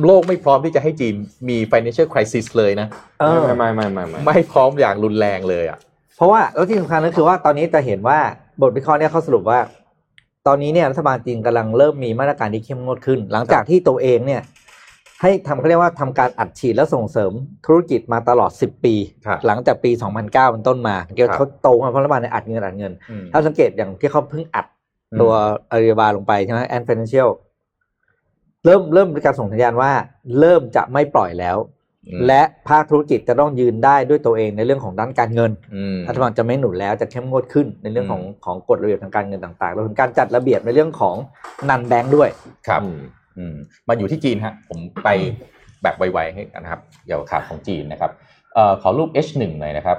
[0.05, 1.15] โลกไม่พร้อมที่จะให้จีน
[1.49, 2.87] มี financial crisis เลยนะ
[3.21, 5.79] เออไม่ไม่ไม่ไม่ไม่ไม่พร้อมอย่างรุนแรงเลยอะ
[6.17, 8.19] เพราะว่าแล้วที่สำคัญก็คือว่าตอนนี้จะเห็นว่า
[8.61, 9.59] บทวิเคราะห์เนี่ยเขาสรุปว่า
[10.47, 14.41] ตอนนี้เนี่ยรัฐบาลจีนกำลังเริ่มมีมาตรการที่เข้มงวดขึ้น หลังจากที่ตัวเองเนี่ย
[15.21, 17.31] ให้ทำเขาเรียกว่าทำการอัดฉีดและส่งเสริม
[17.65, 18.95] ธุรกิจมาตลอด 10 ปี
[19.25, 24.65] ครับหลังจากปี 2009 เป็นต้นมาเกี่ยวครับเขาโตมาเพราะรัฐบาลเนี่ยอัดเงินอัดเงินอืมถ้าสังเกตอย่างที่เขาเพิ่งอัด
[25.21, 25.31] ตัว
[25.71, 27.29] อาลีบาบาลงไปใช่ไหม Ant Financial
[28.65, 29.91] เริ่มเริ่มมีการส่งสัญญาณว่า
[30.39, 31.57] เริ่มจะไม่ปล่อยแล้ว
[32.07, 41.15] อืมและภาคธุรกิจจะต้องยืนได้ด้วยตัวเองในเรื่องของด้านการเงินอืมรัฐบาลจะไม่หนุนแล้วจะเข้มงวดขึ้นในเรื่องของของกฎระเบียบทางการเงินต่างๆรวมถึงการจัดระเบียบในเรื่องของ
[41.69, 42.29] non-bank ด้วย
[42.67, 42.99] ครับอืม
[43.37, 43.55] อืม
[43.87, 45.09] มาอยู่ที่จีนฮะผมไป
[45.83, 48.11] แบบไวๆให้นะครับเกี่ยวกับข่าวของจีนนะครับ
[48.53, 49.97] เอ่อขอรูป H1 หน่อยนะครับ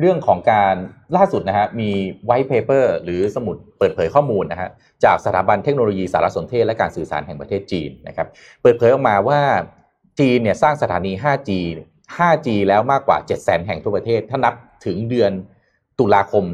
[0.00, 0.74] เรื่องของการ
[1.16, 1.90] ล่าสุดนะฮะมี
[2.28, 4.70] white paper หรือสมุดเปิดเผยข้อมูลนะฮะ
[5.04, 8.26] จากสถาบันเทคโนโลยีสารสนเทศและการสื่อสารแห่งประเทศจีนนะครับ
[8.62, 9.40] เปิดเผยออกมาว่า
[10.20, 11.50] จีนเนี่ยสร้างสถานี 5G
[12.16, 14.54] 5G แล้วมากกว่า 700,000 แห่งทั่วประเทศ ถ้านับ
[14.86, 15.32] ถึงเดือน
[15.98, 16.44] ตุลาคม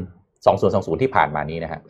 [0.47, 1.81] 2020 ที่ผ่านมานี้นะฮะ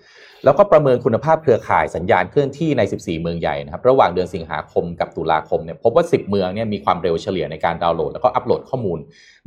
[0.43, 8.99] แล้วก็ประเมินคุณภาพเครือข่ายสัญญาณเคลื่อนที่ใน 14 เมืองใหญ่นะครับระหว่างเดือนสิงหาคมกับตุลาคมเนี่ยพบว่า 10 เมืองเนี่ยมีความเร็วเฉลี่ยในการดาวน์โหลด แล้วก็อัปโหลดข้อมูล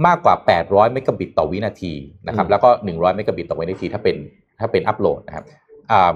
[0.07, 0.35] มากกว่า
[0.65, 1.93] 800 เมกะบิตต่อวินาที
[2.27, 4.17] นะครับอืมแล้วก็ 100 เมกะบิตต่อวินาทีถ้าเป็น
[4.61, 5.45] ถ้าเป็นอัปโหลดนะครับ
[5.91, 6.13] อ่า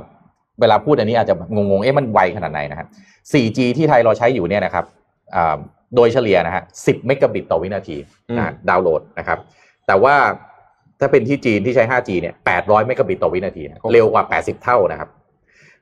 [0.61, 2.89] เวลาพูดอันนี้อาจจะงงๆเอ๊ะมันไวขนาดไหนนะครับ
[3.33, 4.85] 4G ที่ไทยเราใช้อยู่เนี่ยนะครับ
[5.37, 5.57] อ่า
[5.97, 7.97] โดยเฉลี่ยนะฮะ10 เมกะบิตต่อวินาที
[8.37, 9.39] นะดาวน์โหลดนะครับ
[9.87, 10.15] แต่ว่า
[11.01, 15.11] ถ้าเป็นที่จีนที่ใช้ 5G เนี่ย 800 เมกะบิตต่อวินาทีนะเร็วกว่า 80 เท่านะครับ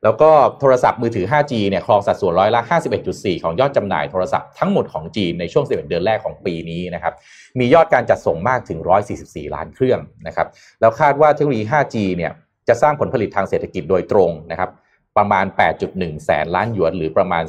[0.04, 2.60] แล้วก็โทรศัพท์มือถือ 5G เนี่ย ครองสัดส่วนร้อยละ
[3.02, 7.14] 51.4 ของยอดจำหน่ายโทรศัพท์ทั้งหมดของจีนในช่วง 11 เดือนแรกของปีนี้นะครับ
[7.58, 8.78] มียอดการจัดส่งมากถึง
[9.16, 10.46] 144 ล้านเครื่องนะครับ
[10.80, 12.32] แล้วคาดว่าเทคโนโลยี 5G เนี่ย
[12.68, 14.70] จะสร้างผลผลิตทางเศรษฐกิจโดยตรงนะครับ
[15.18, 15.46] ประมาณ
[15.84, 17.44] 8.1 แสนล้านหยวน หรือประมาณ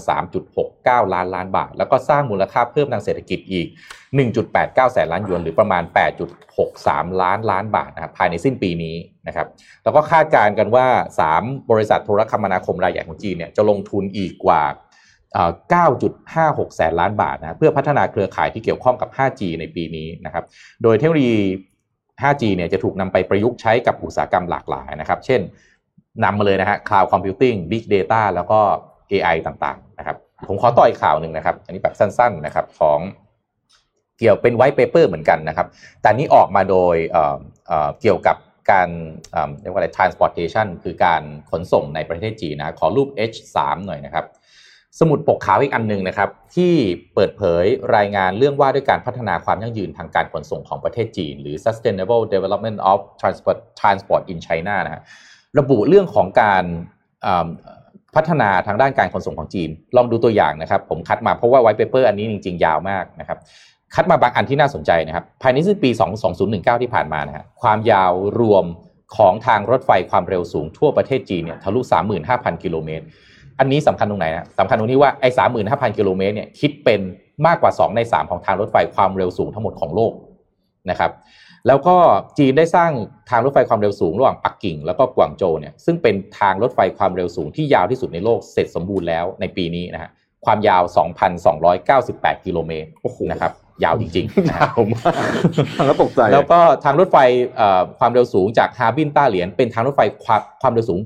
[0.55, 3.67] 3.69 ล้านล้านบาท แล้วก็สร้างมูลค่าเพิ่มทางเศรษฐกิจอีก
[4.31, 5.83] 1.89 แสนล้านหยวน หรือประมาณ
[6.51, 8.95] 8.63 ล้านล้านบาทนะครับภายในสิ้นปีนี้
[9.27, 9.47] นะครับ
[9.83, 10.87] แล้วก็คาดการณ์กันว่า
[11.29, 14.63] 3 บริษัทโทรคมนาคมรายใหญ่ของจีนเนี่ยจะลงทุนอีกกว่า
[15.85, 20.43] 9.56 แสนล้านบาทนะเพื่อพัฒนาเครือข่ายที่เกี่ยวข้องกับ 5G ในปีนี้นะครับ
[20.83, 21.37] โดยเทคโนโลยี
[22.21, 25.41] 5G เนี่ยจะถูกนำไปประยุกต์ใช้กับอุตสาหกรรมหลากหลายนะครับ เช่น
[26.23, 28.59] นำมาเลยนะฮะ Cloud Computing Big Data แล้วก็
[29.11, 32.99] AI ต่างๆ นะครับ ผมขอต่ออีกข่าวหนึ่งนะครับ อันนี้แบบสั้นๆ นะครับของ
[34.19, 35.67] เกี่ยวเป็นไว t ์ paper เหมือนกันนะครับ
[36.01, 38.37] แต่นี้ออกมาโดยเเเกี่ยวกับ
[38.71, 38.89] การ
[39.31, 44.25] เเรียกว่าอะไร transportation คือการขนส่งในประเทศจีนนะ ขอรูป H3 หน่อยนะครับ
[44.99, 46.73] สมุดปกขาวอีกอันหนึ่งนะครับ ที่
[47.13, 55.03] เปิดเผยรายงานเรื่องว่าด้วยการพัฒนาความยั่งยืนทางการขนส่งของประเทศจีน หรือ Sustainable Development of Transport Transport in China นะฮะ
[55.59, 56.63] ระบุเรื่องของการ
[58.15, 63.37] พัฒนาทางด้านการขนส่งของจีน ลองดูตัวอย่างนะครับ ผมคัดมาเพราะว่าไว t ์ paper อันนี้จริง ๆ ยาวมากนะครับ
[63.95, 65.89] คัดมาบางอันที่น่าสนใจนะครับ ภายในสิ้นปี
[66.35, 68.65] 2019 ที่ผ่านมานะฮะความยาวรวม
[69.17, 71.79] ของทางรถไฟความเร็วสูงทั่วประเทศจีนเนี่ยทะลุ
[72.21, 73.05] 35,000 กิโลเมตร
[73.59, 75.29] อันนี้สำคัญตรงไหนนะสำคัญตรงที่ว่าไอ้
[75.63, 77.01] 35,000 กิโลเมตรเนี่ยคิดเป็น
[77.47, 80.13] มากกว่า 2 ใน 3 ของทางรถไฟความเร็วสูงทั้งหมดของโลก
[80.89, 81.11] นะครับ
[81.67, 81.95] แล้วก็
[82.37, 82.91] จีนได้สร้าง
[83.29, 90.09] ทางรถไฟความเร็วสูงระหว่างปักกิ่ง แล้วก็กวางโจวเนี่ยซึ่งเป็นทางรถไฟความเร็วสูงที่ยาวที่สุดในโลกเสร็จสมบูรณ์แล้วในปีนี้นะฮะ
[90.45, 90.83] ความยาว
[91.83, 92.89] 2,298 กิโลเมตร
[93.31, 93.51] นะครับ
[93.83, 95.13] ยาวจริงๆนะฮะยาวมาก
[95.77, 97.17] ฟังแล้วตกใจ แล้วก็ทางรถไฟ
[97.55, 100.99] เอ่อความเร็วสูงจากฮาร์บินต้าเหลียนเป็นทางรถไฟความความเร็วสูง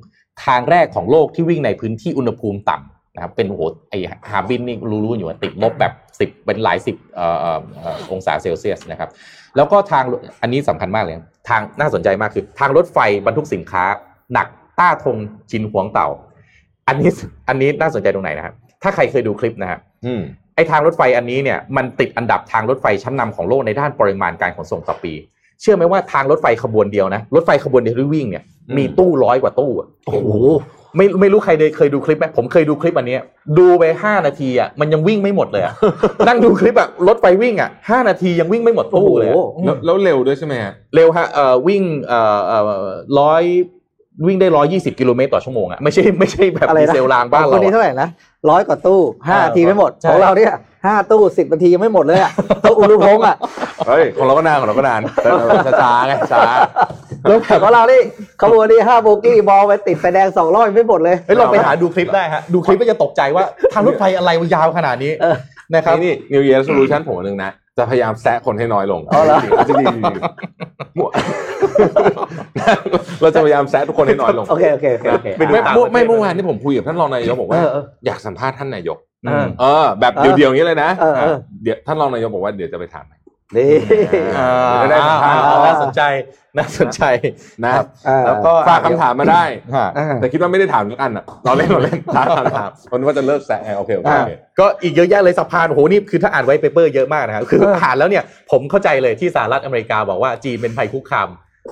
[0.45, 3.93] ทางแรกของโลกที่วิ่งในพื้นที่อุณหภูมิต่ำนะครับเป็นโอ้โหไอ
[4.31, 9.09] ฮาร์บินนี่รู้ๆอยู่ว่าติดลบแบบสิบเป็นหลายสิบเอ่อเอ่อเอ่อองศาเซลเซียสนะครับ
[9.55, 10.03] แล้วก็ทาง
[10.41, 11.15] อันนี้สำคัญมากเลย
[11.49, 13.83] ทางน่าสนใจมากคือ ทางรถไฟบรรทุกสินค้า
[14.33, 14.47] หนัก
[14.79, 15.17] ต้าทง
[15.51, 16.07] ฉินหวงเต่า
[16.87, 17.09] อันนี้
[17.49, 20.21] อันนี้น่าสนใจตรงไหนนะครับถ้าใครเคยดูคลิปนะฮะอืม
[20.55, 25.13] ไอทางรถไฟอันนี้เนี่ยมันติดอันดับทางรถไฟชั้นนำของโลกในด้านปริมาณการขนส่งต่อปี
[25.61, 30.29] เชื่อไหมว่าทางรถไฟขบวนเดียวนะรถไฟขบวนเดียวที่วิ่งเนี่ยอืมมีตู้ร้อยกว่าตู้อะโอ้โห
[30.95, 33.21] ไม่ไม่รู้ใครได้เคยดูคลิปไหมผมเคยดูคลิปอันเนี้ย
[33.59, 35.73] ดูไปห้านาทีอะมันยังวิ่งไม่หมดเลยอะ
[36.27, 42.87] นั่งดูคลิปอะรถไฟวิ่งอะห้านาทียังวิ่งไม่หมดตู้เลยอะโอ้โหแล้วแล้วเร็วด้วยใช่ไหมฮะเร็วฮะเอ่อวิ่งเอ่อเอ่อ
[43.19, 43.43] ร้อย
[44.27, 48.09] วิ่งได้ร้อยยี่สิบกิโลเมตรต่อชั่วโมงอะไม่ใช่ไม่ใช่แบบอะไรดีนะเซลรางบ้านคเรานนี้อะเท่าไหร่นะ
[48.49, 50.53] ร้อยกว่าตู้ห้าเออนาทีไม่หมดใช่ของเราเนี่ย
[50.85, 52.31] ห้าตู้สิบนาทียังไม่หมดเลยอะ
[52.63, 53.35] ตู้อุรุพงษ์อะ
[53.87, 56.41] เฮ้ยของเราก็นานของเราก็นานแต่เราช้าๆไงช้า
[57.29, 58.01] รถแข่งของเรานี่
[58.41, 63.43] ขบวนนี้ห้าโบกี้บอลไปติดไฟแดงสองรอบยังไม่หมดเลยเฮ้ยลองไปหาดูคลิปได้ฮะ ดูคลิปก็จะตกใจว่า
[63.73, 65.35] ทางรถไฟอะไรมันยาวขนาดนี้เออ
[65.73, 71.09] นะครับนี่นี่ New Year Resolution ผมอันนึงนะจะพยายามแซะคนให้น้อยลงเอาเหรอจริงๆจริงๆมั่ว
[73.21, 78.97] เราจะพยายามแซะทุกคนให้น้อยลง โอเคโอเคโอเคโอเคเป็นไม่ต่างไม่ประเทศไม่เมื่อวานที่ผมคุยกับท่านรองนายกบอกว่าเออเอออยากสัมภาษณ์ท่านนายก
[79.27, 83.05] เออเออแบบเออเดียวๆอย่างนี้เลยนะเออเออเดี๋ยวท่านรองนายกบอกว่าเดี๋ยวจะไปถาม
[83.57, 83.71] นี่
[84.37, 84.49] อ่า
[84.81, 86.01] จะได้สัมภาษณ์อ่าน่าสนใจ
[86.57, 87.03] น่าสนใจ
[87.65, 87.73] นะ
[88.27, 89.43] แล้วก็ฝากคำถามมาได้
[89.75, 101.29] ฮะอ่าแต่คิดว่าไม่ได้ถามทุกอันอะเราเล่นเราเล่นถามถามถามคนว่าจะเลิกแซะไงโอเคโอเคอ่าโอเคก็อีกเยอะแยะเลยสะพานโอ้โหนี่คือถ้าอ่านไว้เปเปอร์เยอะมากนะครับคือเอออ่านแล้วเนี่ยผมเข้าใจเลยที่สหรัฐอเมริกาบอกว่าจีนเป็นภัยคุกคาม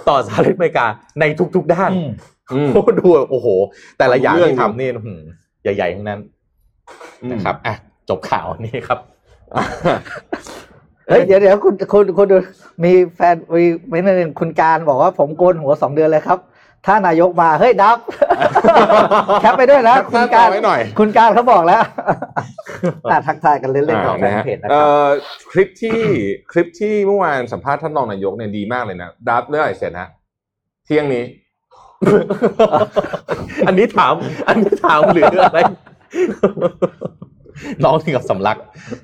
[0.09, 0.85] ต่อสหรัฐอเมริกา
[1.19, 1.25] ใน
[1.55, 2.09] ทุก ๆ ด้านอืม
[2.53, 3.47] อืมโอ้ดูโอ้โห
[3.97, 5.21] แต่ละอย่างเรื่องที่ทำนี่อื้อหือ
[5.63, 6.19] ใหญ่ๆทั้งนั้น
[7.31, 7.75] นะครับอะ
[8.09, 8.99] จบข่าวนี้ครับ
[11.07, 12.37] เฮ้ยเดี๋ยวเดี๋ยวคุณคุณคุณดู
[12.83, 16.39] มีแฟนมีไม่นึงคุณการบอกว่าผมโกนหัวสองเดือนเลยครับ
[16.85, 17.97] ถ้านายกมาเฮ้ยดับ
[19.41, 21.81] แคปไปด้วยนะแคปหน้าคุณการจอไว้หน่อยคุณการเขาบอกแล้ว
[23.11, 25.07] อะทักทายกันเล่นๆของแฟอ่านนะฮะเพจนะคเอ่รับอ
[25.51, 25.99] คลิปที่
[26.51, 30.09] คลิปที่เมื่อวานสัมภาษณ์ท่านรองนายกเนี่ยดีมากเลยนะดับเมื่อไหร่เสร็จฮะ
[30.85, 31.23] เที่ยงนี้
[33.67, 34.13] อันนี้ถาม
[34.47, 35.59] อันนี้ถามหรืออะไร
[37.83, 38.57] น้องถึงกับสำลัก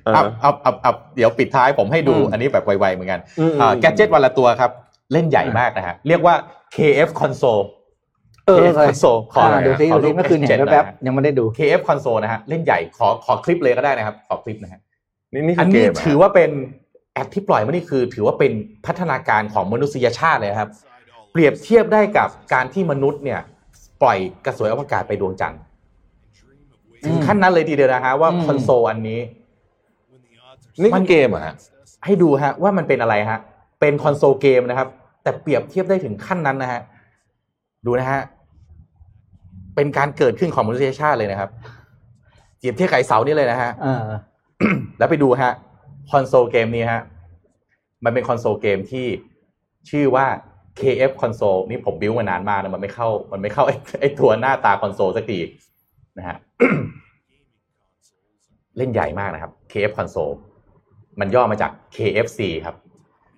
[0.07, 4.71] อ่าเอาเอาเอาเอาเดี๋ยวปิดท้ายผมให้ดูอืมอันนี้แบบไวๆเหมือนกันอืมอ่าแกจิตวันละตัวครับ
[5.13, 6.35] เล่นใหญ่มากนะฮะ เรียกว่า
[6.75, 7.63] KF console
[8.47, 14.79] เออ KF console ขออ่าหน่อยดูนะซิขอดูรูซิปเมื่อคืนเห็น H7 แป๊บนะฮะๆยังไม่ได้ดู KF console นะฮะเล่นใหญ่ขอขอคลิปเลยก็ได้นะครับ ขอคลิปนะฮะ
[15.33, 16.51] นี่นี่อัคืนอเกนี้มถือว่าเป็น
[17.13, 18.51] แอปที่ปล่อยมานี่คือ ถือว่าเป็น
[18.85, 20.69] พัฒนาการของมนุษยชาติเลยนะครับ
[21.31, 23.39] เปรียบเทียบได้กับการที่มนุษย์เนี่ย
[24.01, 25.59] ปล่อยกระสวยอวกาศไปดวงจันทร์
[27.05, 29.19] ถึงขั้นนั้นเลยทีเดียวนะฮะว่าอืมคอนโซลอันนี้
[30.81, 31.55] นี่คือเกมเหรอฮะ
[32.05, 33.39] ให้ดูฮะ ว่ามันเป็นอะไรฮะ
[33.79, 34.87] เป็นคอนโซลเกมนะครับ
[35.23, 36.81] แต่เปรียบเทียบได้ถึงขั้นนั้นนะฮะ
[37.85, 38.21] ดูนะฮะ
[39.75, 41.49] เป็นการเกิดขึ้นของมนุษยชาติเลยนะครับ
[42.57, 44.03] เปรียบเทียบกับไอ้เสานี่เลยนะฮะเออ
[44.97, 45.53] แล้วไปดูฮะ
[46.11, 47.01] คอนโซลเกมนี้ฮะ
[48.03, 49.07] มันเป็นคอนโซลเกมที่
[49.89, 50.25] ชื่อว่า
[50.79, 55.39] KF Console นี่ผมบิวมานานมากนะมันไม่เข้า มันไม่เข้าไอ้ไอ้ตัวหน้าตาคอนโซลสักที
[56.17, 56.37] นะฮะ
[58.77, 60.33] เล่นใหญ่มากนะครับ KF Console
[61.19, 62.75] มันย่อมาจาก KFC ครับ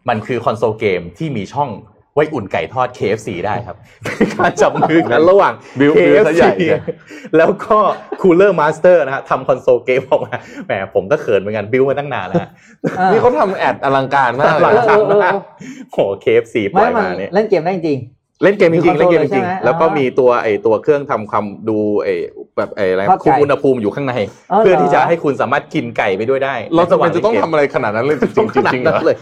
[0.09, 1.69] มันคือคอนโซลเกมที่มีช่อง
[2.15, 6.81] ไว้อุ่นไก่ทอด KFC ได้ครับเป็นการจับมือกันระหว่างบิวบิวซะใหญ่เลย
[7.37, 7.77] แล้วก็
[8.21, 12.49] Cooler Master นะฮะทำคอนโซลเกมออกมาแหมผมก็เขินเหมือนกันบิวมาตั้งนานแล้วฮะ
[13.11, 15.41] นี่เขาทำแอดอลังการมากหเลลัยงนะจากเออเออนะเออ
[15.93, 17.99] โห KFC ปล่ไม่อยมันมาเนี่ยเล่นเกมได้จริง
[18.43, 22.09] เล่นเกมจริงๆมีเล่นเกมจคอนโซลเลยใช่ริงไหมๆแล้วก็อ่ามีมีตัวไอตัวเครื่องทำความดูไอ
[22.57, 24.13] แบบไออะไรเข้าใจคุมอุณหภูมิอยู่ข้างใน
[24.51, 29.17] อ๋อเหรอเพื่อที่จะให้คุณสามารถกินไก่ไปด้วยได้ เราจะเป็นในจะต้องระหทำว่างเล่นเกมอะไรขนาดนั้นเลยจริงต้องๆขนาดจริงๆเหรนั้อนเลย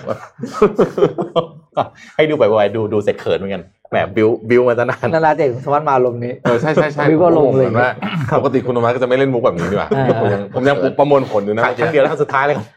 [2.15, 7.91] ให้ดูบ่อยๆดูดูเสร็จเขินเหมือนกันแหมบิวบิวมาตั้งนานนาราเด็กสวัสดิ์มาลมณ์นี้เออใช่ใช่ใช่บิวก็ลงเลยผมว่า
[8.37, 12.67] ปกติคุณโนมาก็จะไม่เล่นมุกแบบนี้ดีกว่าเออผมยังผมยังประมวลผลอยู่นะครั้งเดียวแล้วครั้งสุดท้ายเลยครับ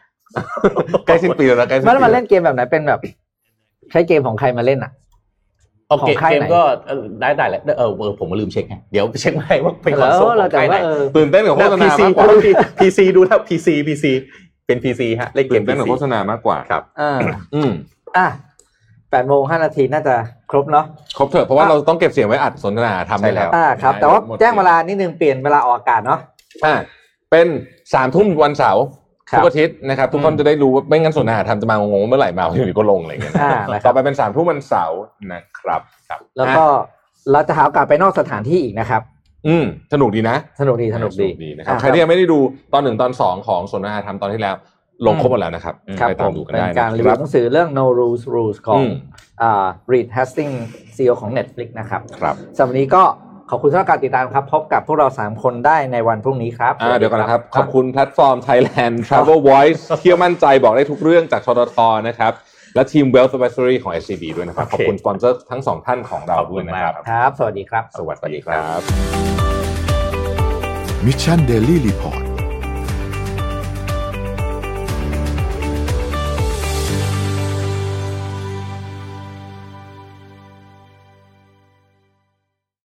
[1.07, 2.99] ใกล้สิ้นปีแล้วนะใกล้สิ้นไม่ปีแล้วมันเล่นเกมแบบไหนเป็นแบบ
[3.91, 4.91] ใช้เกมของใครมาเล่นอะ
[5.89, 12.25] โอเคของค่ายเกมไหนก็เออได้ได้แหละเออเออผมมาลืมเช็คไงเดี๋ยวไปเช็คให้ว่าเป็นคอนแล้วโซลขเราองแต่ใครไหนว่าเออตื่นเต้นกับโฆษณาพีซีมากกว่า
[12.79, 14.11] พีซีดูแล้วพีซีพีซี
[14.67, 17.17] เป็นพีซีฮะเล่นเกตื่มนเต้นกับ PC โฆษณามากกว่าครับอ่า
[17.55, 17.71] อืม
[18.17, 18.27] อะ
[19.11, 20.15] แปดโมงห้านาทีน่าจะ
[20.51, 20.85] ครบเนาะ
[21.17, 26.19] ครบเถอะเพราะว่าเราต้องเก็บเสียงไว้อัดสนทนาทำใช่แล้วอ่าครับ แต่ว่าแจ้งเวลานิดนึงเปลี่ยนเวลาออกอากาศเนาะ
[26.65, 26.73] อ่า
[27.31, 27.47] เป็น
[27.93, 35.01] สามทุ่มวันเสาร์ครับ ทุกอาทิตย์นะครับทุกคนจะได้รู้ว่าไม่งั้นสนทนาทำจะมางงๆเมื่อไหร่มาอยู่ดีก็ลงอะไรอย่างเงี้ยนะอ่านะคต่รัอบไปเป็นสามทุ่มวันเสาร์
[35.33, 36.63] นะครับครับ แล้วก็
[37.31, 39.01] เราจะหาโอกาสไปนอกสถานที่อีกนะครับ
[39.47, 41.11] อืมสนุกดีนะ สนุกดีสนุก
[41.43, 42.39] ดีนะครับอ่าใครที่ยังไม่ได้ดู
[42.73, 44.55] ตอนหนึ่งตอนสองของสนทนาธรรมตอนที่แล้ว
[45.05, 48.91] ลงครบหมดแล้วนะครับครับไปผตามมดูกันเป็นได้นะการรีควิรัวบหนังสือเรื่อง no rules rules ของอืม
[49.41, 50.57] อ่า Reed Hastings
[50.95, 53.03] CEO ของ Netflix นะครับครับสำหรับวันนี้ก็
[53.51, 61.77] ขอบคุณสำหรับการติดตามครับ พบกับพวกเรา 3 คนได้ในวันพรุ่งนี้ครับอ่าเดี๋ยวก่อนนะครับ ขอบคุณแพลตฟอร์ม Thailand Travel Voice เที่ยวมั่นใจบอกได้ทุกเรื่องจากททท
[62.07, 62.33] นะครับ
[62.75, 68.79] และทีม Wealth Advisory ของ SCB ด้วยนะครับโอขอบคุณสปอนเซอร์ทั้งสองท่านของเราด้วยนะครับครับ สวัสดีครับ สวัสดีครับ
[71.05, 72.26] มิชชั